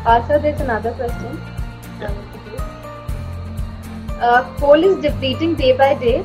Absolutely. 0.05 0.51
There's 0.51 0.61
another 0.61 0.91
question. 0.93 1.41
Yeah. 1.99 2.11
Uh, 4.19 4.57
coal 4.57 4.83
is 4.83 5.01
depleting 5.01 5.55
day 5.55 5.75
by 5.75 5.93
day. 5.95 6.23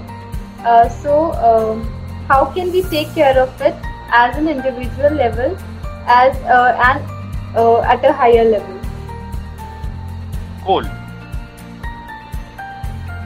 Uh, 0.65 0.89
so, 0.89 1.33
um, 1.35 1.85
how 2.29 2.45
can 2.55 2.73
we 2.73 2.83
take 2.83 3.13
care 3.15 3.39
of 3.41 3.61
it 3.61 3.75
as 4.13 4.37
an 4.37 4.49
individual 4.49 5.11
level 5.11 5.57
as 6.07 6.37
uh, 6.45 6.77
and 6.87 7.03
uh, 7.57 7.81
at 7.83 8.05
a 8.05 8.13
higher 8.13 8.45
level 8.45 8.79
coal 10.65 10.85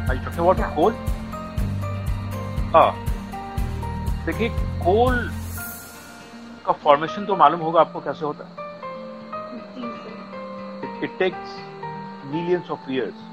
are 0.08 0.14
you 0.14 0.22
talking 0.24 0.40
about 0.40 0.58
yeah. 0.58 0.74
coal 0.74 0.92
हाँ 2.74 2.90
देखिए 4.26 4.48
कोल 4.84 5.16
का 6.66 6.72
formation 6.82 7.24
तो 7.26 7.36
मालूम 7.36 7.60
होगा 7.60 7.80
आपको 7.80 8.00
कैसे 8.00 8.24
होता 8.24 8.44
है 8.44 8.59
it 11.04 11.18
takes 11.18 11.56
millions 12.34 12.70
of 12.70 12.90
years 12.90 13.28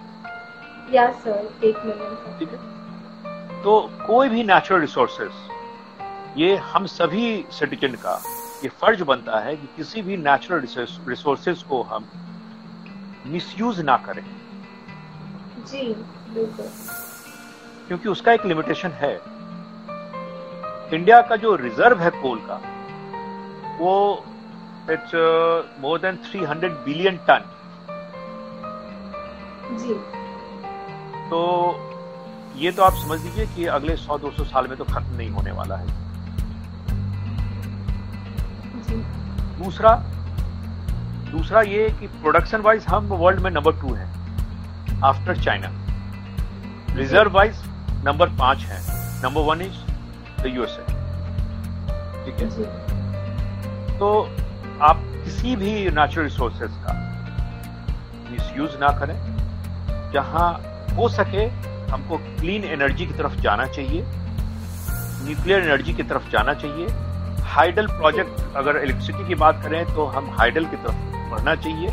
yes 0.96 1.16
sir 1.24 1.50
take 1.62 1.78
millions 1.86 2.40
ठीक 2.40 2.50
है? 2.50 2.58
तो 3.64 3.80
कोई 4.08 4.30
भी 4.30 4.44
नेचुरल 4.44 4.82
रिसोर्सेस 4.82 5.46
ये 6.38 6.56
हम 6.72 6.86
सभी 6.86 7.46
सिटीजन 7.52 7.94
का 8.04 8.20
ये 8.64 8.70
फ़र्ज़ 8.82 9.04
बनता 9.04 9.40
है 9.40 9.56
कि 9.56 9.68
किसी 9.76 10.02
भी 10.02 10.18
नेचुरल 10.18 10.60
रिसोर्सेज 11.08 11.64
को 11.64 11.82
हम 11.84 12.06
मिसयूज 13.28 13.80
ना 13.82 13.98
करें। 14.06 14.24
जी 15.68 15.84
बिल्कुल। 16.34 16.70
क्योंकि 17.88 18.10
उसका 18.10 18.34
एक 18.34 18.46
लिमिटेशन 18.46 18.92
है। 19.02 19.14
इंडिया 20.94 21.22
का 21.30 21.36
जो 21.36 21.56
रिज़र्व 21.56 22.00
है 22.00 22.10
कोल 22.22 22.40
का 22.50 22.60
वो 23.80 23.94
it's 24.92 25.12
more 25.82 26.00
than 26.00 26.18
300 26.26 26.70
billion 26.86 27.18
ton 27.28 27.50
जी। 29.74 29.94
तो 31.30 31.40
ये 32.58 32.72
तो 32.72 32.84
आप 32.84 32.94
समझ 32.96 33.20
लीजिए 33.22 33.46
कि 33.46 33.66
अगले 33.68 33.96
100-200 33.98 34.44
साल 34.46 34.68
में 34.68 34.78
तो 34.78 34.84
खत्म 34.84 35.16
नहीं 35.16 35.30
होने 35.30 35.52
वाला 35.52 35.76
है। 35.76 35.88
जी। 38.84 38.96
दूसरा 39.64 39.96
दूसरा 41.32 41.62
ये 41.62 41.90
कि 42.00 42.08
प्रोडक्शन 42.08 42.62
वाइज 42.62 42.86
हम 42.86 43.08
वर्ल्ड 43.14 43.40
में 43.40 43.52
नंबर 43.52 43.80
टू 43.82 43.94
है 43.94 44.06
after 45.06 45.42
China 45.44 45.70
reserve 46.98 47.32
wise 47.32 47.56
number 48.06 48.30
पाँच 48.40 48.60
है 48.66 48.80
number 49.24 49.42
one 49.42 49.62
is 49.62 49.78
the 50.42 50.46
USA 50.56 50.86
ठीक 52.26 52.42
है? 52.42 52.48
तो 54.00 54.08
आप 54.82 55.02
किसी 55.24 55.56
भी 55.56 55.72
नेचुरल 55.92 56.24
रिसोर्सेज 56.24 56.72
का 56.86 56.94
मिस 58.32 58.58
यूज़ 58.58 58.78
ना 58.78 58.88
करें। 59.00 59.37
जहाँ 60.18 60.50
हो 60.96 61.10
सके 61.16 61.46
हमको 61.92 62.18
क्लीन 62.18 62.64
एनर्जी 62.66 63.06
की 63.06 63.14
तरफ़ 63.14 63.42
जाना 63.42 63.66
चाहिए 63.68 64.04
न्यूक्लियर 65.26 65.60
एनर्जी 65.62 65.94
की 65.94 66.04
तरफ़ 66.04 66.30
जाना 66.32 66.54
चाहिए। 66.56 66.88
हाइडल 67.48 67.88
प्रोजेक्ट 67.90 68.56
अगर 68.58 68.78
इलेक्ट्रिसिटी 68.78 69.28
की 69.28 69.36
बात 69.36 69.62
करें 69.64 69.96
तो 69.96 70.06
हम 70.16 70.30
हाइडल 70.38 70.66
की 70.66 70.78
तरफ़ 70.78 71.32
बढ़ना 71.32 71.56
चाहिए। 71.58 71.90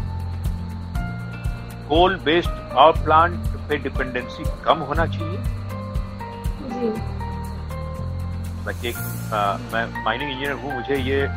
कोल 1.89 2.17
बेस्ड 2.25 2.51
पावर 2.51 3.03
प्लांट 3.05 3.35
पे 3.69 3.77
डिपेंडेंसी 3.79 4.45
कम 4.65 4.79
होना 4.89 5.07
चाहिए। 5.07 5.39
जी। 6.71 6.89
एक 8.89 8.97
आ, 9.35 9.41
मैं 9.73 9.85
माइनिंग 10.05 10.31
इंजीनियर 10.31 10.53
हूँ 10.53 10.75
मुझे 10.75 10.97
ये 11.03 11.23
आ, 11.23 11.29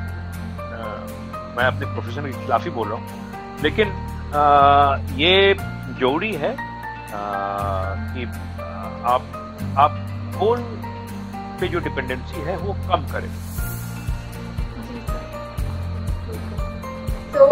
मैं 1.58 1.66
अपने 1.66 1.86
प्रोफेशन 1.86 2.26
के 2.26 2.32
खिलाफ 2.44 2.64
ही 2.64 2.70
बोल 2.72 2.88
रहा 2.88 2.98
हूँ। 2.98 3.62
लेकिन 3.64 3.88
आ, 4.36 4.44
ये 5.18 5.54
ज़रूरी 5.54 6.34
है 6.36 6.56
कि 7.12 8.26
आप 9.12 9.22
आप 9.80 9.92
फ़ोन 10.38 10.62
पे 11.60 11.68
जो 11.68 11.80
डिपेंडेंसी 11.80 12.42
है 12.42 12.58
वो 12.58 12.74
कम 12.90 13.06
करें। 13.12 13.30
तो 17.34 17.46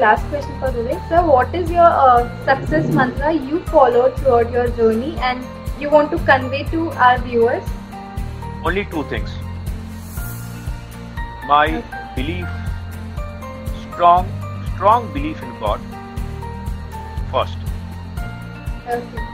last 0.00 0.28
question 0.30 0.60
for 0.60 1.56
is 1.56 1.72
your 1.72 2.28
success 2.46 2.90
mantra 2.94 3.28
you 3.30 3.58
follow 3.68 4.08
throughout 4.36 4.46
journey 4.76 5.14
and 5.20 5.82
you 5.82 5.90
want 5.90 6.10
to 6.10 6.18
convey 6.26 6.62
to 6.72 6.88
our 6.88 7.20
viewers 7.24 7.74
only 8.66 8.84
two 8.94 9.02
things 9.12 9.38
my 11.50 11.82
belief 12.16 12.46
strong 13.82 14.26
strong 14.66 15.12
belief 15.12 15.42
in 15.44 15.50
God 15.60 15.95
first 17.36 17.64
okay 18.96 19.24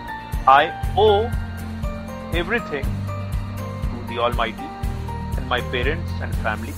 i 0.53 0.63
owe 1.07 1.25
everything 2.43 2.87
to 3.89 3.99
the 4.13 4.19
almighty 4.27 4.69
and 5.37 5.49
my 5.55 5.61
parents 5.75 6.15
and 6.27 6.39
family 6.47 6.75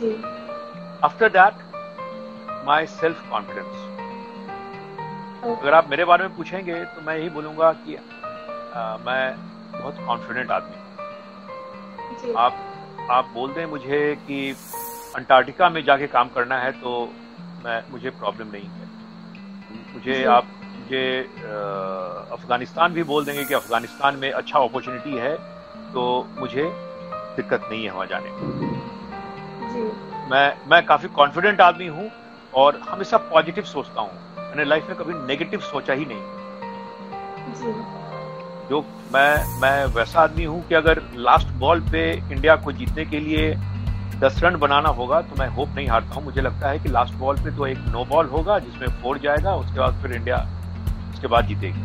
ji 0.00 0.12
after 1.08 1.28
that 1.38 1.64
my 2.70 2.80
self 2.98 3.24
confidence 3.32 3.80
okay 3.80 5.58
अगर 5.62 5.74
आप 5.74 5.88
मेरे 5.90 6.04
बारे 6.12 6.26
में 6.26 6.36
पूछेंगे 6.36 6.74
तो 6.96 7.00
मैं 7.06 7.16
यही 7.18 7.28
बोलूँगा 7.36 7.72
कि 7.86 7.94
आ, 7.96 8.82
मैं 9.06 9.22
बहुत 9.72 9.96
कॉन्फिडेंट 10.06 10.50
आदमी 10.56 10.76
हूँ। 12.26 12.34
आप 12.44 13.08
आप 13.16 13.30
बोल 13.34 13.52
दें 13.54 13.64
मुझे 13.72 13.98
कि 14.26 14.38
अंटार्कटिका 15.16 15.68
में 15.76 15.82
जाके 15.84 16.06
काम 16.14 16.28
करना 16.36 16.58
है 16.58 16.70
तो 16.82 16.92
मैं 17.64 17.82
मुझे 17.92 18.10
प्रॉब्लम 18.20 18.52
नहीं 18.52 18.68
है 18.76 18.81
मुझे 19.94 20.24
आप 20.24 20.46
मुझे 20.78 21.04
अफ़गानिस्तान 22.32 22.92
भी 22.92 23.02
बोल 23.02 23.24
देंगे 23.24 23.44
कि 23.44 23.54
अफ़गानिस्तान 23.54 24.16
में 24.16 24.30
अच्छा 24.30 24.58
अपॉर्चुनिटी 24.58 25.16
है 25.16 25.34
तो 25.92 26.04
मुझे 26.38 26.64
दिक्कत 27.36 27.68
नहीं 27.70 27.84
है 27.84 27.90
वहाँ 27.90 28.06
जाने 28.06 28.30
जी। 29.72 29.82
मैं 30.30 30.46
मैं 30.70 30.84
काफ़ी 30.86 31.08
कॉन्फिडेंट 31.08 31.60
आदमी 31.60 31.86
हूँ 31.86 32.10
और 32.54 32.80
हमेशा 32.88 33.16
पॉजिटिव 33.30 33.64
सोचता 33.64 34.00
हूँ। 34.00 34.10
मैंने 34.38 34.64
लाइफ 34.64 34.88
में 34.88 34.96
कभी 34.96 35.14
नेगेटिव 35.26 35.60
सोचा 35.60 35.92
ही 35.92 36.04
नहीं। 36.08 37.54
जी। 37.54 37.72
जो 38.68 38.80
मैं 39.14 39.60
मैं 39.60 39.84
वैसा 39.94 40.20
आदमी 40.20 40.44
हूँ 40.44 40.62
कि 40.68 40.74
अगर 40.74 41.02
लास्ट 41.16 41.48
बॉल 41.60 41.80
पे 41.92 42.02
इंडिया 42.12 42.56
को 42.56 42.72
जीतने 42.72 43.04
के 43.04 43.20
लिए 43.20 43.50
दस 44.22 44.40
रन 44.42 44.56
बनाना 44.56 44.88
होगा 44.90 45.20
तो 45.22 45.36
मैं 45.38 45.48
होप 45.50 45.68
नहीं 45.76 45.88
हारता 45.88 46.14
हूँ। 46.14 46.24
मुझे 46.24 46.40
लगता 46.40 46.68
है 46.68 46.78
कि 46.78 46.88
लास्ट 46.88 47.14
बॉल 47.18 47.36
पे 47.36 47.50
तो 47.56 47.66
एक 47.66 47.78
नो 47.88 48.04
बॉल 48.06 48.26
होगा, 48.28 48.58
जिसमें 48.58 48.88
फोर 49.02 49.18
जाएगा, 49.18 49.54
उसके 49.56 49.78
बाद 49.80 49.94
फिर 50.02 50.12
इंडिया 50.12 50.36
उसके 51.12 51.26
बाद 51.26 51.46
जीतेगी। 51.46 51.80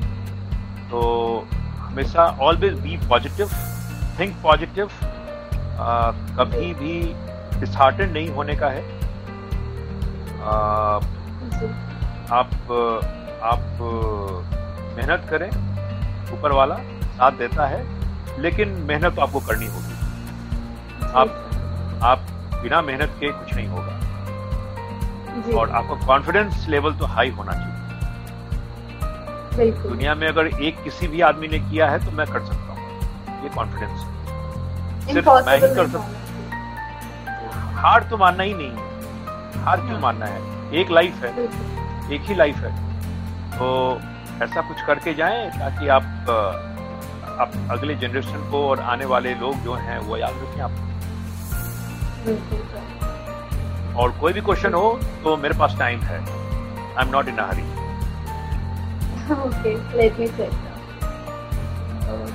तो 0.89 0.99
हमेशा 1.79 2.25
always 2.41 2.79
be 2.81 2.97
positive 3.09 3.49
think 4.19 4.35
positive 4.43 4.89
कभी 6.37 6.73
भी 6.73 7.01
डिसहार्टेड 7.59 8.11
नहीं 8.13 8.29
होने 8.35 8.55
का 8.55 8.67
है। 8.67 8.81
आप 12.31 12.53
आप 13.43 13.61
मेहनत 14.97 15.27
करें, 15.29 15.49
ऊपर 16.33 16.51
वाला 16.51 16.75
साथ 17.17 17.31
देता 17.39 17.65
है, 17.67 17.83
लेकिन 18.41 18.69
मेहनत 18.87 19.15
तो 19.15 19.21
आपको 19.21 19.39
करनी 19.41 19.65
होगी। 19.67 19.95
आप 21.15 21.43
आप 22.03 22.19
बिना 22.63 22.81
मेहनत 22.81 23.15
के 23.19 23.31
कुछ 23.31 23.53
नहीं 23.53 23.67
होगा। 23.67 23.93
और 25.59 25.69
आपका 25.69 25.95
कॉन्फिडेंस 26.07 26.65
लेवल 26.69 26.93
तो 26.93 27.05
हाई 27.05 27.29
होना 27.29 27.51
चाहिए। 27.51 27.75
दुनिया 29.71 30.15
में 30.15 30.27
अगर 30.27 30.47
एक 30.47 30.83
किसी 30.83 31.07
भी 31.07 31.21
आदमी 31.21 31.47
ने 31.47 31.59
किया 31.59 31.89
है 31.89 32.05
तो 32.05 32.11
मैं 32.11 32.27
कर 32.27 32.45
सकता 32.45 32.73
हूँ। 32.73 33.43
ये 33.43 33.49
कॉन्फिडेंस 33.49 33.99
है। 33.99 35.13
सिर्फ़ 35.13 35.29
मैं 35.29 35.55
ही 35.55 35.75
कर 35.75 35.87
सकता। 35.87 35.99
हार 37.75 38.03
तो 38.03 38.17
मानना 38.17 38.43
ही 38.43 38.53
नहीं 38.53 38.69
है। 38.69 39.63
हार 39.63 39.77
क्यों 39.77 39.91
हाँ। 39.91 40.01
मानना 40.01 40.25
है? 40.25 40.39
एक 40.73 40.91
लाइफ 40.91 41.23
है। 41.23 41.29
एक 42.13 42.21
ही 42.21 42.35
लाइफ 42.35 42.55
है। 42.55 42.71
तो 43.51 43.99
ऐसा 44.43 44.61
कुछ 44.61 44.81
करके 44.81 45.13
जाएँ 45.13 45.49
ताकि 45.49 45.87
आप 45.87 46.03
आप 47.39 47.51
अगले 47.71 47.95
जनरेशन 47.95 48.49
को 48.51 48.67
और 48.69 48.79
आने 48.79 49.05
वाले 49.05 49.33
लोग 49.35 49.55
जो 49.55 49.73
हैं 49.73 49.99
वो 49.99 50.17
याद 50.17 50.33
रखें 50.33 50.61
आप। 50.61 50.71
बिल्कुल 52.27 53.95
और 54.01 54.11
कोई 54.19 54.33
भी 54.33 54.41
क्वेश्चन 54.41 54.73
हो 54.73 54.87
तो 55.23 55.35
मेरे 55.43 55.57
पास 55.59 55.75
टाइम 55.79 55.99
है 56.11 56.19
I 56.19 57.05
am 57.05 57.11
not 57.11 57.27
in 57.27 57.39
hurry 57.39 57.65
okay 59.35 59.71
let 59.93 60.19
me 60.19 60.27
check 60.35 60.53
uh, 62.11 62.27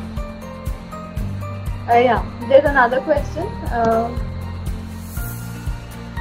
uh, 1.91 2.01
yeah 2.07 2.27
there's 2.51 2.67
another 2.71 3.01
question 3.07 3.47
uh, 3.79 4.11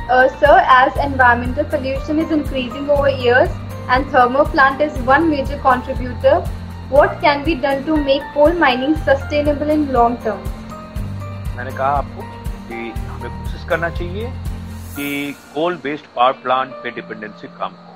uh, 0.09 0.27
sir 0.39 0.53
as 0.77 1.01
environmental 1.07 1.67
pollution 1.75 2.19
is 2.19 2.31
increasing 2.31 2.89
over 2.89 3.09
years 3.25 3.59
and 3.89 4.09
thermal 4.15 4.45
plant 4.55 4.81
is 4.81 4.97
one 5.11 5.29
major 5.29 5.59
contributor 5.67 6.39
what 6.89 7.19
can 7.21 7.43
be 7.43 7.55
done 7.67 7.85
to 7.85 7.97
make 8.09 8.33
coal 8.33 8.53
mining 8.65 8.95
sustainable 9.09 9.77
in 9.77 9.87
long 9.99 10.17
term 10.27 10.51
मैंने 11.55 11.71
कहा 11.71 11.89
आपको 11.97 12.40
कोशिश 13.61 13.69
करना 13.69 13.89
चाहिए 13.89 14.29
कि 14.95 15.33
coal 15.53 15.75
based 15.83 16.05
power 16.15 16.33
plant 16.43 16.71
पे 16.83 16.91
dependency 16.91 17.47
कम 17.57 17.73
हो। 17.77 17.93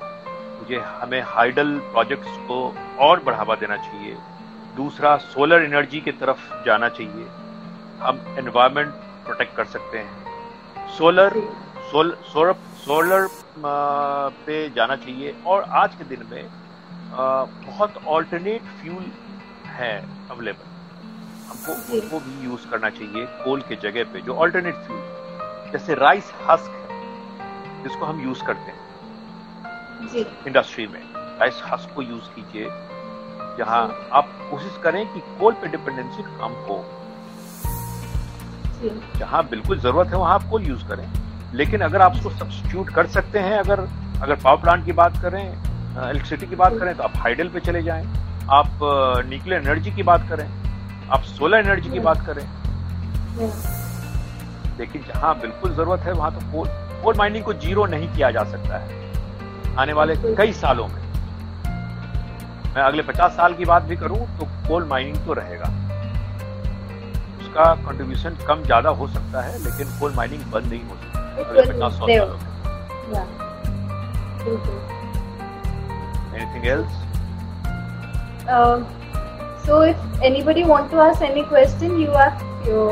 मुझे 0.58 0.78
हमें 0.78 1.22
हाइडल 1.26 1.78
प्रोजेक्ट्स 1.92 2.36
को 2.48 2.58
और 3.00 3.22
बढ़ावा 3.24 3.54
देना 3.56 3.76
चाहिए। 3.78 4.16
दूसरा 4.76 5.16
सोलर 5.26 5.62
एनर्जी 5.62 6.00
की 6.00 6.12
तरफ़ 6.12 6.40
जाना 6.66 6.88
चाहिए। 6.98 7.26
हम 8.00 8.20
एनवायरनमेंट 8.38 8.92
प्रोटेक्ट 9.24 9.56
कर 9.56 9.64
सकते 9.66 9.98
हैं। 9.98 10.88
सोलर 10.98 11.32
सोल, 11.90 12.16
सोलर 12.32 12.54
सोलर 12.84 13.28
पे 14.46 14.68
जाना 14.70 14.96
चाहिए। 14.96 15.34
और 15.46 15.62
आज 15.74 15.94
के 15.94 16.04
दिन 16.04 16.26
में 16.30 16.44
बहुत 17.66 18.02
ऑल्टरनेट 18.06 18.62
फ्यूल 18.80 19.04
है 19.76 19.94
अवेलेबल 20.30 20.74
हमको। 21.48 21.72
उनको 21.94 22.18
भी 22.20 22.44
यूज़ 22.44 22.70
करना 22.70 22.90
चाहिए 22.90 23.26
कोल 23.44 23.60
के 23.68 23.76
जगह 23.82 24.12
पे 24.12 24.20
जो 24.20 24.34
ऑल्टरनेट 24.44 24.74
फ्यूल 24.86 25.04
जैसे 25.72 25.94
राइस 25.94 26.32
हस्क 26.48 26.72
है 26.90 27.82
जिसको 27.82 28.04
हम 28.06 28.20
यूज़ 28.24 28.42
करते 28.44 28.70
हैं। 28.70 30.08
जी। 30.12 30.20
इंडस्ट्री 30.46 30.86
में 30.86 31.00
राइस 31.40 31.62
हस्क 31.72 31.94
को 31.94 32.02
यूज़ 32.02 32.28
कीजिए। 32.34 32.66
जहाँ 33.58 34.08
आप 34.12 34.28
कोशिश 34.50 34.78
करें 34.82 35.06
कि 35.14 35.20
कोल 35.40 35.52
पे 35.52 35.68
डिपेंडेंसी 35.68 36.22
कम 36.22 36.56
हो। 36.68 36.84
जहाँ 39.18 39.42
बिल्कुल 39.48 39.78
ज़रूरत 39.78 40.08
है 40.08 40.16
वहाँ 40.16 40.34
आप 40.34 40.48
कोल 40.50 40.62
यूज़ 40.62 40.86
करें। 40.88 41.06
लेकिन 41.54 41.80
अगर 41.80 42.02
आप 42.02 42.14
उसको 42.16 42.30
सब्सिट्यूट 42.30 42.90
कर 42.90 43.06
सकते 43.06 43.38
हैं 43.38 43.58
अगर 43.58 43.80
अगर 44.22 44.34
पावर 44.34 44.60
प्लांट 44.62 44.84
की 44.84 44.92
बात 44.92 45.20
करें 45.22 45.42
इलेक्ट्रिसिटी 45.42 46.46
की 46.46 46.56
बात 46.56 46.78
करें 46.78 46.94
तो 46.96 47.02
आप 47.02 47.16
हाइडल 47.16 47.48
पे 47.48 47.60
चले 47.60 47.82
जाएँ। 47.82 48.04
आप 48.52 48.78
न्यूक्लियर 49.28 49.60
एनर्जी 49.62 49.90
की 49.90 50.02
बात 50.02 50.28
करें। 50.28 50.46
आप 51.10 51.22
सोलर 51.22 51.58
एनर्जी 51.58 51.90
की 51.90 52.00
बात 52.00 52.26
करें। 52.26 52.46
लेकिन 54.78 55.02
जहाँ 55.08 55.34
बिल्कुल 55.40 55.74
ज़रूरत 55.74 56.00
है 56.06 56.12
वहाँ 56.12 56.30
तो 56.34 56.40
कोल 56.52 56.68
कोल 57.02 57.14
माइनिंग 57.18 57.44
को 57.44 57.52
ज़ीरो 57.54 57.84
नहीं 57.86 58.08
किया 58.14 58.30
जा 58.30 58.44
सकता 58.50 58.78
है 58.78 58.88
आने 59.78 59.92
वाले 59.92 60.14
कई 60.36 60.52
सालों 60.52 60.86
में। 60.88 61.00
मैं 62.74 62.82
अगले 62.82 63.02
50 63.02 63.36
साल 63.36 63.54
की 63.54 63.64
बात 63.64 63.82
भी 63.82 63.96
करूँ 63.96 64.18
तो 64.38 64.46
कोल 64.68 64.84
माइनिंग 64.88 65.16
तो 65.26 65.32
रहेगा। 65.34 65.68
उसका 67.40 67.64
कंट्रीब्यूशन 67.86 68.36
कम 68.48 68.62
ज़्यादा 68.62 68.90
हो 69.00 69.06
सकता 69.08 69.42
है 69.42 69.58
लेकिन 69.64 69.98
कोल 70.00 70.12
माइनिंग 70.16 70.42
बंद 70.52 70.66
नहीं 70.72 70.84
हो 70.84 70.94
सकती। 70.96 71.42
अगले 71.42 71.62
50 71.72 71.92
सौ 71.98 72.06
सालों 72.06 72.38
में। 72.38 72.44
Anything 76.34 76.66
else 76.66 76.92
Uh, 78.56 78.76
so 79.62 79.78
if 79.82 80.02
anybody 80.26 80.62
want 80.66 80.90
to 80.90 80.98
ask 81.04 81.22
any 81.28 81.42
question, 81.52 81.94
you 82.02 82.10
are 82.24 82.34
you 82.66 82.82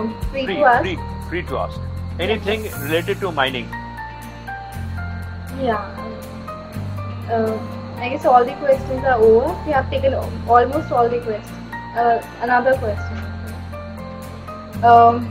free 1.35 1.43
to 1.51 1.59
ask. 1.59 1.81
anything 2.21 2.65
related 2.81 3.21
to 3.21 3.31
mining? 3.33 3.69
Yeah. 5.61 5.79
Uh, 7.29 7.59
I 7.99 8.09
guess 8.09 8.25
all 8.25 8.45
the 8.45 8.53
questions 8.55 9.05
are 9.05 9.21
over. 9.21 9.53
We 9.67 9.73
have 9.73 9.91
taken 9.91 10.15
almost 10.15 10.93
all 10.93 11.09
the 11.09 11.21
questions. 11.21 11.75
Uh, 11.97 12.23
another 12.41 12.77
question. 12.79 13.19
Um, 14.85 15.27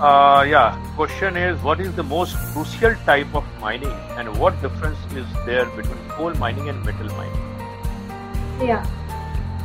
uh, 0.00 0.44
yeah, 0.48 0.78
question 0.96 1.36
is 1.36 1.62
what 1.62 1.80
is 1.80 1.94
the 1.94 2.02
most 2.02 2.36
crucial 2.52 2.94
type 3.06 3.34
of 3.34 3.44
mining 3.60 3.96
and 4.16 4.38
what 4.38 4.60
difference 4.62 4.98
is 5.14 5.26
there 5.46 5.66
between 5.76 5.98
coal 6.10 6.34
mining 6.34 6.68
and 6.68 6.84
metal 6.84 7.08
mining? 7.16 7.42
Yeah. 8.60 8.86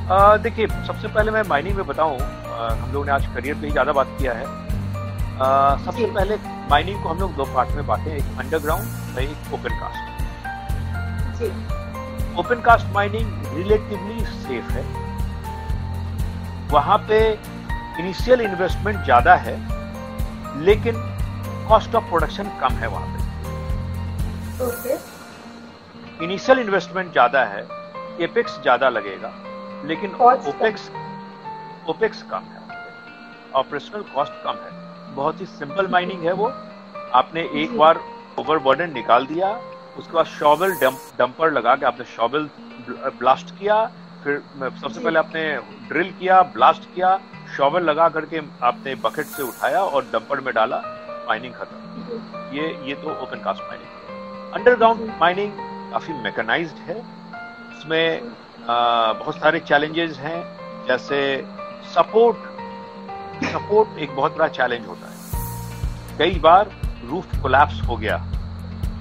Uh, 0.09 0.37
देखिए 0.43 0.67
सबसे 0.67 1.07
पहले 1.07 1.31
मैं 1.31 1.43
mining 1.49 1.75
में 1.75 1.85
बताऊँ 1.87 2.19
हम 2.19 2.91
लोग 2.93 3.05
ने 3.05 3.11
आज 3.11 3.25
करियर 3.35 3.55
पे 3.59 3.65
ही 3.67 3.71
ज़्यादा 3.71 3.93
बात 3.93 4.07
किया 4.19 4.33
है 4.33 4.60
सबसे 5.41 6.05
पहले 6.05 6.35
माइनिंग 6.69 7.01
को 7.03 7.09
हम 7.09 7.19
लोग 7.19 7.35
दो 7.35 7.45
पार्ट 7.53 7.69
में 7.75 7.85
बांटे 7.87 8.15
एक 8.15 8.39
अंडरग्राउंड 8.39 9.15
और 9.15 9.21
एक 9.21 9.53
open 9.53 9.79
cast 9.79 10.01
open 12.39 12.61
cast 12.65 12.87
mining 12.93 13.27
relatively 13.53 14.25
safe 14.25 14.71
है। 14.71 14.83
वहाँ 16.71 16.97
पे 17.07 17.19
इनिशियल 17.99 18.41
इन्वेस्टमेंट 18.41 19.03
ज़्यादा 19.03 19.35
है 19.45 19.55
लेकिन 20.65 20.95
कॉस्ट 21.69 21.95
ऑफ़ 21.95 22.05
प्रोडक्शन 22.09 22.51
कम 22.61 22.73
है 22.75 22.87
वहाँ 22.87 23.07
पे। 23.07 23.19
इनिशियल 26.25 26.59
इन्वेस्टमेंट 26.59 27.11
ज़्यादा 27.11 27.43
है 27.45 27.61
एपेक्स 28.23 28.61
ज़्यादा 28.61 28.89
लगेगा 28.89 29.31
लेकिन 29.87 30.09
ओपेक्स 30.21 30.89
ओपेक्स 31.89 32.21
कम 32.31 32.43
है। 32.51 32.59
ऑपरेशनल 33.55 34.01
कॉस्ट 34.15 34.33
कम 34.43 34.55
है। 34.65 34.79
बहुत 35.15 35.41
ही 35.41 35.45
सिंपल 35.47 35.87
माइनिंग 35.91 36.23
है 36.25 36.33
वो। 36.33 36.47
आपने 37.15 37.41
एक 37.63 37.77
बार 37.77 37.99
ओवर 38.39 38.57
बर्डन 38.65 38.93
निकाल 38.93 39.25
दिया 39.25 39.49
उसके 39.99 40.13
बाद 40.13 40.25
शॉवल 40.27 40.73
डंपर 41.17 41.51
लगा 41.51 41.75
के 41.75 41.85
आपने 41.85 42.05
शॉवल 42.15 42.49
ब्लास्ट 42.89 43.49
किया 43.59 43.83
फिर 44.23 44.41
सबसे 44.81 44.99
पहले 44.99 45.19
आपने 45.19 45.43
ड्रिल 45.89 46.11
किया 46.19 46.41
ब्लास्ट 46.53 46.83
किया 46.95 47.19
शॉवल 47.57 47.83
लगा 47.83 48.07
करके 48.09 48.41
आपने 48.63 48.93
बकेट 49.03 49.25
से 49.27 49.43
उठाया 49.43 49.81
और 49.81 50.03
डंपर 50.13 50.39
में 50.41 50.53
डाला 50.53 50.81
माइनिंग 51.27 51.53
खत्म। 51.53 52.57
ये 52.57 52.67
ये 52.87 52.95
तो 53.01 53.09
open 53.23 53.43
cast 53.43 53.61
mining 53.63 54.53
underground 54.55 55.11
mining 55.21 55.51
काफ़ी 55.91 56.13
मैकेनाइज्ड 56.23 56.77
है। 56.87 56.97
इसमें 56.97 58.31
बहुत 58.67 59.35
सारे 59.35 59.59
चैलेंजेस 59.61 60.17
हैं 60.19 60.39
जैसे 60.87 61.19
सपोर्ट 61.93 62.50
सपोर्ट 63.43 63.99
एक 63.99 64.15
बहुत 64.15 64.37
बड़ा 64.37 64.47
चैलेंज 64.49 64.85
होता 64.87 65.07
है। 65.07 66.17
कई 66.17 66.39
बार 66.39 66.71
रूफ 67.05 67.41
कोलैप्स 67.41 67.81
हो 67.87 67.97
गया 67.97 68.17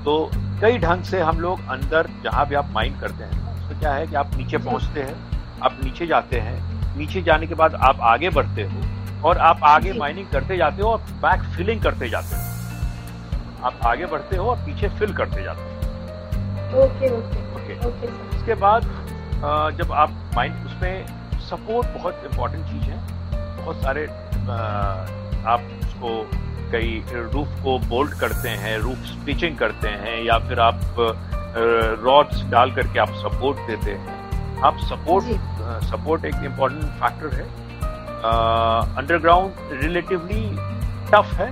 तो 0.05 0.30
कई 0.61 0.78
ढंग 0.78 1.03
से 1.05 1.20
हम 1.20 1.41
लोग 1.41 1.68
अंदर 1.70 2.09
जहाँ 2.24 2.47
भी 2.49 2.55
आप 2.55 2.70
माइंड 2.72 3.01
करते 3.01 3.24
हैं 3.24 3.55
उसमें 3.55 3.78
क्या 3.80 3.93
है 3.95 4.07
कि 4.07 4.14
आप 4.14 4.30
नीचे 4.36 4.59
पहुँचते 4.59 5.03
हैं 5.03 5.14
आप 5.62 5.78
नीचे 5.84 6.07
जाते 6.07 6.41
हैं 6.41 6.97
नीचे 6.97 7.22
जाने 7.22 7.47
के 7.47 7.55
बाद 7.55 7.74
आप 7.88 8.01
आगे 8.11 8.30
बढ़ते 8.30 8.62
हो 8.62 9.28
और 9.28 9.38
आप 9.38 9.61
आगे 9.64 9.93
माइनिंग 9.93 10.26
करते 10.28 10.57
जाते 10.57 10.82
हो 10.82 10.88
और 10.88 10.99
बैक 11.22 11.43
फिलिंग 11.57 11.82
करते 11.82 12.09
जाते 12.11 12.36
हो। 12.36 13.66
आप 13.66 13.80
आगे 13.86 14.07
बढ़ते 14.07 14.36
हो 14.36 14.49
और 14.51 14.57
पीछे 14.57 14.88
फिल 14.99 15.12
करते 15.14 15.43
जाते 15.43 15.62
हो। 15.62 16.82
Okay 16.82 17.11
okay 17.11 17.76
okay. 17.88 18.07
उसके 18.36 18.55
बाद 18.55 18.82
जब 19.78 19.93
आप 19.93 20.11
माइंड 20.36 20.66
उसमें 20.66 21.07
सपोर्ट 21.41 21.88
बहुत 21.99 22.22
इम्पोर्टेंट 22.30 22.64
चीज़ 22.66 22.82
है। 22.82 22.99
बहुत 23.57 23.82
सारे 23.82 24.07
आप 24.41 25.62
उसको 25.84 26.30
कई 26.72 27.05
रूफ 27.12 27.49
को 27.62 27.78
बोल्ड 27.78 28.14
करते 28.14 28.49
हैं 28.49 28.78
रूफ 28.78 28.99
स्टिचिंग 28.99 29.57
करते 29.57 29.88
हैं 29.88 30.22
या 30.24 30.38
फिर 30.38 30.61
आप 30.61 30.80
रॉड्स 32.03 32.43
डाल 32.45 32.72
करके 32.72 32.99
आप 32.99 33.09
सपोर्ट 33.09 33.59
देते 33.59 33.91
हैं। 33.91 34.62
आप 34.62 34.78
सपोर्ट 34.78 35.24
सपोर्ट 35.84 36.24
एक 36.24 36.34
इम्पोर्टेंट 36.34 36.84
फैक्टर 36.84 37.34
है। 37.36 37.47
अंडरग्राउंड 38.97 39.53
रिलेटिवली 39.82 40.57
टफ 41.12 41.32
है। 41.34 41.49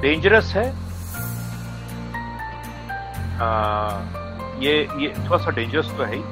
डेंजरस 0.00 0.52
है। 0.56 0.72
uh, 3.42 3.98
ये 4.62 4.88
ये 4.98 5.14
थोड़ा 5.18 5.36
सा 5.36 5.50
डेंजरस 5.50 5.90
तो 5.98 6.04
है 6.04 6.14
ही। 6.14 6.22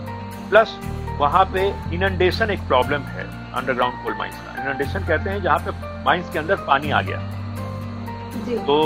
प्लस 0.51 0.79
वहाँ 1.19 1.45
पे 1.45 1.67
इनंडेशन 1.95 2.51
एक 2.51 2.61
प्रॉब्लम 2.69 3.03
है। 3.03 3.40
अंडरग्राउंड 3.51 4.03
कोल 4.05 4.15
माइंस 4.19 4.35
का। 4.37 4.63
इनंडेशन 4.63 5.07
कहते 5.07 5.31
हैं 5.31 5.43
जहाँ 5.43 5.59
पे 5.59 5.71
माइंस 6.05 6.31
के 6.33 6.39
अंदर 6.39 6.57
पानी 6.67 6.91
आ 6.91 7.01
गया। 7.03 7.19
जी। 8.47 8.59
तो 8.67 8.77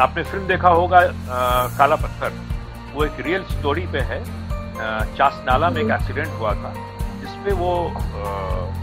आपने 0.00 0.22
फ़िल्म 0.24 0.46
देखा 0.46 0.68
होगा 0.70 0.98
आ, 0.98 1.66
काला 1.78 1.96
पत्थर। 1.96 2.32
वो 2.94 3.04
एक 3.04 3.20
रियल 3.20 3.44
स्टोरी 3.46 3.86
पे 3.92 4.00
है। 4.10 4.22
चास 5.16 5.42
नाला 5.46 5.70
में 5.70 5.80
एक 5.82 5.90
एक्सीडेंट 5.92 6.28
हुआ 6.38 6.52
था 6.54 6.72
जिसपे 7.20 7.52
वो 7.52 7.72
आ, 7.86 7.94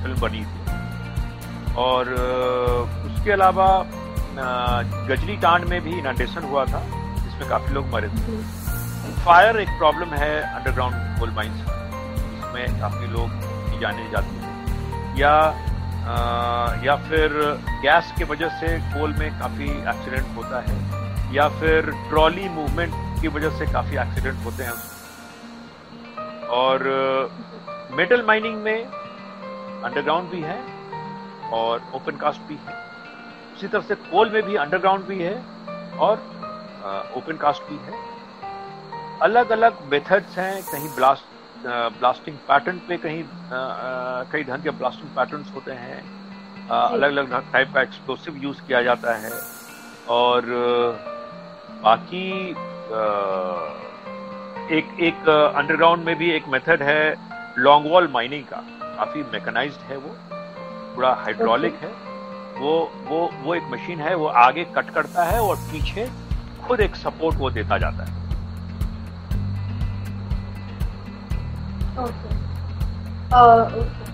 फ़िल्म 0.02 0.20
बनी 0.22 0.42
थी। 0.42 1.74
और 1.84 2.10
आ, 2.10 2.22
उसके 3.08 3.32
अलावा 3.32 3.68
गजनी 5.10 5.36
टांड 5.38 5.66
में 5.66 5.80
भी 5.82 5.98
इनंडेशन 6.00 6.44
हुआ 6.44 6.66
था 6.66 6.82
जिसमें 7.16 7.48
काफ़ी 7.50 7.74
लोग 7.74 7.86
मरे 7.94 8.08
थे। 8.10 8.38
फायर 9.26 9.60
एक 9.60 9.70
प्रॉब्लम 9.78 10.14
है 10.16 10.34
अंडरग्राउंड 10.44 11.20
कोल 11.20 11.32
माइंस 11.36 11.58
में। 12.54 12.80
काफ़ी 12.80 13.08
लोग 13.08 13.80
जाने 13.82 14.10
जाते 14.12 14.36
हैं। 14.36 14.55
या 15.20 15.36
आ, 16.06 16.16
या 16.84 16.96
फिर 17.04 17.34
गैस 17.84 18.12
के 18.18 18.24
वजह 18.24 18.50
से 18.60 18.68
कोल 18.90 19.14
में 19.20 19.40
काफ़ी 19.40 19.70
एक्सीडेंट 19.90 20.36
होता 20.36 20.60
है 20.62 20.76
या 21.36 21.48
फिर 21.60 21.90
ट्रॉली 22.10 22.50
मूवमेंट 22.50 22.94
की 23.22 23.28
वजह 23.28 23.58
से 23.58 23.66
काफ़ी 23.74 23.98
एक्सीडेंट 23.98 24.44
होते 24.46 24.64
हैं। 24.64 24.74
और 26.56 26.84
मेटल 27.92 28.24
माइनिंग 28.28 28.62
में 28.64 28.86
अंडरग्राउंड 28.86 30.30
भी 30.30 30.42
है 30.42 30.60
और 31.54 31.82
ओपन 31.96 32.18
कास्ट 32.18 32.42
भी 32.42 32.58
है। 32.68 32.76
उसी 33.56 33.68
तरह 33.68 33.82
से 33.82 33.96
कोल 33.96 34.32
में 34.32 34.42
भी 34.44 34.56
अंडरग्राउंड 34.56 35.06
भी 35.06 35.22
है 35.22 35.36
और 36.00 36.16
ओपन 37.18 37.38
कास्ट 37.42 37.64
भी 37.70 37.78
है। 37.86 37.94
अलग 39.22 39.50
अलग 39.52 39.86
मेथड्स 39.92 40.38
हैं 40.38 40.62
कहीं 40.64 40.90
ब्लास्ट 40.96 41.35
ब्लास्टिंग 41.66 42.38
पैटर्न 42.48 42.80
पे 42.88 42.98
कहीं 42.98 43.24
कई 44.32 44.44
ढंग 44.44 44.64
के 44.64 44.70
ब्लास्टिंग 44.72 45.10
पैटर्न्स 45.16 45.54
होते 45.56 45.72
हैं। 45.72 46.00
अलग 46.70 47.10
अलग 47.10 47.52
टाइप 47.54 47.74
का 47.74 47.82
एक्सप्लोसिव 47.82 48.38
यूज़ 48.44 48.62
किया 48.62 48.82
जाता 48.82 49.14
है। 49.16 49.32
और 50.10 50.46
बाकी 51.84 52.50
एक 54.78 54.98
एक 55.00 55.30
अंडरग्राउंड 55.56 56.04
में 56.04 56.16
भी 56.16 56.32
एक 56.32 56.48
मेथड 56.48 56.82
है 56.84 57.16
लॉन्ग 57.58 57.92
वॉल 57.92 58.08
माइनिंग 58.14 58.44
का। 58.44 58.64
काफ़ी 58.98 59.22
मैकेनाइज्ड 59.24 59.92
है 59.92 59.98
वो। 59.98 60.16
पूरा 60.96 61.14
हाइड्रोलिक 61.14 61.80
है। 61.82 61.90
वो 62.58 62.92
वो 63.08 63.30
वो 63.44 63.56
एक 63.56 63.64
मशीन 63.72 64.00
है 64.00 64.16
वो 64.16 64.28
आगे 64.42 64.64
कट 64.76 64.90
करता 64.90 65.24
है 65.24 65.42
और 65.42 65.56
पीछे 65.72 66.10
खुद 66.68 66.80
एक 66.80 66.96
सपोर्ट 66.96 67.38
वो 67.38 67.50
देता 67.50 67.78
जाता 67.78 68.04
है। 68.04 68.25
Okay. 71.98 72.36
Uh, 73.32 73.72
okay. 73.74 74.12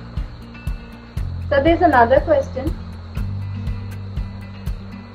So 1.49 1.63
there's 1.63 1.81
another 1.81 2.19
question. 2.21 2.73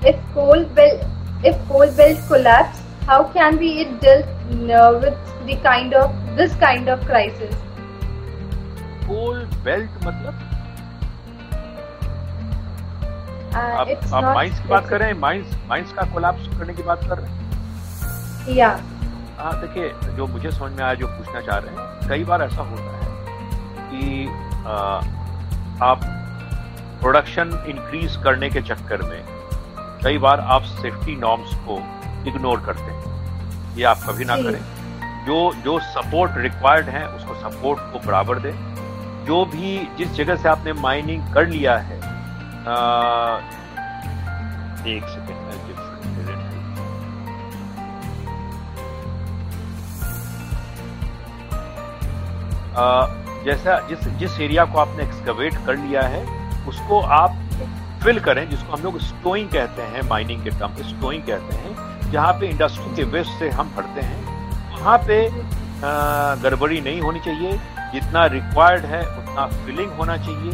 If 0.02 0.16
coal 0.34 0.64
belt, 0.64 1.04
if 1.44 1.56
coal 1.68 1.90
belt 1.92 2.18
collapse, 2.26 2.82
how 3.06 3.22
can 3.24 3.56
we 3.58 3.70
it 3.82 4.00
dealt 4.00 4.26
uh, 4.26 4.98
with 5.00 5.46
the 5.46 5.56
kind 5.62 5.94
of 5.94 6.12
this 6.36 6.54
kind 6.56 6.88
of 6.88 7.06
crisis? 7.06 7.54
Coal 9.06 9.46
belt 9.64 10.02
मतलब 10.04 10.34
uh, 13.52 13.56
आप, 13.56 13.88
आप 14.14 14.24
mines 14.34 14.60
की 14.60 14.68
बात 14.68 14.88
कर 14.88 14.98
रहे 14.98 15.08
हैं 15.08 15.18
mines 15.18 15.56
mines 15.68 15.92
का 15.92 16.02
collapse 16.14 16.48
करने 16.58 16.74
की 16.74 16.82
बात 16.82 17.08
कर 17.08 17.18
रहे 17.18 17.30
हैं 17.30 18.56
या 18.56 18.70
हाँ 19.38 19.60
देखिए 19.60 19.92
जो 20.16 20.26
मुझे 20.26 20.50
समझ 20.50 20.72
में 20.72 20.84
आया 20.84 20.94
जो 20.94 21.06
पूछना 21.06 21.40
चाह 21.40 21.58
रहे 21.58 21.74
हैं 21.74 21.95
कई 22.08 22.24
बार 22.24 22.42
ऐसा 22.42 22.62
होता 22.62 22.96
है 22.96 23.14
कि 23.90 24.26
आ, 24.66 24.76
आप 25.86 26.00
प्रोडक्शन 27.00 27.64
इंक्रीज 27.68 28.16
करने 28.16 28.50
के 28.50 28.60
चक्कर 28.60 29.02
में 29.02 29.24
कई 30.04 30.18
बार 30.18 30.40
आप 30.40 30.62
सेफ्टी 30.62 31.16
नॉर्म्स 31.16 31.54
को 31.68 31.76
इग्नोर 32.28 32.60
करते 32.60 32.82
हैं। 32.82 33.76
ये 33.76 33.84
आप 33.84 33.98
कभी 34.08 34.24
ना 34.24 34.36
करें। 34.36 34.60
जो 35.26 35.52
जो 35.62 35.78
सपोर्ट 35.80 36.32
रिक्वायर्ड 36.36 36.88
है 36.88 37.06
उसको 37.08 37.34
सपोर्ट 37.34 37.80
को 37.92 37.98
बराबर 38.06 38.38
दें। 38.38 38.52
जो 39.24 39.44
भी 39.44 39.88
जिस 39.98 40.12
जगह 40.12 40.36
से 40.36 40.48
आपने 40.48 40.72
माइनिंग 40.72 41.32
कर 41.34 41.46
लिया 41.46 41.76
है 41.78 41.98
आ, 41.98 43.38
एक 44.86 45.04
सेकेंड 45.04 45.45
जैसा 53.44 53.78
जिस 53.88 54.08
जिस 54.18 54.40
एरिया 54.40 54.64
को 54.64 54.78
आपने 54.78 55.02
एक्सकवेट 55.04 55.54
कर 55.66 55.76
लिया 55.76 56.02
है, 56.04 56.22
उसको 56.68 57.00
आप 57.00 57.36
फिल 58.02 58.18
करें, 58.20 58.48
जिसको 58.50 58.72
हम 58.72 58.82
लोग 58.82 58.98
स्टोइंग 59.00 59.48
कहते 59.50 59.82
हैं 59.84 60.02
माइनिंग 60.08 60.42
के 60.44 60.50
टर्म 60.50 60.82
स्टोइंग 60.88 61.22
कहते 61.22 61.56
हैं, 61.56 62.10
जहाँ 62.12 62.32
पे 62.40 62.46
इंडस्ट्री 62.48 62.94
के 62.96 63.04
वेस्ट 63.12 63.38
से 63.38 63.48
हम 63.50 63.72
भरते 63.76 64.00
हैं, 64.00 64.20
वहाँ 64.72 64.98
पे 65.06 65.28
गड़बड़ी 66.42 66.80
नहीं 66.80 67.00
होनी 67.00 67.20
चाहिए। 67.20 67.58
जितना 67.92 68.24
रिक्वायर्ड 68.26 68.84
है, 68.84 69.00
उतना 69.00 69.46
फिलिंग 69.56 69.90
होना 69.98 70.16
चाहिए। 70.18 70.52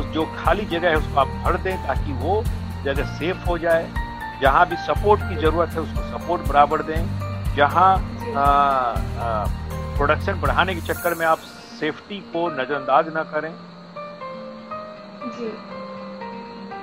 उस 0.00 0.06
जो 0.14 0.24
खाली 0.36 0.64
जगह 0.66 0.88
है, 0.88 0.96
उसको 0.96 1.20
आप 1.20 1.28
भर 1.44 1.56
दें 1.62 1.76
ताकि 1.86 2.12
वो 2.20 2.42
जगह 2.84 3.16
सेफ़ 3.18 3.48
हो 3.48 3.58
जाए। 3.58 3.86
जहाँ 4.42 4.66
भी 4.68 4.76
सपोर्ट 4.86 5.20
की 5.22 5.36
ज़रूरत 5.36 5.70
है, 5.70 5.80
उसको 5.80 6.02
सपोर्ट 6.10 6.48
बराबर 6.48 6.82
दें। 6.82 7.56
जहाँ 7.56 7.96
प्रोडक्शन 9.96 10.40
बढ़ाने 10.40 10.74
के 10.74 10.80
चक्कर 10.82 11.14
में 11.14 11.26
आप 11.26 11.38
सेफ्टी 11.80 12.20
को 12.32 12.48
नजरअंदाज 12.50 13.08
ना 13.14 13.22
करें। 13.32 13.52
जी। 15.30 15.50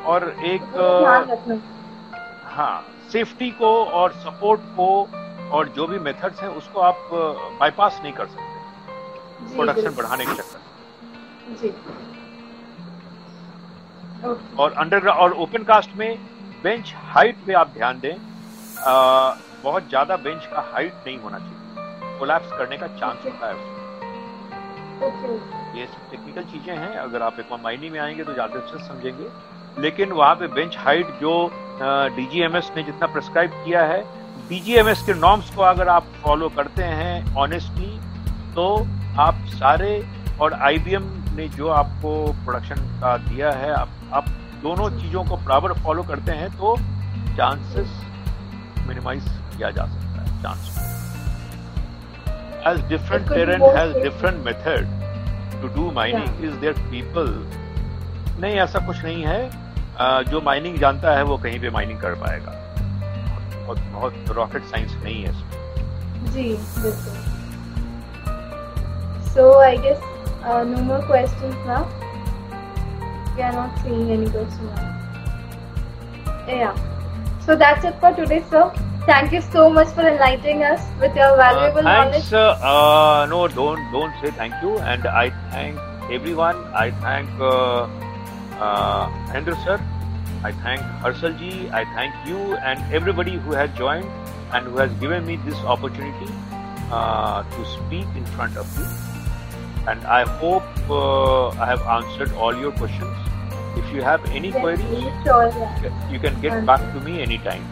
और 0.06 0.30
एक 0.46 0.62
हाँ 2.48 2.76
सेफ्टी 3.12 3.50
को 3.52 3.70
और 3.86 4.12
सपोर्ट 4.16 4.62
को 4.76 4.88
और 5.52 5.70
जो 5.70 5.88
भी 5.88 6.00
मेथड्स 6.00 6.42
हैं 6.42 6.50
उसको 6.52 6.80
आप 6.82 7.10
बाईपास 7.60 8.00
नहीं 8.04 8.14
कर 8.14 8.26
सकते। 8.28 9.56
प्रोडक्शन 9.56 9.96
बढ़ाने 9.96 10.26
के 10.26 10.34
चक्कर। 10.34 10.60
और 14.60 14.72
अंडर 14.74 15.08
और 15.10 15.34
ओपन 15.36 15.64
कास्ट 15.64 15.96
में 15.96 16.18
बेंच 16.64 16.94
हाइट 17.08 17.46
पे 17.46 17.54
आप 17.54 17.68
ध्यान 17.74 18.00
दें। 18.00 18.14
आ, 18.14 19.32
बहुत 19.64 19.90
ज़्यादा 19.90 20.16
बेंच 20.18 20.46
का 20.46 20.62
हाइट 20.74 20.94
नहीं 21.06 21.18
होना 21.18 21.38
चाहिए। 21.40 22.18
कोलैप्स 22.20 22.52
करने 22.52 22.78
का 22.78 22.88
चांस 22.90 23.26
होता 23.26 23.48
है 23.48 23.54
उसमें। 23.54 23.77
ये 24.98 25.86
सब 25.86 26.10
टेक्निकल 26.12 26.44
चीज़ें 26.44 26.76
हैं। 26.78 26.96
अगर 26.98 27.22
आप 27.22 27.40
एक 27.40 27.60
माइनी 27.64 27.90
में 27.90 28.00
आएँगे 28.00 28.24
तो 28.24 28.34
ज़्यादा 28.34 28.60
अच्छे 28.60 28.88
समझेंगे। 28.88 29.28
लेकिन 29.82 30.12
वहाँ 30.12 30.36
पे 30.36 30.48
बेंच 30.54 30.78
हाइट 30.78 31.08
जो 31.22 31.34
डीजीएमएस 32.16 32.72
ने 32.76 32.84
जितना 32.84 33.08
प्रिस्क्राइब 33.08 33.52
किया 33.66 33.84
है 33.86 34.02
डीजीएमएस 34.50 35.02
के 35.06 35.14
नॉर्म्स 35.14 35.54
को 35.56 35.62
अगर 35.64 35.88
आप 35.90 36.06
फॉलो 36.24 36.50
करते 36.56 36.84
हैं 36.84 37.36
ऑनेस्टली 37.38 37.92
तो 38.56 38.68
आप 39.22 39.46
सारे 39.50 39.92
और 40.42 40.54
आईबीएम 40.54 41.04
ने 41.36 41.48
जो 41.50 41.68
आपको 41.70 42.12
प्रोडक्शन 42.46 42.76
का 43.02 43.16
दिया 43.30 43.52
है 43.52 43.72
आप, 43.74 43.90
आप 44.14 44.26
दोनों 44.64 44.90
चीज़ों 45.00 45.24
को 45.26 45.38
बराबर 45.38 45.74
फॉलो 45.84 46.04
करते 46.04 46.32
हैं 46.32 46.50
तो 46.58 46.76
चांसेस 47.38 47.90
मिनिमाइज 48.88 49.24
किया 49.56 49.72
जा 49.72 49.86
सकता 49.86 50.22
है 50.22 50.42
chance 50.44 50.97
as 52.66 52.82
different 52.84 53.28
terrain 53.28 53.62
has 53.76 53.94
different 54.04 54.44
method 54.44 54.88
to 55.62 55.70
do 55.76 55.92
mining 55.92 56.30
is 56.44 56.58
there 56.60 56.76
people 56.92 57.32
नहीं 58.42 58.56
ऐसा 58.60 58.80
कुछ 58.88 59.04
नहीं 59.04 59.24
है 59.24 60.24
जो 60.32 60.42
माइनिंग 60.42 60.78
जानता 60.80 61.14
है 61.18 61.24
वो 61.24 61.38
कहीं 61.44 61.60
पे 61.60 61.70
माइनिंग 61.70 62.00
कर 62.00 62.16
पाएगा 62.26 62.52
बहुत 63.66 63.80
बहुत 63.94 64.30
रॉकेट 64.38 64.64
साइंस 64.74 64.96
नहीं 65.04 65.24
है 65.24 65.32
इसमें 65.32 66.34
जी 66.34 66.50
बिल्कुल 66.82 67.26
so 69.38 69.48
I 69.64 69.76
guess 69.78 70.00
uh, 70.44 70.64
no 70.64 70.84
more 70.84 71.02
questions 71.06 71.56
now 71.66 71.82
we 73.36 73.44
are 73.44 73.54
not 73.54 73.82
seeing 73.84 74.12
any 74.12 74.30
question 74.30 74.70
now 74.76 74.86
yeah 76.48 76.80
so 77.48 77.56
that's 77.56 77.86
it 77.86 78.00
for 78.00 78.12
today 78.16 78.44
sir 78.50 78.64
Thank 79.08 79.32
you 79.32 79.40
so 79.40 79.70
much 79.70 79.88
for 79.96 80.02
enlightening 80.06 80.64
us 80.64 80.82
with 81.00 81.16
your 81.16 81.38
valuable 81.38 81.88
uh, 81.88 82.12
thanks, 82.12 82.30
knowledge. 82.30 82.62
Uh, 82.62 83.26
no, 83.30 83.48
don't 83.48 83.92
don't 83.94 84.14
say 84.22 84.32
thank 84.32 84.54
you. 84.62 84.78
And 84.80 85.08
I 85.08 85.30
thank 85.52 85.80
everyone. 86.12 86.58
I 86.82 86.92
thank 87.06 87.30
uh, 87.40 87.84
uh, 88.60 89.08
Hendra 89.36 89.56
sir. 89.64 89.78
I 90.44 90.52
thank 90.66 90.82
Harsal 91.06 91.40
ji. 91.40 91.70
I 91.70 91.86
thank 91.96 92.28
you 92.28 92.58
and 92.72 92.84
everybody 93.00 93.38
who 93.46 93.56
has 93.62 93.72
joined 93.78 94.12
and 94.52 94.68
who 94.68 94.76
has 94.84 94.92
given 95.06 95.26
me 95.26 95.40
this 95.48 95.64
opportunity 95.76 96.30
uh, 96.92 97.44
to 97.56 97.66
speak 97.78 98.06
in 98.18 98.26
front 98.36 98.58
of 98.58 98.78
you. 98.78 98.86
And 99.88 100.06
I 100.20 100.22
hope 100.44 100.64
uh, 100.90 101.48
I 101.56 101.72
have 101.72 101.82
answered 101.96 102.34
all 102.34 102.54
your 102.68 102.74
questions. 102.74 103.16
If 103.78 103.90
you 103.96 104.02
have 104.02 104.30
any 104.32 104.50
yes, 104.50 104.60
queries, 104.60 105.10
sure, 105.24 105.50
yeah. 105.58 106.12
you 106.12 106.20
can 106.20 106.42
get 106.42 106.66
back 106.66 106.82
to 106.94 107.00
me 107.10 107.22
anytime. 107.22 107.64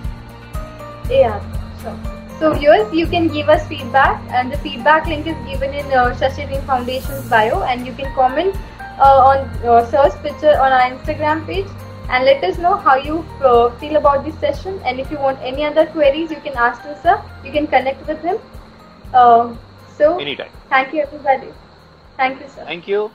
Yeah, 1.10 1.40
sure. 1.82 1.98
So 2.40 2.54
viewers, 2.54 2.94
you 2.94 3.08
can 3.08 3.28
give 3.30 3.48
us 3.48 3.66
feedback 3.68 4.22
and 4.30 4.52
the 4.52 4.58
feedback 4.58 5.08
link 5.08 5.26
is 5.26 5.38
given 5.48 5.74
in 5.74 5.86
uh, 5.94 6.14
Foundation's 6.66 7.30
bio 7.30 7.64
and 7.64 7.88
you 7.88 7.94
can 7.94 8.14
comment 8.14 8.56
uh, 9.00 9.32
on 9.32 9.38
uh, 9.66 9.86
Sir's 9.90 10.16
picture 10.22 10.60
on 10.60 10.72
our 10.72 10.92
Instagram 10.92 11.46
page 11.46 11.68
and 12.10 12.26
let 12.26 12.44
us 12.44 12.58
know 12.58 12.76
how 12.76 12.96
you 12.96 13.26
uh, 13.42 13.70
feel 13.78 13.96
about 13.96 14.26
this 14.26 14.38
session 14.40 14.80
and 14.86 15.00
if 15.00 15.10
you 15.10 15.18
want 15.18 15.40
any 15.42 15.64
other 15.64 15.86
queries 15.88 16.30
you 16.30 16.42
can 16.42 16.54
ask 16.56 16.82
him 16.82 16.96
sir, 17.02 17.22
you 17.44 17.52
can 17.52 17.68
connect 17.68 18.06
with 18.08 18.22
him. 18.22 18.38
Uh, 19.14 19.56
so, 19.98 20.20
Anytime. 20.20 20.50
thank 20.70 20.94
you 20.94 21.04
everybody. 21.04 21.48
Thank 22.18 22.42
you 22.42 22.48
sir. 22.50 22.66
Thank 22.66 22.88
you. 22.88 23.12